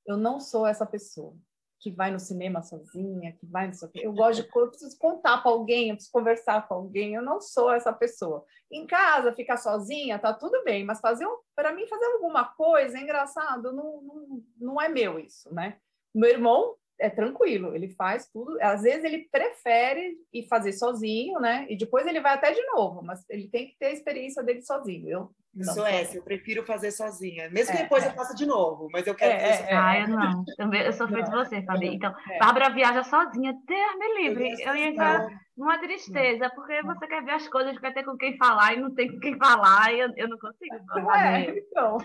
eu 0.06 0.16
não 0.16 0.40
sou 0.40 0.66
essa 0.66 0.87
pessoa 0.87 1.37
que 1.80 1.90
vai 1.90 2.10
no 2.10 2.18
cinema 2.18 2.62
sozinha, 2.62 3.32
que 3.32 3.46
vai 3.46 3.68
no. 3.68 3.74
Eu 3.94 4.12
gosto 4.12 4.42
de 4.42 4.48
eu 4.54 4.68
preciso 4.68 4.98
contar 4.98 5.38
para 5.38 5.50
alguém, 5.50 5.88
eu 5.88 5.94
preciso 5.94 6.12
conversar 6.12 6.66
com 6.66 6.74
alguém, 6.74 7.14
eu 7.14 7.22
não 7.22 7.40
sou 7.40 7.72
essa 7.72 7.92
pessoa. 7.92 8.44
Em 8.70 8.86
casa, 8.86 9.32
ficar 9.32 9.56
sozinha, 9.56 10.18
tá 10.18 10.32
tudo 10.32 10.62
bem, 10.64 10.84
mas 10.84 11.00
fazer 11.00 11.26
para 11.54 11.72
mim 11.72 11.86
fazer 11.86 12.06
alguma 12.06 12.44
coisa 12.44 12.98
é 12.98 13.02
engraçado, 13.02 13.72
não, 13.72 14.02
não, 14.02 14.42
não 14.58 14.82
é 14.82 14.88
meu 14.88 15.18
isso, 15.18 15.52
né? 15.54 15.78
Meu 16.14 16.30
irmão 16.30 16.74
é 16.98 17.08
tranquilo, 17.08 17.74
ele 17.74 17.88
faz 17.90 18.28
tudo. 18.28 18.60
Às 18.60 18.82
vezes 18.82 19.04
ele 19.04 19.28
prefere 19.30 20.16
ir 20.32 20.48
fazer 20.48 20.72
sozinho, 20.72 21.38
né? 21.38 21.64
E 21.68 21.76
depois 21.76 22.06
ele 22.06 22.20
vai 22.20 22.34
até 22.34 22.52
de 22.52 22.64
novo, 22.66 23.02
mas 23.02 23.24
ele 23.28 23.48
tem 23.48 23.68
que 23.68 23.78
ter 23.78 23.86
a 23.86 23.92
experiência 23.92 24.42
dele 24.42 24.62
sozinho. 24.62 25.08
Eu 25.08 25.30
não 25.54 25.74
sou 25.74 25.87
essa, 25.87 26.16
eu 26.16 26.22
prefiro 26.22 26.64
fazer 26.64 26.90
sozinha. 26.90 27.48
Mesmo 27.50 27.72
que 27.72 27.80
é, 27.80 27.82
depois 27.82 28.04
é. 28.04 28.08
eu 28.08 28.12
faça 28.12 28.34
de 28.34 28.46
novo, 28.46 28.88
mas 28.92 29.06
eu 29.06 29.14
quero 29.14 29.32
é, 29.32 29.52
fazer 29.52 29.70
é, 29.70 29.76
Ah, 29.76 30.00
eu 30.00 30.08
não. 30.08 30.44
Também, 30.56 30.82
eu 30.82 30.92
sou 30.92 31.08
feito 31.08 31.30
de 31.30 31.37
você, 31.37 31.62
Fabi. 31.62 31.94
Então, 31.94 32.14
é. 32.30 32.38
Bárbara 32.38 32.70
viaja 32.70 33.02
sozinha, 33.02 33.54
Deus 33.66 33.98
me 33.98 34.22
livre. 34.22 34.52
Eu, 34.62 34.68
eu 34.68 34.76
ia 34.76 34.87
entrar 34.88 35.28
numa 35.56 35.78
tristeza, 35.78 36.50
porque 36.50 36.82
você 36.82 37.06
quer 37.06 37.24
ver 37.24 37.32
as 37.32 37.48
coisas, 37.48 37.78
quer 37.78 37.92
ter 37.92 38.04
com 38.04 38.16
quem 38.16 38.37
falar 38.37 38.74
e 38.74 38.80
não 38.80 38.94
tem 38.94 39.11
com 39.11 39.18
quem 39.18 39.37
falar, 39.37 39.92
e 39.92 40.00
eu, 40.00 40.12
eu 40.16 40.28
não 40.28 40.38
consigo. 40.38 40.76
É, 41.11 41.50
então. 41.58 41.98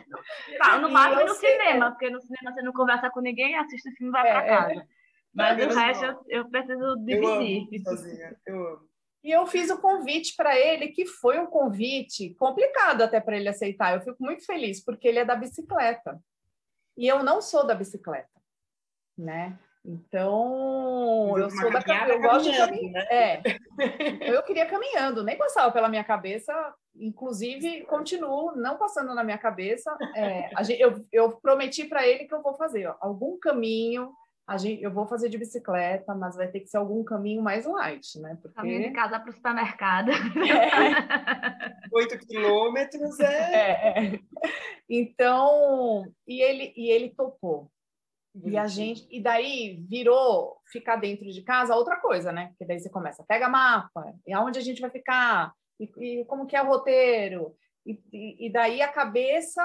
Tá, 0.58 0.79
no 0.79 0.89
máximo 0.89 1.25
no 1.25 1.36
cinema, 1.36 1.91
porque 1.91 2.10
no 2.10 2.21
cinema 2.21 2.53
você 2.53 2.62
não 2.62 2.73
conversa 2.73 3.10
com 3.12 3.21
ninguém, 3.21 3.56
assiste 3.56 3.89
o 3.89 3.95
filme 3.95 4.10
e 4.10 4.12
vai 4.12 4.23
para 4.23 4.45
casa. 4.45 4.88
Mas 5.36 5.65
o 5.65 5.75
resto 5.75 6.06
eu, 6.06 6.25
eu 6.27 6.49
preciso 6.49 6.95
dividir. 7.06 7.67
Eu 7.71 7.82
amo 7.82 7.84
sozinha, 7.84 8.36
eu 8.45 8.67
amo. 8.67 8.92
E 9.23 9.31
eu 9.31 9.47
fiz 9.47 9.69
o 9.69 9.79
convite 9.79 10.36
para 10.36 10.59
ele, 10.59 10.89
que 10.89 11.05
foi 11.05 11.39
um 11.39 11.45
convite 11.45 12.33
complicado 12.36 13.03
até 13.03 13.21
para 13.21 13.38
ele 13.38 13.47
aceitar. 13.47 13.93
Eu 13.93 14.01
fico 14.01 14.21
muito 14.21 14.45
feliz, 14.45 14.83
porque 14.83 15.07
ele 15.07 15.19
é 15.19 15.25
da 15.25 15.36
bicicleta. 15.36 16.19
E 16.97 17.07
eu 17.07 17.23
não 17.23 17.41
sou 17.41 17.65
da 17.65 17.73
bicicleta, 17.73 18.29
né? 19.17 19.57
Então, 19.86 21.38
eu 21.38 21.49
sou 21.49 21.69
da 21.69 21.83
eu 22.07 22.21
gosto 22.21 22.49
de 22.49 22.57
caminhar. 22.57 22.93
Né? 22.93 23.07
É. 23.12 23.41
eu 24.33 24.41
queria 24.43 24.65
caminhando, 24.65 25.23
nem 25.23 25.38
passava 25.38 25.71
pela 25.73 25.89
minha 25.89 26.05
cabeça, 26.05 26.53
inclusive 26.95 27.83
continuo 27.86 28.55
não 28.55 28.77
passando 28.77 29.13
na 29.13 29.25
minha 29.25 29.38
cabeça. 29.38 29.93
É, 30.15 30.51
eu, 30.79 31.05
eu 31.12 31.31
prometi 31.38 31.83
para 31.83 32.07
ele 32.07 32.25
que 32.25 32.33
eu 32.33 32.41
vou 32.41 32.53
fazer 32.53 32.88
ó, 32.88 32.95
algum 33.01 33.38
caminho 33.38 34.13
gente, 34.58 34.84
eu 34.84 34.91
vou 34.91 35.08
fazer 35.08 35.29
de 35.29 35.38
bicicleta, 35.38 36.13
mas 36.13 36.36
vai 36.36 36.47
ter 36.47 36.60
que 36.60 36.67
ser 36.67 36.77
algum 36.77 37.03
caminho 37.03 37.41
mais 37.41 37.65
light, 37.65 38.19
né? 38.19 38.38
Porque... 38.41 38.56
Caminho 38.56 38.82
de 38.82 38.91
casa 38.91 39.19
para 39.19 39.29
o 39.29 39.34
supermercado. 39.34 40.12
Oito 41.93 42.15
é. 42.15 42.17
quilômetros 42.17 43.19
é... 43.19 44.15
é... 44.15 44.19
Então, 44.89 46.06
e 46.27 46.41
ele, 46.41 46.73
e 46.75 46.91
ele 46.91 47.10
topou. 47.10 47.71
E 48.43 48.58
a 48.58 48.65
gente, 48.65 49.08
e 49.12 49.21
daí 49.21 49.79
virou 49.88 50.58
ficar 50.71 50.95
dentro 50.95 51.25
de 51.25 51.43
casa 51.43 51.75
outra 51.75 51.97
coisa, 51.97 52.32
né? 52.32 52.47
Porque 52.47 52.65
daí 52.65 52.79
você 52.79 52.89
começa, 52.89 53.23
pega 53.27 53.47
mapa, 53.47 54.12
e 54.25 54.34
aonde 54.34 54.58
a 54.58 54.62
gente 54.62 54.82
vai 54.82 54.89
ficar, 54.89 55.53
e, 55.79 55.86
e 55.97 56.25
como 56.25 56.47
que 56.47 56.56
é 56.56 56.62
o 56.62 56.65
roteiro, 56.65 57.56
e, 57.86 58.48
e, 58.48 58.52
daí 58.52 58.82
a 58.82 58.88
cabeça 58.88 59.62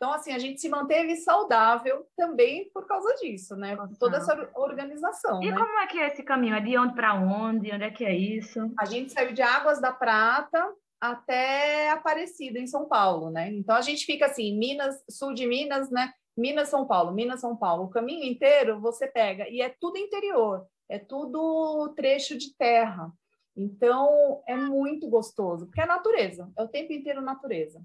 então, 0.00 0.14
assim, 0.14 0.32
a 0.32 0.38
gente 0.38 0.58
se 0.58 0.68
manteve 0.70 1.14
saudável 1.16 2.06
também 2.16 2.70
por 2.72 2.86
causa 2.86 3.14
disso, 3.16 3.54
né? 3.54 3.76
Nossa. 3.76 3.98
Toda 3.98 4.16
essa 4.16 4.50
organização. 4.54 5.42
E 5.42 5.50
né? 5.50 5.54
como 5.54 5.78
é 5.78 5.86
que 5.86 5.98
é 5.98 6.06
esse 6.06 6.22
caminho? 6.22 6.54
É 6.54 6.60
de 6.60 6.78
onde 6.78 6.94
para 6.94 7.14
onde? 7.14 7.70
Onde 7.70 7.84
é 7.84 7.90
que 7.90 8.06
é 8.06 8.16
isso? 8.16 8.72
A 8.78 8.86
gente 8.86 9.12
saiu 9.12 9.34
de 9.34 9.42
Águas 9.42 9.78
da 9.78 9.92
Prata 9.92 10.72
até 10.98 11.90
Aparecida, 11.90 12.58
em 12.58 12.66
São 12.66 12.88
Paulo, 12.88 13.30
né? 13.30 13.52
Então, 13.52 13.76
a 13.76 13.82
gente 13.82 14.06
fica 14.06 14.24
assim, 14.24 14.56
Minas, 14.56 15.04
sul 15.10 15.34
de 15.34 15.46
Minas, 15.46 15.90
né? 15.90 16.10
Minas, 16.34 16.68
São 16.68 16.86
Paulo, 16.86 17.12
Minas, 17.12 17.40
São 17.40 17.54
Paulo. 17.54 17.84
O 17.84 17.90
caminho 17.90 18.24
inteiro 18.24 18.80
você 18.80 19.06
pega, 19.06 19.50
e 19.50 19.60
é 19.60 19.74
tudo 19.78 19.98
interior, 19.98 20.66
é 20.88 20.98
tudo 20.98 21.92
trecho 21.94 22.38
de 22.38 22.56
terra. 22.56 23.12
Então, 23.56 24.42
é 24.46 24.56
muito 24.56 25.08
gostoso, 25.08 25.66
porque 25.66 25.80
é 25.80 25.86
natureza, 25.86 26.50
é 26.56 26.62
o 26.62 26.68
tempo 26.68 26.92
inteiro 26.92 27.20
natureza. 27.20 27.84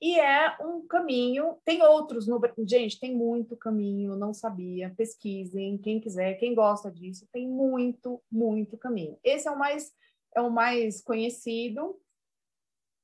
E 0.00 0.18
é 0.20 0.56
um 0.60 0.86
caminho, 0.86 1.56
tem 1.64 1.82
outros 1.82 2.26
no 2.26 2.38
gente, 2.66 3.00
tem 3.00 3.14
muito 3.14 3.56
caminho, 3.56 4.14
não 4.14 4.34
sabia, 4.34 4.94
pesquisem, 4.94 5.78
quem 5.78 5.98
quiser, 5.98 6.34
quem 6.34 6.54
gosta 6.54 6.90
disso, 6.90 7.26
tem 7.32 7.48
muito, 7.48 8.22
muito 8.30 8.76
caminho. 8.76 9.18
Esse 9.24 9.48
é 9.48 9.50
o 9.50 9.58
mais 9.58 9.92
é 10.34 10.40
o 10.42 10.50
mais 10.50 11.02
conhecido. 11.02 11.98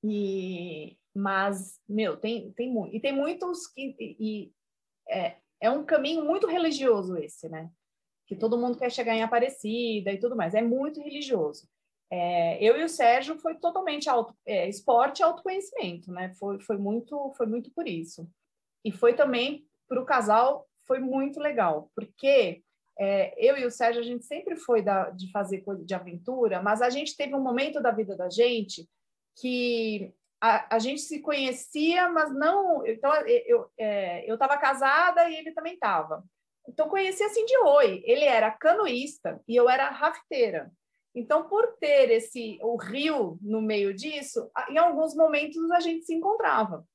E 0.05 0.99
mas, 1.15 1.81
meu, 1.89 2.17
tem 2.19 2.53
tem 2.53 2.71
muito, 2.71 2.95
e 2.95 3.01
tem 3.01 3.13
muitos 3.13 3.67
que 3.69 3.97
e, 3.99 4.53
é, 5.09 5.37
é 5.61 5.71
um 5.71 5.85
caminho 5.85 6.25
muito 6.25 6.47
religioso 6.47 7.17
esse, 7.17 7.49
né? 7.49 7.71
Que 8.27 8.37
todo 8.37 8.59
mundo 8.59 8.79
quer 8.79 8.91
chegar 8.91 9.15
em 9.15 9.23
Aparecida 9.23 10.13
e 10.13 10.19
tudo 10.19 10.37
mais, 10.37 10.55
é 10.55 10.63
muito 10.63 11.01
religioso. 11.01 11.67
É, 12.15 12.63
eu 12.63 12.77
e 12.77 12.85
o 12.85 12.91
Sérgio 12.91 13.39
foi 13.39 13.55
totalmente 13.55 14.07
auto, 14.07 14.37
é, 14.45 14.69
esporte 14.69 15.21
e 15.21 15.23
autoconhecimento, 15.23 16.13
né? 16.13 16.35
Foi, 16.35 16.61
foi, 16.61 16.77
muito, 16.77 17.33
foi 17.39 17.47
muito 17.47 17.71
por 17.73 17.89
isso. 17.89 18.29
E 18.85 18.93
foi 18.93 19.15
também 19.15 19.67
para 19.89 19.99
o 19.99 20.05
casal 20.05 20.69
foi 20.87 20.99
muito 20.99 21.41
legal, 21.41 21.91
porque 21.95 22.63
é, 22.99 23.35
eu 23.39 23.57
e 23.57 23.65
o 23.65 23.71
Sérgio, 23.71 24.03
a 24.03 24.05
gente 24.05 24.27
sempre 24.27 24.57
foi 24.57 24.83
da, 24.83 25.09
de 25.09 25.31
fazer 25.31 25.63
coisa 25.63 25.83
de 25.83 25.95
aventura, 25.95 26.61
mas 26.61 26.83
a 26.83 26.91
gente 26.91 27.17
teve 27.17 27.35
um 27.35 27.41
momento 27.41 27.81
da 27.81 27.91
vida 27.91 28.15
da 28.15 28.29
gente 28.29 28.87
que 29.41 30.13
a, 30.39 30.77
a 30.77 30.79
gente 30.79 31.01
se 31.01 31.21
conhecia, 31.21 32.11
mas 32.11 32.31
não. 32.35 32.87
Então, 32.87 33.11
eu 33.47 33.71
é, 33.79 34.31
estava 34.31 34.59
casada 34.59 35.31
e 35.31 35.37
ele 35.37 35.53
também 35.53 35.75
estava. 35.75 36.23
Então, 36.69 36.91
conhecia 36.91 37.27
assim 37.27 37.47
de 37.47 37.57
oi. 37.57 38.03
Ele 38.05 38.25
era 38.25 38.51
canoísta 38.51 39.41
e 39.49 39.57
eu 39.57 39.71
era 39.71 39.89
rafteira. 39.89 40.71
Então, 41.15 41.49
por 41.49 41.77
ter 41.79 42.11
esse 42.11 42.59
o 42.63 42.77
rio 42.77 43.39
no 43.43 43.61
meio 43.61 43.95
disso, 43.95 44.51
em 44.71 44.79
alguns 44.79 45.15
momentos 45.15 45.71
a 45.71 45.81
gente 45.81 46.05
se 46.05 46.15
encontrava. 46.15 46.87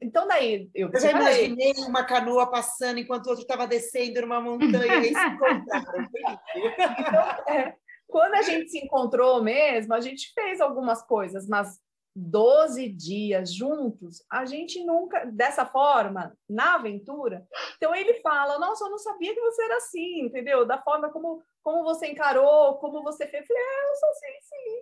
Então, 0.00 0.26
daí 0.26 0.70
eu. 0.74 0.90
Eu 0.92 1.00
já 1.00 1.10
imaginei 1.10 1.72
uma 1.86 2.04
canoa 2.04 2.50
passando 2.50 3.00
enquanto 3.00 3.26
o 3.26 3.30
outro 3.30 3.42
estava 3.42 3.66
descendo 3.66 4.20
numa 4.22 4.40
montanha 4.40 4.98
e 5.00 5.14
se 5.14 5.26
encontraram. 5.26 6.08
então, 6.56 7.54
é, 7.54 7.76
quando 8.06 8.34
a 8.34 8.42
gente 8.42 8.70
se 8.70 8.78
encontrou 8.78 9.42
mesmo, 9.42 9.92
a 9.92 10.00
gente 10.00 10.32
fez 10.32 10.60
algumas 10.60 11.02
coisas, 11.02 11.48
mas 11.48 11.80
12 12.16 12.88
dias 12.90 13.52
juntos, 13.52 14.24
a 14.30 14.44
gente 14.44 14.84
nunca, 14.84 15.24
dessa 15.26 15.66
forma, 15.66 16.32
na 16.48 16.76
aventura. 16.76 17.44
Então 17.76 17.94
ele 17.94 18.14
fala: 18.20 18.58
Nossa, 18.58 18.84
eu 18.84 18.90
não 18.90 18.98
sabia 18.98 19.34
que 19.34 19.40
você 19.40 19.64
era 19.64 19.76
assim, 19.78 20.20
entendeu? 20.20 20.64
Da 20.64 20.80
forma 20.80 21.10
como, 21.10 21.42
como 21.64 21.82
você 21.82 22.08
encarou, 22.08 22.74
como 22.74 23.02
você 23.02 23.26
fez. 23.26 23.42
Eu 23.42 23.46
falei: 23.48 23.62
É, 23.62 23.90
eu 23.90 23.96
sou 23.96 24.14
sim. 24.14 24.74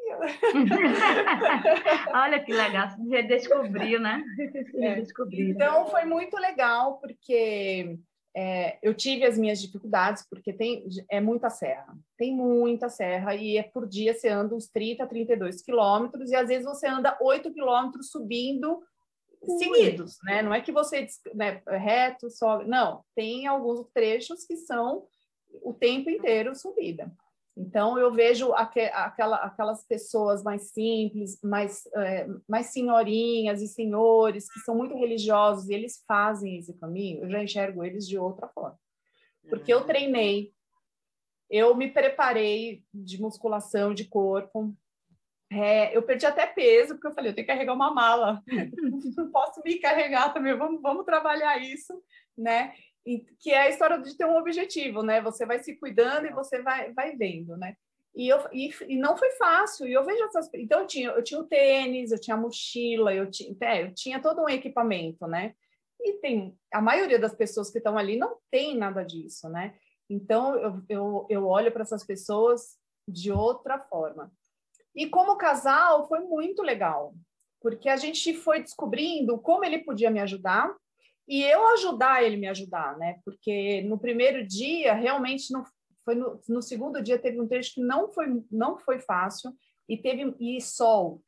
Olha 2.12 2.44
que 2.44 2.52
legal, 2.52 2.88
você 2.98 3.22
descobriu, 3.22 4.00
né? 4.00 4.22
É. 4.82 5.02
Então 5.32 5.86
foi 5.86 6.04
muito 6.04 6.36
legal, 6.36 6.98
porque 6.98 7.96
é, 8.34 8.78
eu 8.82 8.92
tive 8.94 9.24
as 9.24 9.38
minhas 9.38 9.60
dificuldades, 9.60 10.26
porque 10.28 10.52
tem, 10.52 10.84
é 11.08 11.20
muita 11.20 11.48
serra, 11.50 11.96
tem 12.16 12.34
muita 12.34 12.88
serra, 12.88 13.34
e 13.34 13.56
é 13.56 13.62
por 13.62 13.86
dia 13.86 14.12
você 14.14 14.28
anda 14.28 14.54
uns 14.54 14.68
30, 14.68 15.06
32 15.06 15.62
quilômetros, 15.62 16.30
e 16.30 16.34
às 16.34 16.48
vezes 16.48 16.64
você 16.64 16.88
anda 16.88 17.16
8 17.20 17.52
quilômetros 17.52 18.10
subindo 18.10 18.82
Ui. 19.42 19.58
seguidos, 19.58 20.16
né? 20.24 20.42
Não 20.42 20.52
é 20.52 20.60
que 20.60 20.72
você 20.72 21.06
né, 21.34 21.62
reto, 21.66 22.28
sobe, 22.30 22.64
não, 22.64 23.04
tem 23.14 23.46
alguns 23.46 23.86
trechos 23.92 24.44
que 24.44 24.56
são 24.56 25.06
o 25.62 25.72
tempo 25.74 26.10
inteiro 26.10 26.54
subida. 26.54 27.12
Então, 27.56 27.98
eu 27.98 28.10
vejo 28.10 28.52
aquela, 28.54 29.36
aquelas 29.36 29.84
pessoas 29.84 30.42
mais 30.42 30.70
simples, 30.70 31.38
mais, 31.42 31.86
é, 31.94 32.26
mais 32.48 32.66
senhorinhas 32.66 33.60
e 33.60 33.68
senhores, 33.68 34.50
que 34.50 34.60
são 34.60 34.74
muito 34.74 34.96
religiosos, 34.96 35.68
e 35.68 35.74
eles 35.74 36.02
fazem 36.08 36.58
esse 36.58 36.72
caminho, 36.78 37.22
eu 37.22 37.30
já 37.30 37.42
enxergo 37.42 37.84
eles 37.84 38.08
de 38.08 38.16
outra 38.18 38.48
forma. 38.48 38.78
Porque 39.50 39.72
eu 39.72 39.80
uhum. 39.80 39.86
treinei, 39.86 40.52
eu 41.50 41.74
me 41.74 41.90
preparei 41.90 42.82
de 42.92 43.20
musculação 43.20 43.92
de 43.92 44.06
corpo, 44.06 44.74
é, 45.50 45.94
eu 45.94 46.02
perdi 46.02 46.24
até 46.24 46.46
peso, 46.46 46.94
porque 46.94 47.08
eu 47.08 47.14
falei, 47.14 47.30
eu 47.30 47.34
tenho 47.34 47.46
que 47.46 47.52
carregar 47.52 47.74
uma 47.74 47.92
mala, 47.92 48.42
não 49.14 49.30
posso 49.30 49.60
me 49.62 49.74
carregar 49.78 50.32
também, 50.32 50.56
vamos, 50.56 50.80
vamos 50.80 51.04
trabalhar 51.04 51.58
isso, 51.58 52.02
né? 52.36 52.72
Que 53.38 53.50
é 53.50 53.62
a 53.62 53.68
história 53.68 53.98
de 53.98 54.16
ter 54.16 54.24
um 54.24 54.36
objetivo, 54.36 55.02
né? 55.02 55.20
Você 55.22 55.44
vai 55.44 55.62
se 55.62 55.76
cuidando 55.76 56.26
e 56.26 56.32
você 56.32 56.62
vai, 56.62 56.92
vai 56.92 57.16
vendo, 57.16 57.56
né? 57.56 57.76
E, 58.14 58.28
eu, 58.28 58.38
e, 58.52 58.70
e 58.88 58.96
não 58.96 59.16
foi 59.16 59.30
fácil. 59.32 59.86
E 59.86 59.92
eu 59.92 60.04
vejo 60.04 60.22
essas. 60.24 60.48
Então, 60.54 60.80
eu 60.80 60.86
tinha, 60.86 61.10
eu 61.10 61.22
tinha 61.22 61.40
o 61.40 61.44
tênis, 61.44 62.12
eu 62.12 62.20
tinha 62.20 62.36
a 62.36 62.40
mochila, 62.40 63.14
eu 63.14 63.30
tinha, 63.30 63.56
é, 63.60 63.84
eu 63.84 63.94
tinha 63.94 64.20
todo 64.20 64.42
um 64.42 64.48
equipamento, 64.48 65.26
né? 65.26 65.54
E 66.00 66.14
tem. 66.14 66.56
A 66.72 66.80
maioria 66.80 67.18
das 67.18 67.34
pessoas 67.34 67.70
que 67.70 67.78
estão 67.78 67.96
ali 67.96 68.16
não 68.16 68.36
tem 68.50 68.76
nada 68.76 69.02
disso, 69.02 69.48
né? 69.48 69.74
Então, 70.08 70.56
eu, 70.56 70.82
eu, 70.88 71.26
eu 71.30 71.46
olho 71.46 71.72
para 71.72 71.82
essas 71.82 72.04
pessoas 72.04 72.76
de 73.08 73.32
outra 73.32 73.78
forma. 73.78 74.30
E 74.94 75.08
como 75.08 75.38
casal, 75.38 76.06
foi 76.06 76.20
muito 76.20 76.62
legal, 76.62 77.14
porque 77.60 77.88
a 77.88 77.96
gente 77.96 78.34
foi 78.34 78.62
descobrindo 78.62 79.38
como 79.38 79.64
ele 79.64 79.78
podia 79.78 80.10
me 80.10 80.20
ajudar 80.20 80.70
e 81.28 81.42
eu 81.42 81.66
ajudar 81.74 82.22
ele 82.22 82.36
me 82.36 82.48
ajudar, 82.48 82.96
né? 82.98 83.18
Porque 83.24 83.82
no 83.82 83.98
primeiro 83.98 84.46
dia 84.46 84.94
realmente 84.94 85.52
não 85.52 85.64
foi 86.04 86.14
no, 86.14 86.40
no, 86.48 86.62
segundo 86.62 87.02
dia 87.02 87.18
teve 87.18 87.40
um 87.40 87.46
trecho 87.46 87.74
que 87.74 87.80
não 87.80 88.08
foi 88.12 88.26
não 88.50 88.76
foi 88.76 88.98
fácil 88.98 89.52
e 89.88 89.96
teve 89.96 90.34
e 90.40 90.60
sol 90.60 91.22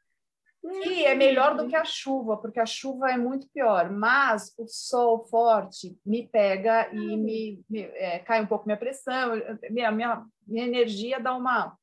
que 0.83 1.05
é 1.05 1.15
melhor 1.15 1.57
do 1.57 1.69
que 1.69 1.77
a 1.77 1.85
chuva 1.85 2.37
porque 2.39 2.59
a 2.59 2.67
chuva 2.67 3.11
é 3.11 3.17
muito 3.17 3.49
pior 3.53 3.89
mas 3.91 4.53
o 4.59 4.67
sol 4.67 5.27
forte 5.27 5.97
me 6.05 6.27
pega 6.27 6.89
e 6.93 7.17
me, 7.17 7.63
me 7.71 7.83
é, 7.83 8.19
cai 8.19 8.43
um 8.43 8.47
pouco 8.47 8.65
minha 8.67 8.77
pressão 8.77 9.35
minha 9.71 9.93
minha, 9.93 10.25
minha 10.45 10.67
energia 10.67 11.21
dá 11.21 11.37
uma 11.37 11.77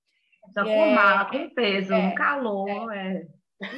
já 0.53 0.67
é, 0.67 1.25
com 1.25 1.49
peso, 1.49 1.93
é, 1.93 2.11
calor, 2.15 2.93
é. 2.93 3.27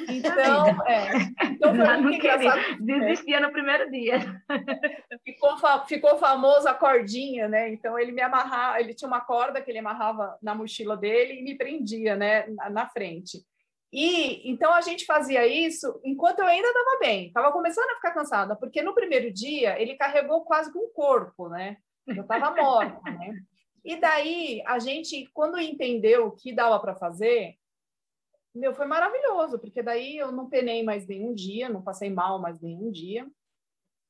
Então, 0.08 0.88
é. 0.88 1.10
Então 1.52 1.76
foi 1.76 1.98
muito 1.98 2.18
engraçado. 2.18 2.62
Desistia 2.80 3.40
no 3.40 3.52
primeiro 3.52 3.90
dia. 3.92 4.20
Ficou, 5.24 5.58
ficou 5.88 6.18
famoso 6.18 6.68
a 6.68 6.74
cordinha, 6.74 7.48
né? 7.48 7.72
Então 7.72 7.98
ele 7.98 8.12
me 8.12 8.22
amarrava, 8.22 8.80
ele 8.80 8.94
tinha 8.94 9.08
uma 9.08 9.22
corda 9.22 9.62
que 9.62 9.72
ele 9.72 9.80
amarrava 9.80 10.38
na 10.42 10.54
mochila 10.54 10.98
dele 10.98 11.40
e 11.40 11.44
me 11.44 11.56
prendia, 11.56 12.16
né, 12.16 12.46
na, 12.48 12.70
na 12.70 12.90
frente. 12.90 13.40
E 13.92 14.50
então 14.50 14.74
a 14.74 14.82
gente 14.82 15.06
fazia 15.06 15.46
isso 15.46 16.00
enquanto 16.04 16.40
eu 16.40 16.46
ainda 16.46 16.68
estava 16.68 17.00
bem, 17.00 17.28
estava 17.28 17.52
começando 17.52 17.90
a 17.92 17.96
ficar 17.96 18.12
cansada, 18.12 18.56
porque 18.56 18.82
no 18.82 18.96
primeiro 18.96 19.32
dia 19.32 19.80
ele 19.80 19.96
carregou 19.96 20.44
quase 20.44 20.74
com 20.74 20.80
o 20.80 20.90
corpo, 20.90 21.48
né? 21.48 21.78
Eu 22.08 22.24
estava 22.24 22.56
morta, 22.56 23.12
né? 23.12 23.36
E 23.86 23.96
daí 23.98 24.64
a 24.66 24.80
gente, 24.80 25.30
quando 25.34 25.60
entendeu 25.60 26.28
o 26.28 26.32
que 26.32 26.54
dava 26.54 26.80
para 26.80 26.96
fazer, 26.96 27.56
meu, 28.54 28.74
foi 28.74 28.86
maravilhoso, 28.86 29.60
porque 29.60 29.82
daí 29.82 30.18
eu 30.18 30.32
não 30.32 30.50
penei 30.50 30.84
mais 30.84 31.08
nenhum 31.08 31.34
dia, 31.34 31.70
não 31.70 31.82
passei 31.82 32.10
mal 32.10 32.40
mais 32.40 32.60
nenhum 32.62 32.92
dia. 32.92 33.28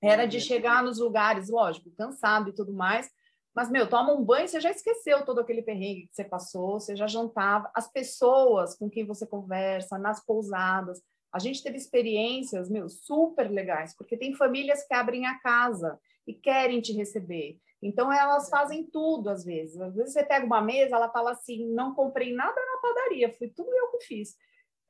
Era 0.02 0.26
de 0.26 0.42
chegar 0.42 0.84
nos 0.84 1.00
lugares, 1.00 1.50
lógico, 1.50 1.90
cansado 1.92 2.50
e 2.50 2.54
tudo 2.54 2.74
mais, 2.74 3.10
mas, 3.56 3.70
meu, 3.70 3.88
toma 3.88 4.14
um 4.14 4.24
banho, 4.24 4.48
você 4.48 4.60
já 4.60 4.72
esqueceu 4.72 5.24
todo 5.24 5.40
aquele 5.40 5.62
perrengue 5.62 6.08
que 6.08 6.16
você 6.16 6.24
passou, 6.24 6.80
você 6.80 6.96
já 6.96 7.06
jantava. 7.06 7.70
As 7.76 7.92
pessoas 7.92 8.76
com 8.76 8.90
quem 8.90 9.06
você 9.06 9.28
conversa, 9.28 9.98
nas 9.98 10.26
pousadas. 10.26 11.02
A 11.32 11.38
gente 11.38 11.62
teve 11.62 11.78
experiências, 11.78 12.70
meu, 12.70 12.90
super 12.90 13.50
legais, 13.50 13.96
porque 13.96 14.18
tem 14.18 14.34
famílias 14.34 14.86
que 14.86 14.94
abrem 14.94 15.26
a 15.28 15.40
casa 15.40 16.00
e 16.26 16.34
querem 16.34 16.82
te 16.82 16.94
receber. 16.94 17.60
Então, 17.84 18.12
elas 18.12 18.50
fazem 18.50 18.86
tudo 18.86 19.30
às 19.30 19.44
vezes. 19.44 19.80
Às 19.80 19.96
vezes 19.96 20.14
você 20.14 20.24
pega 20.24 20.46
uma 20.46 20.62
mesa, 20.62 20.96
ela 20.96 21.12
fala 21.12 21.32
assim: 21.32 21.68
não 21.74 21.94
comprei 21.94 22.34
nada 22.34 22.56
na 22.56 22.82
padaria, 22.82 23.34
foi 23.34 23.50
tudo 23.50 23.70
eu 23.74 23.92
que 23.92 24.06
fiz. 24.06 24.36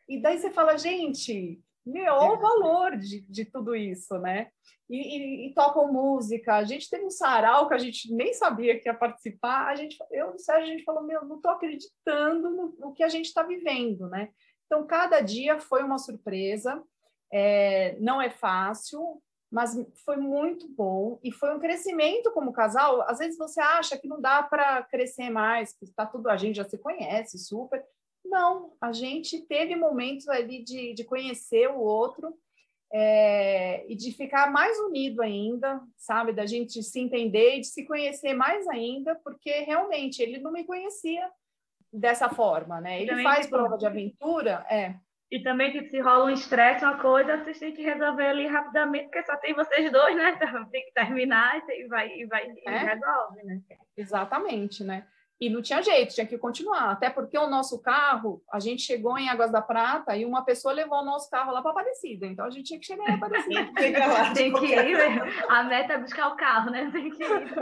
E 0.07 0.21
daí 0.21 0.37
você 0.37 0.51
fala, 0.51 0.77
gente, 0.77 1.59
meu, 1.85 2.13
olha 2.13 2.37
o 2.37 2.41
valor 2.41 2.97
de, 2.97 3.21
de 3.21 3.45
tudo 3.45 3.75
isso, 3.75 4.17
né? 4.19 4.49
E, 4.89 4.97
e, 4.97 5.47
e, 5.47 5.53
tocam 5.53 5.91
música. 5.91 6.55
A 6.55 6.63
gente 6.63 6.89
teve 6.89 7.05
um 7.05 7.09
sarau 7.09 7.67
que 7.67 7.73
a 7.73 7.77
gente 7.77 8.13
nem 8.13 8.33
sabia 8.33 8.79
que 8.79 8.87
ia 8.87 8.93
participar. 8.93 9.67
A 9.67 9.75
gente, 9.75 9.97
eu 10.11 10.31
e 10.31 10.35
o 10.35 10.39
Sérgio, 10.39 10.63
a 10.63 10.71
gente 10.71 10.83
falou, 10.83 11.03
meu, 11.03 11.25
não 11.25 11.37
estou 11.37 11.51
acreditando 11.51 12.49
no, 12.49 12.75
no, 12.77 12.93
que 12.93 13.03
a 13.03 13.09
gente 13.09 13.25
está 13.25 13.43
vivendo, 13.43 14.07
né? 14.07 14.29
Então, 14.65 14.85
cada 14.85 15.19
dia 15.19 15.59
foi 15.59 15.83
uma 15.83 15.97
surpresa. 15.97 16.81
É, 17.31 17.97
não 17.99 18.21
é 18.21 18.29
fácil, 18.29 19.21
mas 19.53 19.79
foi 20.03 20.17
muito 20.17 20.67
bom 20.67 21.19
e 21.23 21.31
foi 21.31 21.55
um 21.55 21.59
crescimento 21.59 22.31
como 22.31 22.51
casal. 22.51 23.03
Às 23.03 23.19
vezes 23.19 23.37
você 23.37 23.61
acha 23.61 23.95
que 23.95 24.07
não 24.07 24.19
dá 24.19 24.41
para 24.41 24.81
crescer 24.81 25.29
mais, 25.29 25.71
que 25.71 25.85
está 25.85 26.07
tudo 26.07 26.27
a 26.27 26.35
gente 26.35 26.55
já 26.55 26.63
se 26.63 26.75
conhece 26.75 27.37
super. 27.37 27.85
Não, 28.25 28.73
a 28.81 28.91
gente 28.91 29.39
teve 29.41 29.75
momentos 29.75 30.27
ali 30.27 30.63
de, 30.63 30.95
de 30.95 31.03
conhecer 31.03 31.69
o 31.69 31.77
outro 31.77 32.35
é, 32.91 33.85
e 33.87 33.95
de 33.95 34.11
ficar 34.11 34.51
mais 34.51 34.75
unido 34.79 35.21
ainda, 35.21 35.79
sabe? 35.97 36.33
Da 36.33 36.47
gente 36.47 36.81
se 36.81 36.99
entender 36.99 37.57
e 37.57 37.61
de 37.61 37.67
se 37.67 37.85
conhecer 37.85 38.33
mais 38.33 38.67
ainda, 38.67 39.13
porque 39.23 39.51
realmente 39.59 40.19
ele 40.19 40.39
não 40.39 40.51
me 40.51 40.63
conhecia 40.63 41.29
dessa 41.91 42.27
forma, 42.27 42.81
né? 42.81 43.03
Ele 43.03 43.21
faz 43.21 43.45
prova 43.45 43.77
de 43.77 43.85
aventura, 43.85 44.65
é. 44.67 44.95
E 45.33 45.41
também, 45.41 45.71
tipo, 45.71 45.89
se 45.89 45.99
rola 45.99 46.25
um 46.25 46.29
estresse, 46.29 46.85
uma 46.85 46.99
coisa, 46.99 47.37
vocês 47.37 47.57
têm 47.57 47.73
que 47.73 47.81
resolver 47.81 48.27
ali 48.27 48.45
rapidamente, 48.45 49.05
porque 49.05 49.23
só 49.23 49.35
tem 49.37 49.55
vocês 49.55 49.91
dois, 49.91 50.15
né? 50.15 50.37
Então 50.39 50.65
tem 50.65 50.85
que 50.85 50.93
terminar 50.93 51.59
e 51.69 51.87
vai, 51.87 52.07
e 52.07 52.25
vai 52.27 52.43
é? 52.43 52.53
e 52.53 52.85
resolve, 52.85 53.43
né? 53.43 53.59
Exatamente, 53.97 54.83
né? 54.83 55.07
E 55.41 55.49
não 55.49 55.59
tinha 55.59 55.81
jeito, 55.81 56.13
tinha 56.13 56.27
que 56.27 56.37
continuar. 56.37 56.91
Até 56.91 57.09
porque 57.09 57.35
o 57.35 57.49
nosso 57.49 57.81
carro, 57.81 58.43
a 58.53 58.59
gente 58.59 58.83
chegou 58.83 59.17
em 59.17 59.27
Águas 59.27 59.51
da 59.51 59.59
Prata 59.59 60.15
e 60.15 60.23
uma 60.23 60.45
pessoa 60.45 60.71
levou 60.71 60.99
o 60.99 61.05
nosso 61.05 61.31
carro 61.31 61.51
lá 61.51 61.63
para 61.63 61.71
Aparecida. 61.71 62.27
Então 62.27 62.45
a 62.45 62.51
gente 62.51 62.67
tinha 62.67 62.79
que 62.79 62.85
chegar 62.85 63.09
em 63.09 63.15
Aparecida. 63.15 63.71
tem 64.35 64.53
que 64.53 64.65
ir, 64.67 64.95
a 65.49 65.63
meta 65.63 65.93
é 65.93 65.97
buscar 65.97 66.27
o 66.27 66.35
carro, 66.35 66.69
né? 66.69 66.91
Tem 66.93 67.09
que 67.09 67.23
ir. 67.23 67.53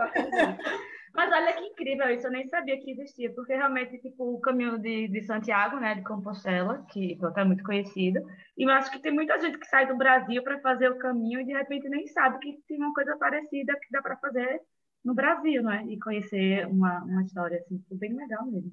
Mas 1.14 1.32
olha 1.32 1.53
que 1.53 1.66
incrível 1.66 2.09
isso, 2.09 2.28
eu 2.28 2.32
nem 2.32 2.47
sabia 2.47 2.80
que 2.80 2.91
existia, 2.91 3.34
porque 3.34 3.53
realmente, 3.53 3.97
tipo, 3.99 4.36
o 4.36 4.39
caminho 4.39 4.78
de, 4.78 5.09
de 5.09 5.22
Santiago, 5.24 5.78
né, 5.78 5.95
de 5.95 6.03
Compostela, 6.03 6.86
que 6.89 7.18
é 7.36 7.43
muito 7.43 7.64
conhecido, 7.64 8.22
e 8.57 8.64
eu 8.64 8.70
acho 8.70 8.89
que 8.91 8.99
tem 8.99 9.12
muita 9.12 9.39
gente 9.39 9.57
que 9.57 9.68
sai 9.68 9.86
do 9.86 9.97
Brasil 9.97 10.41
para 10.41 10.59
fazer 10.62 10.89
o 10.89 10.97
caminho 10.97 11.41
e 11.41 11.45
de 11.45 11.51
repente 11.51 11.89
nem 11.89 12.07
sabe 12.07 12.39
que 12.39 12.57
tem 12.68 12.78
uma 12.78 12.93
coisa 12.93 13.18
parecida 13.18 13.78
que 13.80 13.91
dá 13.91 14.01
para 14.01 14.18
fazer 14.18 14.62
no 15.03 15.14
Brasil, 15.14 15.62
não 15.64 15.72
é? 15.72 15.84
E 15.86 15.99
conhecer 15.99 16.66
uma, 16.68 17.03
uma 17.03 17.24
história 17.24 17.57
assim, 17.57 17.84
bem 17.91 18.16
legal 18.16 18.45
mesmo. 18.45 18.72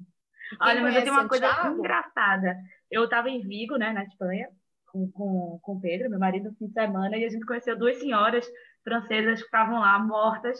Olha, 0.61 0.81
mas 0.81 0.95
eu 0.95 1.01
tenho 1.01 1.13
uma 1.13 1.27
Santiago? 1.27 1.61
coisa 1.61 1.77
engraçada. 1.77 2.57
Eu 2.89 3.03
estava 3.03 3.29
em 3.29 3.41
Vigo, 3.41 3.75
né, 3.75 3.91
na 3.91 4.03
Espanha, 4.03 4.47
com, 4.91 5.11
com, 5.11 5.59
com 5.61 5.73
o 5.73 5.81
Pedro, 5.81 6.09
meu 6.09 6.19
marido, 6.19 6.49
no 6.49 6.55
fim 6.55 6.67
de 6.67 6.73
semana, 6.73 7.17
e 7.17 7.25
a 7.25 7.29
gente 7.29 7.45
conheceu 7.45 7.77
duas 7.77 7.97
senhoras 7.97 8.47
francesas 8.83 9.39
que 9.39 9.45
estavam 9.45 9.79
lá 9.79 9.99
mortas 9.99 10.59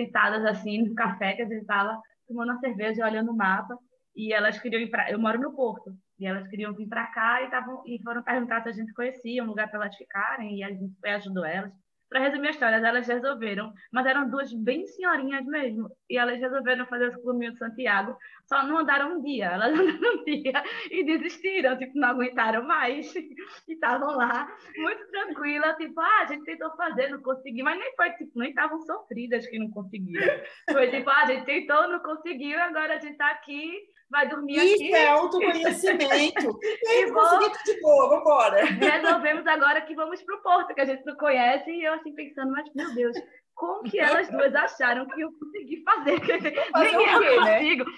sentadas 0.00 0.44
assim 0.44 0.82
no 0.82 0.94
café 0.94 1.34
que 1.34 1.42
a 1.42 1.46
gente 1.46 1.60
estava 1.60 2.00
tomando 2.26 2.52
uma 2.52 2.60
cerveja, 2.60 3.04
olhando 3.04 3.32
o 3.32 3.36
mapa, 3.36 3.76
e 4.14 4.32
elas 4.32 4.58
queriam 4.58 4.80
ir 4.80 4.88
para. 4.88 5.10
Eu 5.10 5.18
moro 5.18 5.40
no 5.40 5.54
Porto, 5.54 5.92
e 6.18 6.26
elas 6.26 6.46
queriam 6.48 6.74
vir 6.74 6.88
para 6.88 7.06
cá 7.06 7.42
e, 7.42 7.50
tavam, 7.50 7.82
e 7.86 8.00
foram 8.02 8.22
perguntar 8.22 8.62
se 8.62 8.68
a 8.68 8.72
gente 8.72 8.92
conhecia 8.92 9.42
um 9.42 9.46
lugar 9.46 9.68
para 9.68 9.80
elas 9.80 9.96
ficarem, 9.96 10.58
e 10.58 10.64
a 10.64 10.70
gente 10.70 10.94
ajudou 11.04 11.44
elas. 11.44 11.72
Para 12.10 12.20
resumir 12.20 12.48
a 12.48 12.50
história, 12.50 12.76
elas 12.76 13.06
resolveram, 13.06 13.72
mas 13.92 14.04
eram 14.04 14.28
duas 14.28 14.52
bem 14.52 14.84
senhorinhas 14.84 15.46
mesmo, 15.46 15.88
e 16.08 16.18
elas 16.18 16.40
resolveram 16.40 16.84
fazer 16.86 17.06
esse 17.06 17.22
caminho 17.22 17.52
de 17.52 17.58
Santiago, 17.58 18.16
só 18.46 18.66
não 18.66 18.78
andaram 18.78 19.16
um 19.16 19.22
dia, 19.22 19.46
elas 19.46 19.70
andaram 19.78 20.20
um 20.20 20.24
dia 20.24 20.62
e 20.90 21.04
desistiram, 21.04 21.78
tipo, 21.78 21.96
não 21.96 22.08
aguentaram 22.08 22.64
mais, 22.66 23.14
e 23.14 23.34
estavam 23.68 24.16
lá, 24.16 24.52
muito 24.76 25.08
tranquila, 25.12 25.72
tipo, 25.74 26.00
ah, 26.00 26.22
a 26.22 26.26
gente 26.26 26.44
tentou 26.44 26.74
fazer, 26.76 27.10
não 27.10 27.22
conseguiu, 27.22 27.64
mas 27.64 27.78
nem 27.78 27.94
foi, 27.94 28.10
tipo, 28.14 28.32
nem 28.40 28.48
estavam 28.48 28.80
sofridas 28.80 29.46
que 29.46 29.58
não 29.60 29.70
conseguiram. 29.70 30.40
Foi 30.68 30.90
tipo, 30.90 31.08
ah, 31.08 31.22
a 31.22 31.26
gente 31.26 31.44
tentou, 31.44 31.88
não 31.88 32.00
conseguiu, 32.00 32.58
agora 32.58 32.96
a 32.96 32.98
gente 32.98 33.12
está 33.12 33.30
aqui, 33.30 33.72
vai 34.10 34.28
dormir 34.28 34.56
Isso 34.56 34.74
aqui. 34.74 34.84
Isso 34.86 34.96
é 34.96 35.08
autoconhecimento. 35.08 36.58
e 36.82 37.06
vou... 37.06 37.14
consegui 37.14 37.64
de 37.64 37.80
boa, 37.80 38.08
vamos 38.08 38.22
embora. 38.22 38.64
Resolvemos 38.64 39.46
agora 39.48 39.80
que 39.82 39.94
vamos 39.94 40.22
para 40.22 40.36
o 40.36 40.42
Porto, 40.42 40.74
que 40.74 40.80
a 40.80 40.84
gente 40.84 41.04
não 41.06 41.16
conhece, 41.16 41.70
e 41.70 41.84
eu 41.84 41.94
assim 41.94 42.14
pensando, 42.14 42.50
mas 42.52 42.66
meu 42.74 42.92
Deus, 42.94 43.16
como 43.54 43.82
que 43.84 44.00
elas 44.00 44.28
duas 44.30 44.54
acharam 44.54 45.06
que 45.06 45.20
eu 45.20 45.32
consegui 45.32 45.82
fazer? 45.82 46.20
fazer 46.20 46.50
Nem 46.50 46.94
eu 46.94 47.20
quê, 47.20 47.36
consigo. 47.36 47.84
Né? 47.84 47.96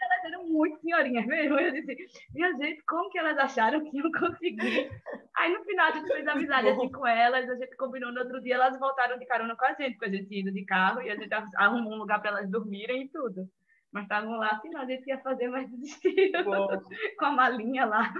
Elas 0.00 0.24
eram 0.24 0.48
muito 0.48 0.80
senhorinhas 0.80 1.26
mesmo. 1.26 1.58
Eu 1.58 1.72
disse, 1.72 1.96
minha 2.32 2.52
gente, 2.54 2.80
como 2.84 3.10
que 3.10 3.18
elas 3.18 3.36
acharam 3.36 3.84
que 3.90 3.98
eu 3.98 4.10
consegui? 4.12 4.88
Aí 5.36 5.52
no 5.52 5.64
final 5.64 5.88
a 5.88 5.90
gente 5.90 6.06
fez 6.06 6.26
amizade 6.26 6.68
assim, 6.68 6.90
com 6.90 7.06
elas, 7.06 7.50
a 7.50 7.54
gente 7.56 7.76
combinou 7.76 8.10
no 8.12 8.20
outro 8.20 8.40
dia, 8.40 8.54
elas 8.54 8.78
voltaram 8.78 9.18
de 9.18 9.26
carona 9.26 9.54
com 9.56 9.64
a 9.64 9.74
gente, 9.74 9.98
porque 9.98 10.06
a 10.06 10.16
gente 10.16 10.40
indo 10.40 10.52
de 10.52 10.64
carro 10.64 11.02
e 11.02 11.10
a 11.10 11.16
gente 11.16 11.30
arrumou 11.56 11.94
um 11.94 11.98
lugar 11.98 12.20
para 12.20 12.30
elas 12.30 12.48
dormirem 12.48 13.02
e 13.02 13.08
tudo. 13.08 13.46
Mas 13.92 14.04
estavam 14.04 14.36
lá, 14.36 14.50
assim, 14.50 14.70
não, 14.70 14.82
a 14.82 14.86
gente 14.86 15.06
ia 15.06 15.18
fazer, 15.18 15.48
mas 15.48 15.68
desistiram 15.68 16.44
com 17.18 17.24
a 17.24 17.30
malinha 17.32 17.84
lá. 17.84 18.12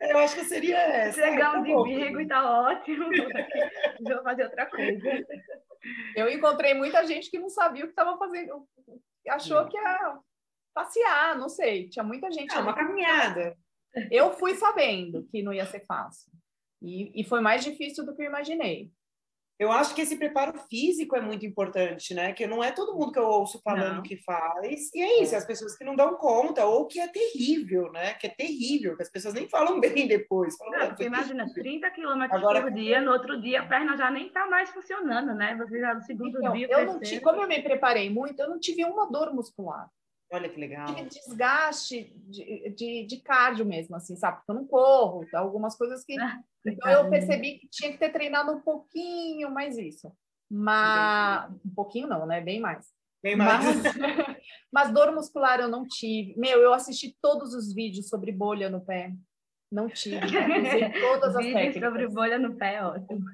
Eu 0.00 0.18
acho 0.18 0.36
que 0.36 0.44
seria 0.44 0.78
essa. 0.78 1.22
Chegar 1.22 1.58
um 1.58 1.62
de 1.62 1.94
Vigo 1.94 2.20
e 2.20 2.26
tá 2.26 2.68
ótimo. 2.68 3.06
Vou 4.00 4.22
fazer 4.22 4.44
outra 4.44 4.66
coisa. 4.66 5.26
Eu 6.14 6.28
encontrei 6.28 6.74
muita 6.74 7.06
gente 7.06 7.30
que 7.30 7.38
não 7.38 7.48
sabia 7.48 7.84
o 7.84 7.86
que 7.86 7.92
estava 7.92 8.16
fazendo. 8.18 8.66
Achou 9.28 9.66
que 9.68 9.76
ia 9.76 10.18
passear, 10.74 11.38
não 11.38 11.48
sei. 11.48 11.88
Tinha 11.88 12.04
muita 12.04 12.30
gente. 12.30 12.54
É 12.54 12.58
uma 12.58 12.74
caminhada. 12.74 13.56
Eu 14.10 14.32
fui 14.32 14.54
sabendo 14.54 15.24
que 15.26 15.42
não 15.42 15.52
ia 15.52 15.66
ser 15.66 15.84
fácil. 15.86 16.30
E, 16.82 17.20
e 17.20 17.24
foi 17.24 17.40
mais 17.40 17.64
difícil 17.64 18.04
do 18.04 18.14
que 18.14 18.22
eu 18.22 18.26
imaginei. 18.26 18.90
Eu 19.58 19.70
acho 19.70 19.94
que 19.94 20.00
esse 20.00 20.16
preparo 20.16 20.58
físico 20.68 21.16
é 21.16 21.20
muito 21.20 21.46
importante, 21.46 22.12
né? 22.12 22.32
Que 22.32 22.44
não 22.46 22.62
é 22.62 22.72
todo 22.72 22.94
mundo 22.94 23.12
que 23.12 23.18
eu 23.18 23.26
ouço 23.26 23.60
falando 23.62 23.96
não. 23.96 24.02
que 24.02 24.16
faz. 24.16 24.90
E 24.92 25.00
é 25.00 25.22
isso, 25.22 25.34
é. 25.34 25.38
as 25.38 25.46
pessoas 25.46 25.76
que 25.76 25.84
não 25.84 25.94
dão 25.94 26.16
conta, 26.16 26.64
ou 26.64 26.86
que 26.86 26.98
é 26.98 27.06
terrível, 27.06 27.92
né? 27.92 28.14
Que 28.14 28.26
é 28.26 28.30
terrível, 28.30 28.96
que 28.96 29.02
as 29.02 29.10
pessoas 29.10 29.34
nem 29.34 29.48
falam 29.48 29.78
bem 29.80 30.08
depois. 30.08 30.56
Falam, 30.56 30.78
não, 30.78 30.96
você 30.96 31.04
imagina, 31.04 31.46
30 31.52 31.90
quilômetros 31.90 32.36
Agora, 32.36 32.62
por 32.62 32.72
dia, 32.72 33.00
no 33.00 33.12
outro 33.12 33.40
dia 33.40 33.62
a 33.62 33.66
perna 33.66 33.96
já 33.96 34.10
nem 34.10 34.28
tá 34.28 34.46
mais 34.46 34.70
funcionando, 34.70 35.34
né? 35.34 35.54
Você 35.56 35.78
já 35.78 35.94
no 35.94 36.02
segundo 36.02 36.38
então, 36.38 36.52
dia. 36.52 36.66
Eu 36.68 36.86
não 36.86 37.00
tive, 37.00 37.20
como 37.20 37.40
eu 37.40 37.46
me 37.48 37.62
preparei 37.62 38.10
muito, 38.10 38.40
eu 38.40 38.48
não 38.48 38.58
tive 38.58 38.84
uma 38.84 39.10
dor 39.10 39.32
muscular. 39.32 39.88
Olha 40.34 40.48
que 40.48 40.58
legal. 40.58 40.86
Tive 40.86 41.08
desgaste 41.08 42.12
de, 42.26 42.70
de, 42.70 43.06
de 43.06 43.20
cardio 43.20 43.64
mesmo, 43.64 43.94
assim, 43.94 44.16
sabe? 44.16 44.38
Porque 44.38 44.50
eu 44.50 44.56
não 44.56 44.66
corro, 44.66 45.24
tá? 45.30 45.38
algumas 45.38 45.76
coisas 45.76 46.04
que. 46.04 46.14
Ah, 46.66 46.70
então 46.72 46.90
eu 46.90 47.10
percebi 47.10 47.58
que 47.58 47.68
tinha 47.68 47.92
que 47.92 47.98
ter 47.98 48.10
treinado 48.10 48.50
um 48.50 48.58
pouquinho 48.58 49.50
mais 49.50 49.76
isso. 49.76 50.10
Mas. 50.50 51.52
Um 51.62 51.74
pouquinho 51.74 52.08
não, 52.08 52.24
né? 52.24 52.40
Bem 52.40 52.58
mais. 52.58 52.86
Bem 53.22 53.36
mais. 53.36 53.62
Mas, 53.62 53.82
mas 54.72 54.90
dor 54.90 55.12
muscular 55.12 55.60
eu 55.60 55.68
não 55.68 55.86
tive. 55.86 56.34
Meu, 56.38 56.62
eu 56.62 56.72
assisti 56.72 57.14
todos 57.20 57.52
os 57.52 57.74
vídeos 57.74 58.08
sobre 58.08 58.32
bolha 58.32 58.70
no 58.70 58.80
pé. 58.80 59.12
Não 59.74 59.88
tive, 59.90 60.24
usei 60.24 60.92
todas 61.00 61.34
as 61.34 61.44
técnicas. 61.44 61.82
sobre 61.82 62.06
bolha 62.06 62.38
no 62.38 62.54
pé, 62.54 62.80
ótimo. 62.80 63.24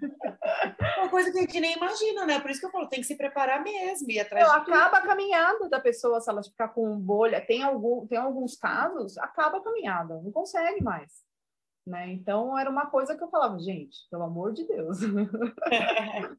Uma 0.96 1.10
coisa 1.10 1.30
que 1.30 1.36
a 1.36 1.42
gente 1.42 1.60
nem 1.60 1.76
imagina, 1.76 2.24
né? 2.24 2.40
Por 2.40 2.50
isso 2.50 2.60
que 2.60 2.66
eu 2.66 2.70
falo, 2.70 2.88
tem 2.88 3.00
que 3.00 3.06
se 3.06 3.14
preparar 3.14 3.62
mesmo, 3.62 4.10
ir 4.10 4.20
atrás 4.20 4.48
Não, 4.48 4.54
acaba 4.54 4.96
a 4.96 5.02
caminhada 5.02 5.68
da 5.68 5.78
pessoa, 5.78 6.18
se 6.18 6.30
ela 6.30 6.42
ficar 6.42 6.68
com 6.68 6.98
bolha. 6.98 7.42
Tem, 7.42 7.62
algum, 7.62 8.06
tem 8.06 8.16
alguns 8.16 8.56
casos, 8.56 9.18
acaba 9.18 9.58
a 9.58 9.62
caminhada, 9.62 10.18
não 10.22 10.32
consegue 10.32 10.82
mais. 10.82 11.12
Né? 11.86 12.10
Então, 12.12 12.58
era 12.58 12.70
uma 12.70 12.86
coisa 12.86 13.14
que 13.14 13.22
eu 13.22 13.28
falava, 13.28 13.58
gente, 13.58 13.98
pelo 14.10 14.22
amor 14.22 14.54
de 14.54 14.66
Deus. 14.66 14.98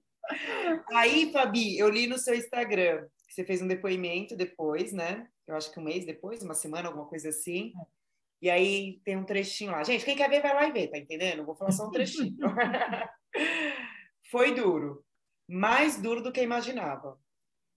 Aí, 0.93 1.31
Fabi, 1.31 1.77
eu 1.77 1.89
li 1.89 2.07
no 2.07 2.17
seu 2.17 2.33
Instagram 2.33 3.05
que 3.27 3.35
você 3.35 3.45
fez 3.45 3.61
um 3.61 3.67
depoimento 3.67 4.35
depois, 4.35 4.91
né? 4.91 5.27
Eu 5.47 5.55
acho 5.55 5.71
que 5.71 5.79
um 5.79 5.83
mês 5.83 6.07
depois, 6.07 6.41
uma 6.41 6.55
semana, 6.55 6.87
alguma 6.87 7.05
coisa 7.05 7.29
assim. 7.29 7.71
É 7.79 8.00
e 8.41 8.49
aí 8.49 8.99
tem 9.05 9.15
um 9.17 9.23
trechinho 9.23 9.71
lá. 9.71 9.83
Gente, 9.83 10.03
quem 10.03 10.15
quer 10.15 10.29
ver, 10.29 10.41
vai 10.41 10.53
lá 10.53 10.67
e 10.67 10.71
vê, 10.71 10.87
tá 10.87 10.97
entendendo? 10.97 11.45
Vou 11.45 11.55
falar 11.55 11.71
só 11.71 11.87
um 11.87 11.91
trechinho. 11.91 12.35
Foi 14.31 14.55
duro, 14.55 15.05
mais 15.47 16.01
duro 16.01 16.23
do 16.23 16.31
que 16.31 16.41
imaginava. 16.41 17.19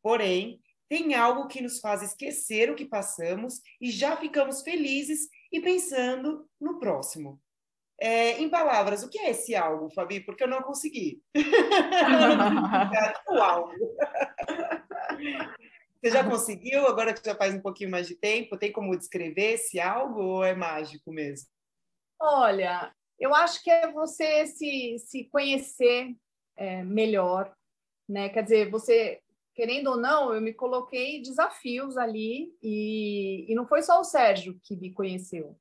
Porém, 0.03 0.61
tem 0.89 1.15
algo 1.15 1.49
que 1.49 1.61
nos 1.61 1.81
faz 1.81 2.03
esquecer 2.03 2.71
o 2.71 2.75
que 2.75 2.87
passamos 2.87 3.61
e 3.81 3.91
já 3.91 4.17
ficamos 4.17 4.62
felizes 4.62 5.29
e 5.53 5.61
pensando 5.61 6.49
no 6.61 6.79
próximo. 6.79 7.41
É, 8.01 8.41
em 8.41 8.49
palavras, 8.49 9.03
o 9.03 9.09
que 9.09 9.19
é 9.19 9.31
esse 9.31 9.55
algo, 9.55 9.91
Fabi? 9.91 10.21
Porque 10.21 10.45
eu 10.45 10.49
não 10.49 10.62
consegui. 10.62 11.23
o 13.29 13.35
algo. 13.35 13.73
Você 16.05 16.11
já 16.11 16.23
conseguiu, 16.23 16.87
agora 16.87 17.15
que 17.15 17.25
já 17.25 17.35
faz 17.35 17.55
um 17.55 17.63
pouquinho 17.63 17.91
mais 17.91 18.07
de 18.07 18.15
tempo, 18.15 18.59
tem 18.59 18.71
como 18.71 18.95
descrever 18.95 19.53
esse 19.55 19.81
algo 19.81 20.21
ou 20.21 20.45
é 20.45 20.55
mágico 20.55 21.11
mesmo? 21.11 21.49
Olha, 22.21 22.95
eu 23.19 23.35
acho 23.35 23.63
que 23.63 23.71
é 23.71 23.91
você 23.91 24.47
se, 24.47 24.99
se 24.99 25.25
conhecer 25.25 26.15
é, 26.57 26.85
melhor, 26.85 27.51
né? 28.07 28.29
Quer 28.29 28.43
dizer, 28.43 28.71
você, 28.71 29.23
querendo 29.55 29.93
ou 29.93 29.97
não, 29.97 30.35
eu 30.35 30.43
me 30.43 30.53
coloquei 30.53 31.23
desafios 31.23 31.97
ali 31.97 32.55
e, 32.63 33.47
e 33.49 33.55
não 33.55 33.67
foi 33.67 33.81
só 33.81 33.99
o 33.99 34.05
Sérgio 34.05 34.61
que 34.63 34.77
me 34.77 34.93
conheceu. 34.93 35.59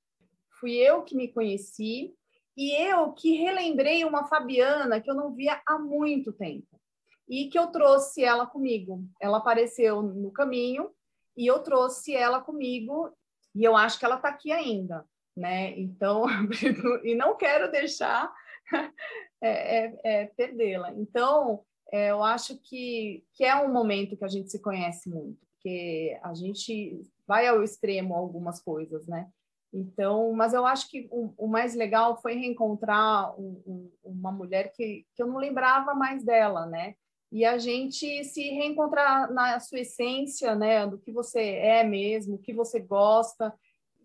Fui 0.60 0.74
eu 0.74 1.04
que 1.04 1.16
me 1.16 1.30
conheci 1.30 2.14
e 2.58 2.74
eu 2.74 3.14
que 3.14 3.38
relembrei 3.38 4.04
uma 4.04 4.28
Fabiana 4.28 5.00
que 5.00 5.10
eu 5.10 5.16
não 5.16 5.34
via 5.34 5.62
há 5.66 5.80
muito 5.80 6.34
tempo 6.34 6.83
e 7.28 7.50
que 7.50 7.58
eu 7.58 7.68
trouxe 7.68 8.24
ela 8.24 8.46
comigo. 8.46 9.04
Ela 9.22 9.38
apareceu 9.38 10.02
no 10.02 10.32
caminho 10.32 10.90
e 11.36 11.48
eu 11.48 11.60
trouxe 11.60 12.16
ela 12.16 12.42
comigo 12.42 13.12
e 13.56 13.64
eu 13.64 13.76
acho 13.76 14.00
que 14.00 14.06
ela 14.06 14.16
está 14.16 14.30
aqui 14.30 14.52
ainda, 14.52 15.06
né? 15.36 15.78
Então, 15.80 16.26
e 17.04 17.16
não 17.16 17.36
quero 17.36 17.72
deixar 17.72 18.32
é, 19.42 19.86
é, 19.86 20.00
é, 20.04 20.26
perdê-la. 20.26 20.94
Então, 20.94 21.64
é, 21.92 22.12
eu 22.12 22.24
acho 22.24 22.58
que, 22.60 23.24
que 23.34 23.44
é 23.44 23.56
um 23.56 23.72
momento 23.72 24.18
que 24.18 24.26
a 24.26 24.30
gente 24.30 24.50
se 24.50 24.60
conhece 24.60 25.10
muito, 25.10 25.46
porque 25.52 26.20
a 26.24 26.34
gente 26.34 27.02
vai 27.28 27.48
ao 27.48 27.64
extremo 27.64 28.16
algumas 28.16 28.62
coisas, 28.62 29.08
né? 29.08 29.30
Então, 29.72 30.32
mas 30.34 30.54
eu 30.54 30.66
acho 30.68 30.90
que 30.90 31.08
o, 31.12 31.34
o 31.36 31.48
mais 31.48 31.74
legal 31.74 32.22
foi 32.22 32.36
reencontrar 32.36 33.40
um, 33.40 33.62
um, 33.66 33.92
uma 34.04 34.32
mulher 34.32 34.72
que, 34.72 35.06
que 35.16 35.24
eu 35.24 35.28
não 35.28 35.38
lembrava 35.38 35.96
mais 35.96 36.24
dela, 36.24 36.68
né? 36.68 36.96
E 37.34 37.44
a 37.44 37.58
gente 37.58 38.24
se 38.26 38.44
reencontrar 38.52 39.34
na 39.34 39.60
sua 39.60 39.80
essência, 39.80 40.54
né, 40.54 40.86
do 40.86 41.00
que 41.00 41.12
você 41.12 41.42
é 41.42 41.84
mesmo, 41.84 42.36
o 42.36 42.38
que 42.38 42.54
você 42.54 42.80
gosta. 42.80 43.52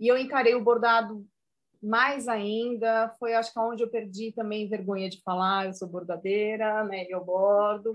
E 0.01 0.09
eu 0.09 0.17
encarei 0.17 0.55
o 0.55 0.65
bordado 0.65 1.27
mais 1.83 2.27
ainda, 2.27 3.11
foi 3.19 3.35
acho 3.35 3.53
que 3.53 3.61
onde 3.61 3.83
eu 3.83 3.91
perdi 3.91 4.33
também 4.33 4.67
vergonha 4.67 5.11
de 5.11 5.21
falar, 5.21 5.67
eu 5.67 5.75
sou 5.75 5.87
bordadeira, 5.87 6.83
né, 6.85 7.05
eu 7.11 7.23
bordo. 7.23 7.93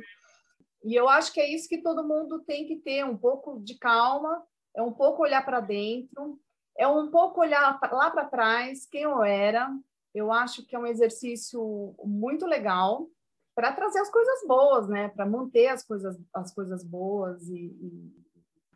E 0.84 0.93
eu 0.93 1.09
acho 1.09 1.34
que 1.34 1.41
é 1.41 1.49
isso 1.49 1.67
que 1.67 1.81
todo 1.81 2.07
mundo 2.07 2.38
tem 2.41 2.67
que 2.67 2.75
ter, 2.75 3.03
um 3.03 3.17
pouco 3.17 3.59
de 3.59 3.73
calma, 3.79 4.39
é 4.75 4.84
um 4.84 4.93
pouco 4.93 5.23
olhar 5.23 5.43
para 5.43 5.59
dentro, 5.59 6.39
é 6.77 6.88
um 6.88 7.09
pouco 7.09 7.41
olhar 7.41 7.79
lá 7.91 8.11
para 8.11 8.25
trás, 8.25 8.86
quem 8.86 9.01
eu 9.01 9.23
era. 9.23 9.75
Eu 10.13 10.31
acho 10.31 10.63
que 10.63 10.75
é 10.75 10.79
um 10.79 10.86
exercício 10.86 11.95
muito 12.03 12.45
legal 12.45 13.09
para 13.56 13.72
trazer 13.72 13.99
as 13.99 14.10
coisas 14.10 14.47
boas, 14.47 14.88
né? 14.88 15.10
Para 15.10 15.26
manter 15.26 15.68
as 15.68 15.84
coisas, 15.84 16.18
as 16.34 16.54
coisas 16.54 16.84
boas 16.84 17.47
e, 17.47 17.66
e, 17.66 18.24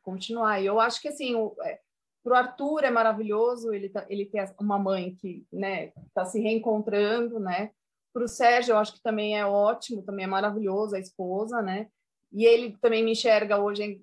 continuar. 0.02 0.62
E 0.62 0.66
eu 0.66 0.80
acho 0.80 1.02
que 1.02 1.08
assim, 1.10 1.36
é, 1.64 1.80
para 2.24 2.34
o 2.34 2.36
Arthur 2.36 2.84
é 2.84 2.92
maravilhoso, 2.92 3.74
ele, 3.74 3.90
tá, 3.90 4.06
ele 4.10 4.26
tem 4.26 4.44
uma 4.60 4.78
mãe 4.78 5.16
que 5.16 5.46
né, 5.52 5.92
está 6.08 6.26
se 6.26 6.40
reencontrando, 6.40 7.40
né? 7.40 7.72
Para 8.14 8.24
o 8.24 8.28
Sérgio, 8.28 8.74
eu 8.74 8.78
acho 8.78 8.94
que 8.94 9.02
também 9.02 9.38
é 9.38 9.46
ótimo, 9.46 10.04
também 10.04 10.26
é 10.26 10.28
maravilhoso, 10.28 10.96
a 10.96 11.00
esposa, 11.00 11.62
né? 11.62 11.88
E 12.32 12.46
ele 12.46 12.78
também 12.82 13.04
me 13.04 13.12
enxerga 13.12 13.58
hoje 13.58 14.02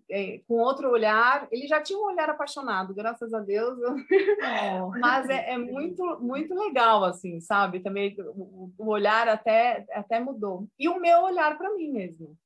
com 0.48 0.54
outro 0.54 0.90
olhar. 0.90 1.46
Ele 1.52 1.66
já 1.66 1.82
tinha 1.82 1.98
um 1.98 2.06
olhar 2.06 2.28
apaixonado, 2.30 2.94
graças 2.94 3.32
a 3.32 3.40
Deus. 3.40 3.78
Oh, 4.76 4.90
Mas 4.98 5.28
é, 5.28 5.52
é, 5.52 5.58
muito, 5.58 6.20
muito 6.20 6.54
legal, 6.54 7.04
assim, 7.04 7.40
sabe? 7.40 7.80
Também 7.80 8.14
o, 8.18 8.70
o, 8.76 8.88
olhar 8.88 9.28
até, 9.28 9.84
até 9.92 10.20
mudou. 10.20 10.66
E 10.78 10.88
o 10.88 11.00
meu 11.00 11.22
olhar 11.22 11.56
para 11.56 11.74
mim 11.74 11.90
mesmo, 11.90 12.36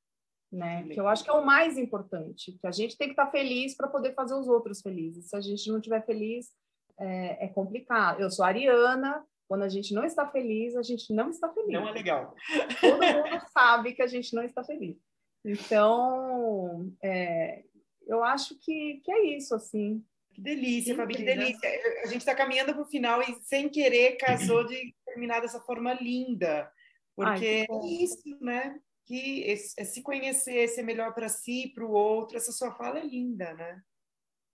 né? 0.53 0.85
Que 0.85 0.99
eu 0.99 1.09
acho 1.09 1.25
que 1.25 1.31
é 1.31 1.33
o 1.33 1.45
mais 1.45 1.77
importante. 1.77 2.57
Que 2.61 2.67
a 2.67 2.71
gente 2.71 2.97
tem 2.97 3.09
que 3.09 3.13
estar 3.13 3.27
tá 3.27 3.31
feliz 3.31 3.77
para 3.77 3.89
poder 3.89 4.15
fazer 4.15 4.35
os 4.35 4.49
outros 4.49 4.81
felizes. 4.81 5.29
Se 5.29 5.37
a 5.37 5.41
gente 5.41 5.69
não 5.71 5.79
estiver 5.79 6.05
feliz, 6.05 6.51
é, 6.99 7.47
é 7.47 7.49
complicado. 7.49 8.21
Eu 8.21 8.31
sou 8.31 8.45
ariana, 8.45 9.25
quando 9.49 9.63
a 9.63 9.69
gente 9.69 9.95
não 9.95 10.05
está 10.05 10.27
feliz, 10.27 10.77
a 10.77 10.83
gente 10.83 11.13
não 11.13 11.31
está 11.31 11.49
feliz. 11.49 11.73
Não 11.73 11.89
é 11.89 11.93
legal. 11.93 12.35
Todo 12.81 13.01
mundo 13.01 13.43
sabe 13.51 13.95
que 13.95 14.03
a 14.03 14.07
gente 14.07 14.35
não 14.35 14.43
está 14.43 14.63
feliz. 14.63 14.97
Então, 15.45 16.93
é, 17.03 17.65
eu 18.07 18.23
acho 18.25 18.59
que, 18.59 19.01
que 19.05 19.13
é 19.13 19.37
isso, 19.37 19.55
assim. 19.55 20.05
Que 20.33 20.41
delícia, 20.41 20.95
Fabi, 20.95 21.17
que 21.17 21.25
delícia. 21.25 21.69
A 22.05 22.07
gente 22.07 22.19
está 22.19 22.35
caminhando 22.35 22.73
para 22.73 22.83
o 22.83 22.89
final 22.89 23.21
e, 23.23 23.41
sem 23.43 23.69
querer, 23.69 24.17
casou 24.17 24.65
de 24.65 24.95
terminar 25.05 25.41
dessa 25.41 25.61
forma 25.61 25.93
linda. 25.95 26.71
Porque 27.17 27.67
Ai, 27.69 27.77
é 27.77 27.87
isso, 28.03 28.39
né? 28.41 28.79
Que 29.05 29.45
é, 29.45 29.53
é 29.53 29.85
se 29.85 30.03
conhecer, 30.03 30.69
ser 30.69 30.83
melhor 30.83 31.13
para 31.13 31.29
si, 31.29 31.73
para 31.75 31.85
o 31.85 31.91
outro. 31.91 32.37
Essa 32.37 32.53
sua 32.53 32.73
fala 32.73 33.01
é 33.01 33.05
linda, 33.05 33.53
né? 33.55 33.83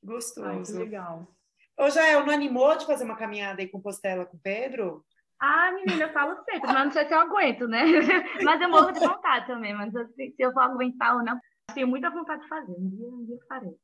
Gostoso. 0.03 0.49
Ai, 0.49 0.63
que 0.63 0.73
legal. 0.73 1.29
Ô, 1.79 1.91
Jael, 1.91 2.25
não 2.25 2.33
animou 2.33 2.77
de 2.77 2.87
fazer 2.87 3.05
uma 3.05 3.17
caminhada 3.17 3.61
aí 3.61 3.69
com 3.69 3.81
Postela 3.81 4.25
com 4.25 4.37
o 4.37 4.41
Pedro? 4.41 5.05
Ah, 5.47 5.73
menina, 5.73 6.05
eu 6.05 6.13
falo 6.15 6.43
sempre, 6.43 6.73
mas 6.73 6.87
não 6.87 6.91
sei 6.91 7.07
se 7.07 7.13
eu 7.13 7.19
aguento, 7.21 7.69
né? 7.69 7.83
Mas 8.43 8.63
eu 8.63 8.71
morro 8.71 8.93
de 8.93 9.01
vontade 9.01 9.47
também, 9.47 9.75
mas 9.75 9.93
se 9.93 10.35
eu 10.39 10.51
vou 10.55 10.63
aguentar 10.63 11.17
ou 11.17 11.23
não, 11.23 11.39
tenho 11.75 11.87
muita 11.87 12.09
vontade 12.09 12.41
de 12.41 12.49
fazer. 12.49 12.73
Um 12.73 12.89
dia, 12.89 13.09
um 13.09 13.25
dia 13.27 13.35
eu 13.35 13.47
farei. 13.47 13.77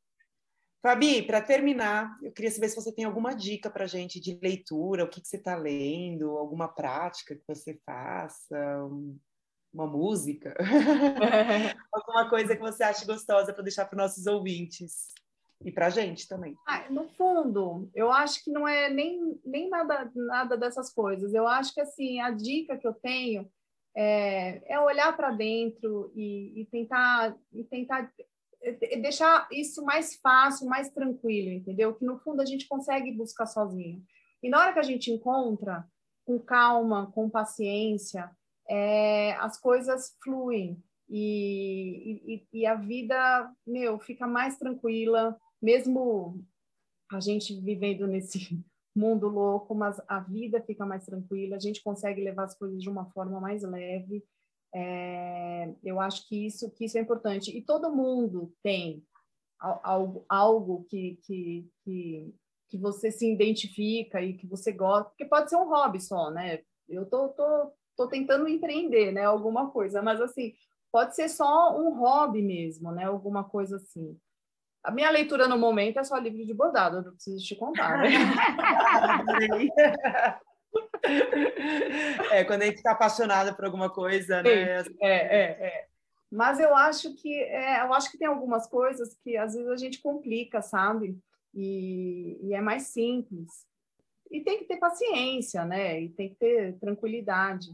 Fabi, 0.82 1.22
para 1.22 1.42
terminar, 1.42 2.16
eu 2.22 2.32
queria 2.32 2.50
saber 2.50 2.70
se 2.70 2.76
você 2.76 2.90
tem 2.94 3.04
alguma 3.04 3.34
dica 3.34 3.68
para 3.68 3.86
gente 3.86 4.18
de 4.18 4.40
leitura, 4.42 5.04
o 5.04 5.08
que, 5.08 5.20
que 5.20 5.28
você 5.28 5.36
está 5.36 5.54
lendo, 5.54 6.30
alguma 6.38 6.66
prática 6.66 7.34
que 7.34 7.44
você 7.46 7.78
faça, 7.84 8.56
uma 9.70 9.86
música, 9.86 10.56
alguma 11.92 12.30
coisa 12.30 12.56
que 12.56 12.62
você 12.62 12.82
acha 12.82 13.04
gostosa 13.04 13.52
para 13.52 13.62
deixar 13.62 13.84
para 13.84 13.96
os 13.96 14.02
nossos 14.02 14.26
ouvintes. 14.26 15.08
E 15.64 15.70
para 15.70 15.86
a 15.86 15.90
gente 15.90 16.26
também. 16.26 16.56
Ah, 16.66 16.86
no 16.90 17.08
fundo, 17.10 17.90
eu 17.94 18.10
acho 18.10 18.42
que 18.42 18.50
não 18.50 18.66
é 18.66 18.88
nem, 18.88 19.38
nem 19.44 19.68
nada, 19.68 20.10
nada 20.14 20.56
dessas 20.56 20.92
coisas. 20.92 21.34
Eu 21.34 21.46
acho 21.46 21.74
que 21.74 21.80
assim 21.80 22.20
a 22.20 22.30
dica 22.30 22.78
que 22.78 22.86
eu 22.86 22.94
tenho 22.94 23.50
é, 23.94 24.72
é 24.72 24.80
olhar 24.80 25.14
para 25.16 25.30
dentro 25.32 26.12
e, 26.14 26.62
e, 26.62 26.66
tentar 26.66 27.36
e 27.52 27.64
tentar 27.64 28.10
deixar 29.00 29.48
isso 29.50 29.84
mais 29.84 30.16
fácil, 30.16 30.66
mais 30.66 30.90
tranquilo, 30.90 31.50
entendeu? 31.50 31.94
Que 31.94 32.04
no 32.04 32.18
fundo 32.18 32.40
a 32.40 32.46
gente 32.46 32.68
consegue 32.68 33.12
buscar 33.12 33.46
sozinho. 33.46 34.02
E 34.42 34.48
na 34.48 34.60
hora 34.60 34.72
que 34.72 34.78
a 34.78 34.84
gente 34.84 35.10
encontra, 35.10 35.84
com 36.24 36.38
calma, 36.38 37.10
com 37.12 37.28
paciência, 37.28 38.30
é, 38.68 39.32
as 39.36 39.58
coisas 39.58 40.16
fluem 40.22 40.82
e, 41.08 42.22
e, 42.52 42.60
e, 42.60 42.66
a 42.66 42.74
vida, 42.76 43.50
meu, 43.66 43.98
fica 43.98 44.26
mais 44.26 44.56
tranquila, 44.56 45.36
mesmo 45.60 46.44
a 47.10 47.20
gente 47.20 47.58
vivendo 47.60 48.06
nesse 48.06 48.38
mundo 48.94 49.28
louco, 49.28 49.74
mas 49.74 50.00
a 50.08 50.20
vida 50.20 50.60
fica 50.62 50.84
mais 50.84 51.04
tranquila, 51.04 51.56
a 51.56 51.60
gente 51.60 51.82
consegue 51.82 52.22
levar 52.22 52.44
as 52.44 52.56
coisas 52.56 52.82
de 52.82 52.88
uma 52.88 53.06
forma 53.10 53.40
mais 53.40 53.62
leve. 53.62 54.24
É, 54.72 55.72
eu 55.82 56.00
acho 56.00 56.28
que 56.28 56.46
isso, 56.46 56.70
que 56.70 56.84
isso 56.84 56.98
é 56.98 57.00
importante. 57.00 57.56
E 57.56 57.62
todo 57.62 57.94
mundo 57.94 58.52
tem 58.62 59.04
algo, 59.58 60.24
algo 60.28 60.84
que, 60.84 61.18
que, 61.24 61.68
que, 61.84 62.34
que 62.68 62.78
você 62.78 63.10
se 63.10 63.30
identifica 63.30 64.22
e 64.22 64.34
que 64.34 64.46
você 64.46 64.72
gosta, 64.72 65.10
porque 65.10 65.24
pode 65.24 65.50
ser 65.50 65.56
um 65.56 65.68
hobby 65.68 66.00
só, 66.00 66.30
né? 66.30 66.60
Eu 66.88 67.06
tô, 67.06 67.28
tô, 67.30 67.72
tô 67.96 68.08
tentando 68.08 68.48
empreender, 68.48 69.12
né? 69.12 69.24
Alguma 69.24 69.70
coisa, 69.70 70.02
mas 70.02 70.20
assim, 70.20 70.54
pode 70.90 71.14
ser 71.14 71.28
só 71.28 71.78
um 71.78 71.98
hobby 71.98 72.42
mesmo, 72.42 72.90
né? 72.90 73.04
Alguma 73.04 73.44
coisa 73.44 73.76
assim. 73.76 74.18
A 74.82 74.90
minha 74.90 75.10
leitura 75.10 75.46
no 75.46 75.58
momento 75.58 75.98
é 75.98 76.04
só 76.04 76.16
livro 76.16 76.44
de 76.44 76.54
bordado, 76.54 76.96
eu 76.96 77.02
não 77.02 77.12
preciso 77.12 77.44
te 77.44 77.54
contar, 77.54 77.98
né? 77.98 78.08
é, 82.32 82.44
quando 82.44 82.62
a 82.62 82.66
gente 82.66 82.76
está 82.76 82.92
apaixonada 82.92 83.54
por 83.54 83.64
alguma 83.64 83.90
coisa, 83.90 84.42
né? 84.42 84.50
É, 84.50 84.84
é, 85.00 85.66
é. 85.66 85.86
Mas 86.30 86.60
eu 86.60 86.74
acho 86.74 87.14
que 87.14 87.42
é, 87.42 87.82
eu 87.82 87.92
acho 87.92 88.10
que 88.10 88.18
tem 88.18 88.28
algumas 88.28 88.66
coisas 88.66 89.14
que 89.22 89.36
às 89.36 89.54
vezes 89.54 89.68
a 89.68 89.76
gente 89.76 90.00
complica, 90.00 90.62
sabe? 90.62 91.18
E, 91.52 92.38
e 92.42 92.54
é 92.54 92.60
mais 92.60 92.84
simples. 92.84 93.66
E 94.30 94.40
tem 94.40 94.58
que 94.58 94.64
ter 94.64 94.76
paciência, 94.76 95.64
né? 95.64 96.00
E 96.00 96.08
tem 96.10 96.28
que 96.28 96.36
ter 96.36 96.78
tranquilidade. 96.78 97.68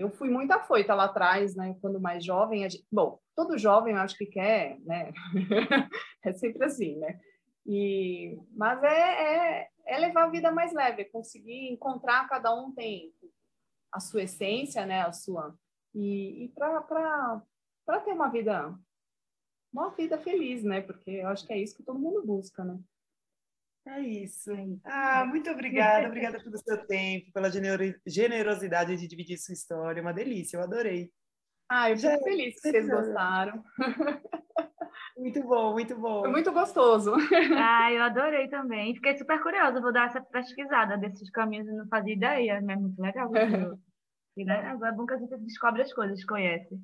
Eu 0.00 0.10
fui 0.10 0.30
muito 0.30 0.50
afoita 0.50 0.94
lá 0.94 1.04
atrás, 1.04 1.54
né? 1.54 1.76
Quando 1.82 2.00
mais 2.00 2.24
jovem, 2.24 2.62
gente... 2.68 2.86
bom, 2.90 3.20
todo 3.36 3.58
jovem 3.58 3.94
eu 3.94 4.00
acho 4.00 4.16
que 4.16 4.24
quer, 4.24 4.80
né? 4.80 5.12
é 6.24 6.32
sempre 6.32 6.64
assim, 6.64 6.96
né? 6.96 7.20
E, 7.66 8.38
mas 8.56 8.82
é, 8.82 9.58
é, 9.58 9.68
é, 9.86 9.98
levar 9.98 10.24
a 10.24 10.30
vida 10.30 10.50
mais 10.50 10.72
leve, 10.72 11.02
é 11.02 11.04
conseguir 11.04 11.70
encontrar, 11.70 12.26
cada 12.30 12.54
um 12.54 12.72
tem 12.72 13.12
a 13.92 14.00
sua 14.00 14.22
essência, 14.22 14.86
né? 14.86 15.02
A 15.02 15.12
sua 15.12 15.54
e, 15.94 16.44
e 16.44 16.48
para 16.48 17.42
ter 18.02 18.12
uma 18.12 18.28
vida 18.28 18.74
uma 19.70 19.90
vida 19.90 20.16
feliz, 20.16 20.64
né? 20.64 20.80
Porque 20.80 21.10
eu 21.10 21.28
acho 21.28 21.46
que 21.46 21.52
é 21.52 21.58
isso 21.58 21.76
que 21.76 21.82
todo 21.82 21.98
mundo 21.98 22.26
busca, 22.26 22.64
né? 22.64 22.80
É 23.86 24.00
isso. 24.00 24.50
Ah, 24.84 25.24
muito 25.24 25.50
obrigada, 25.50 26.06
obrigada 26.06 26.38
pelo 26.38 26.58
seu 26.58 26.86
tempo, 26.86 27.32
pela 27.32 27.50
generosidade 28.06 28.96
de 28.96 29.08
dividir 29.08 29.38
sua 29.38 29.54
história. 29.54 30.02
Uma 30.02 30.12
delícia, 30.12 30.56
eu 30.56 30.62
adorei. 30.62 31.10
Ah, 31.68 31.90
eu 31.90 31.96
fico 31.96 32.24
feliz 32.24 32.60
que 32.60 32.70
vocês 32.70 32.88
gostaram. 32.88 33.64
Muito 35.16 35.42
bom, 35.42 35.72
muito 35.72 35.96
bom. 35.96 36.20
Foi 36.20 36.30
muito 36.30 36.50
gostoso. 36.50 37.12
Ah, 37.56 37.92
eu 37.92 38.02
adorei 38.02 38.48
também. 38.48 38.94
Fiquei 38.94 39.16
super 39.16 39.40
curiosa, 39.42 39.80
vou 39.80 39.92
dar 39.92 40.06
essa 40.06 40.20
pesquisada 40.20 40.96
desses 40.96 41.30
caminhos, 41.30 41.68
eu 41.68 41.76
não 41.76 41.88
fazia 41.88 42.14
ideia, 42.14 42.60
mas 42.62 42.76
é 42.76 42.80
muito 42.80 43.00
legal. 43.00 43.30
e, 44.36 44.44
né? 44.44 44.78
É 44.82 44.92
bom 44.92 45.06
que 45.06 45.14
a 45.14 45.18
gente 45.18 45.36
descobre 45.38 45.82
as 45.82 45.92
coisas, 45.92 46.24
conhece. 46.24 46.74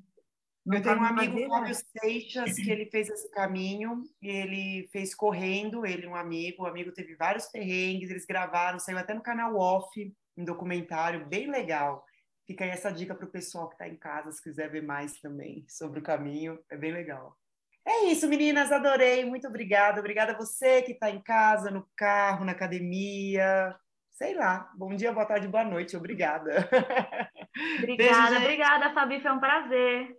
Eu 0.69 0.81
tenho 0.81 0.97
um 0.97 1.05
amigo, 1.05 1.47
Fábio 1.47 1.75
Seixas, 1.75 2.55
que 2.55 2.69
ele 2.69 2.89
fez 2.91 3.09
esse 3.09 3.31
caminho, 3.31 4.03
e 4.21 4.27
ele 4.27 4.89
fez 4.91 5.15
correndo, 5.15 5.85
ele 5.85 6.05
um 6.05 6.15
amigo, 6.15 6.63
o 6.63 6.67
amigo 6.67 6.91
teve 6.91 7.15
vários 7.15 7.45
perrengues, 7.45 8.09
eles 8.09 8.25
gravaram, 8.25 8.77
saiu 8.77 8.97
até 8.97 9.13
no 9.13 9.21
canal 9.21 9.55
Off, 9.55 10.13
um 10.35 10.43
documentário 10.43 11.25
bem 11.25 11.49
legal. 11.49 12.03
Fica 12.45 12.65
aí 12.65 12.69
essa 12.69 12.91
dica 12.91 13.15
para 13.15 13.25
o 13.25 13.31
pessoal 13.31 13.69
que 13.69 13.75
está 13.75 13.87
em 13.87 13.95
casa, 13.95 14.31
se 14.31 14.43
quiser 14.43 14.69
ver 14.69 14.83
mais 14.83 15.19
também 15.21 15.65
sobre 15.69 15.99
o 15.99 16.03
caminho, 16.03 16.59
é 16.69 16.75
bem 16.75 16.91
legal. 16.91 17.37
É 17.85 18.05
isso, 18.05 18.27
meninas, 18.27 18.69
adorei, 18.69 19.23
muito 19.23 19.47
obrigada. 19.47 20.01
Obrigada 20.01 20.33
a 20.33 20.37
você 20.37 20.81
que 20.81 20.91
está 20.91 21.09
em 21.09 21.21
casa, 21.21 21.71
no 21.71 21.87
carro, 21.95 22.43
na 22.43 22.51
academia, 22.51 23.73
sei 24.11 24.35
lá. 24.35 24.69
Bom 24.75 24.93
dia, 24.93 25.13
boa 25.13 25.25
tarde, 25.25 25.47
boa 25.47 25.63
noite, 25.63 25.95
obrigada. 25.95 26.67
Obrigada, 27.79 28.29
Beijo, 28.29 28.43
obrigada, 28.43 28.93
Fabi, 28.93 29.19
foi 29.19 29.31
um 29.31 29.39
prazer. 29.39 30.15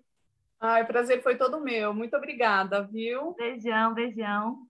Ai, 0.61 0.83
o 0.83 0.87
prazer 0.87 1.23
foi 1.23 1.37
todo 1.37 1.61
meu. 1.61 1.93
Muito 1.95 2.17
obrigada, 2.17 2.83
viu? 2.83 3.37
Beijão, 3.37 3.95
beijão. 3.95 4.67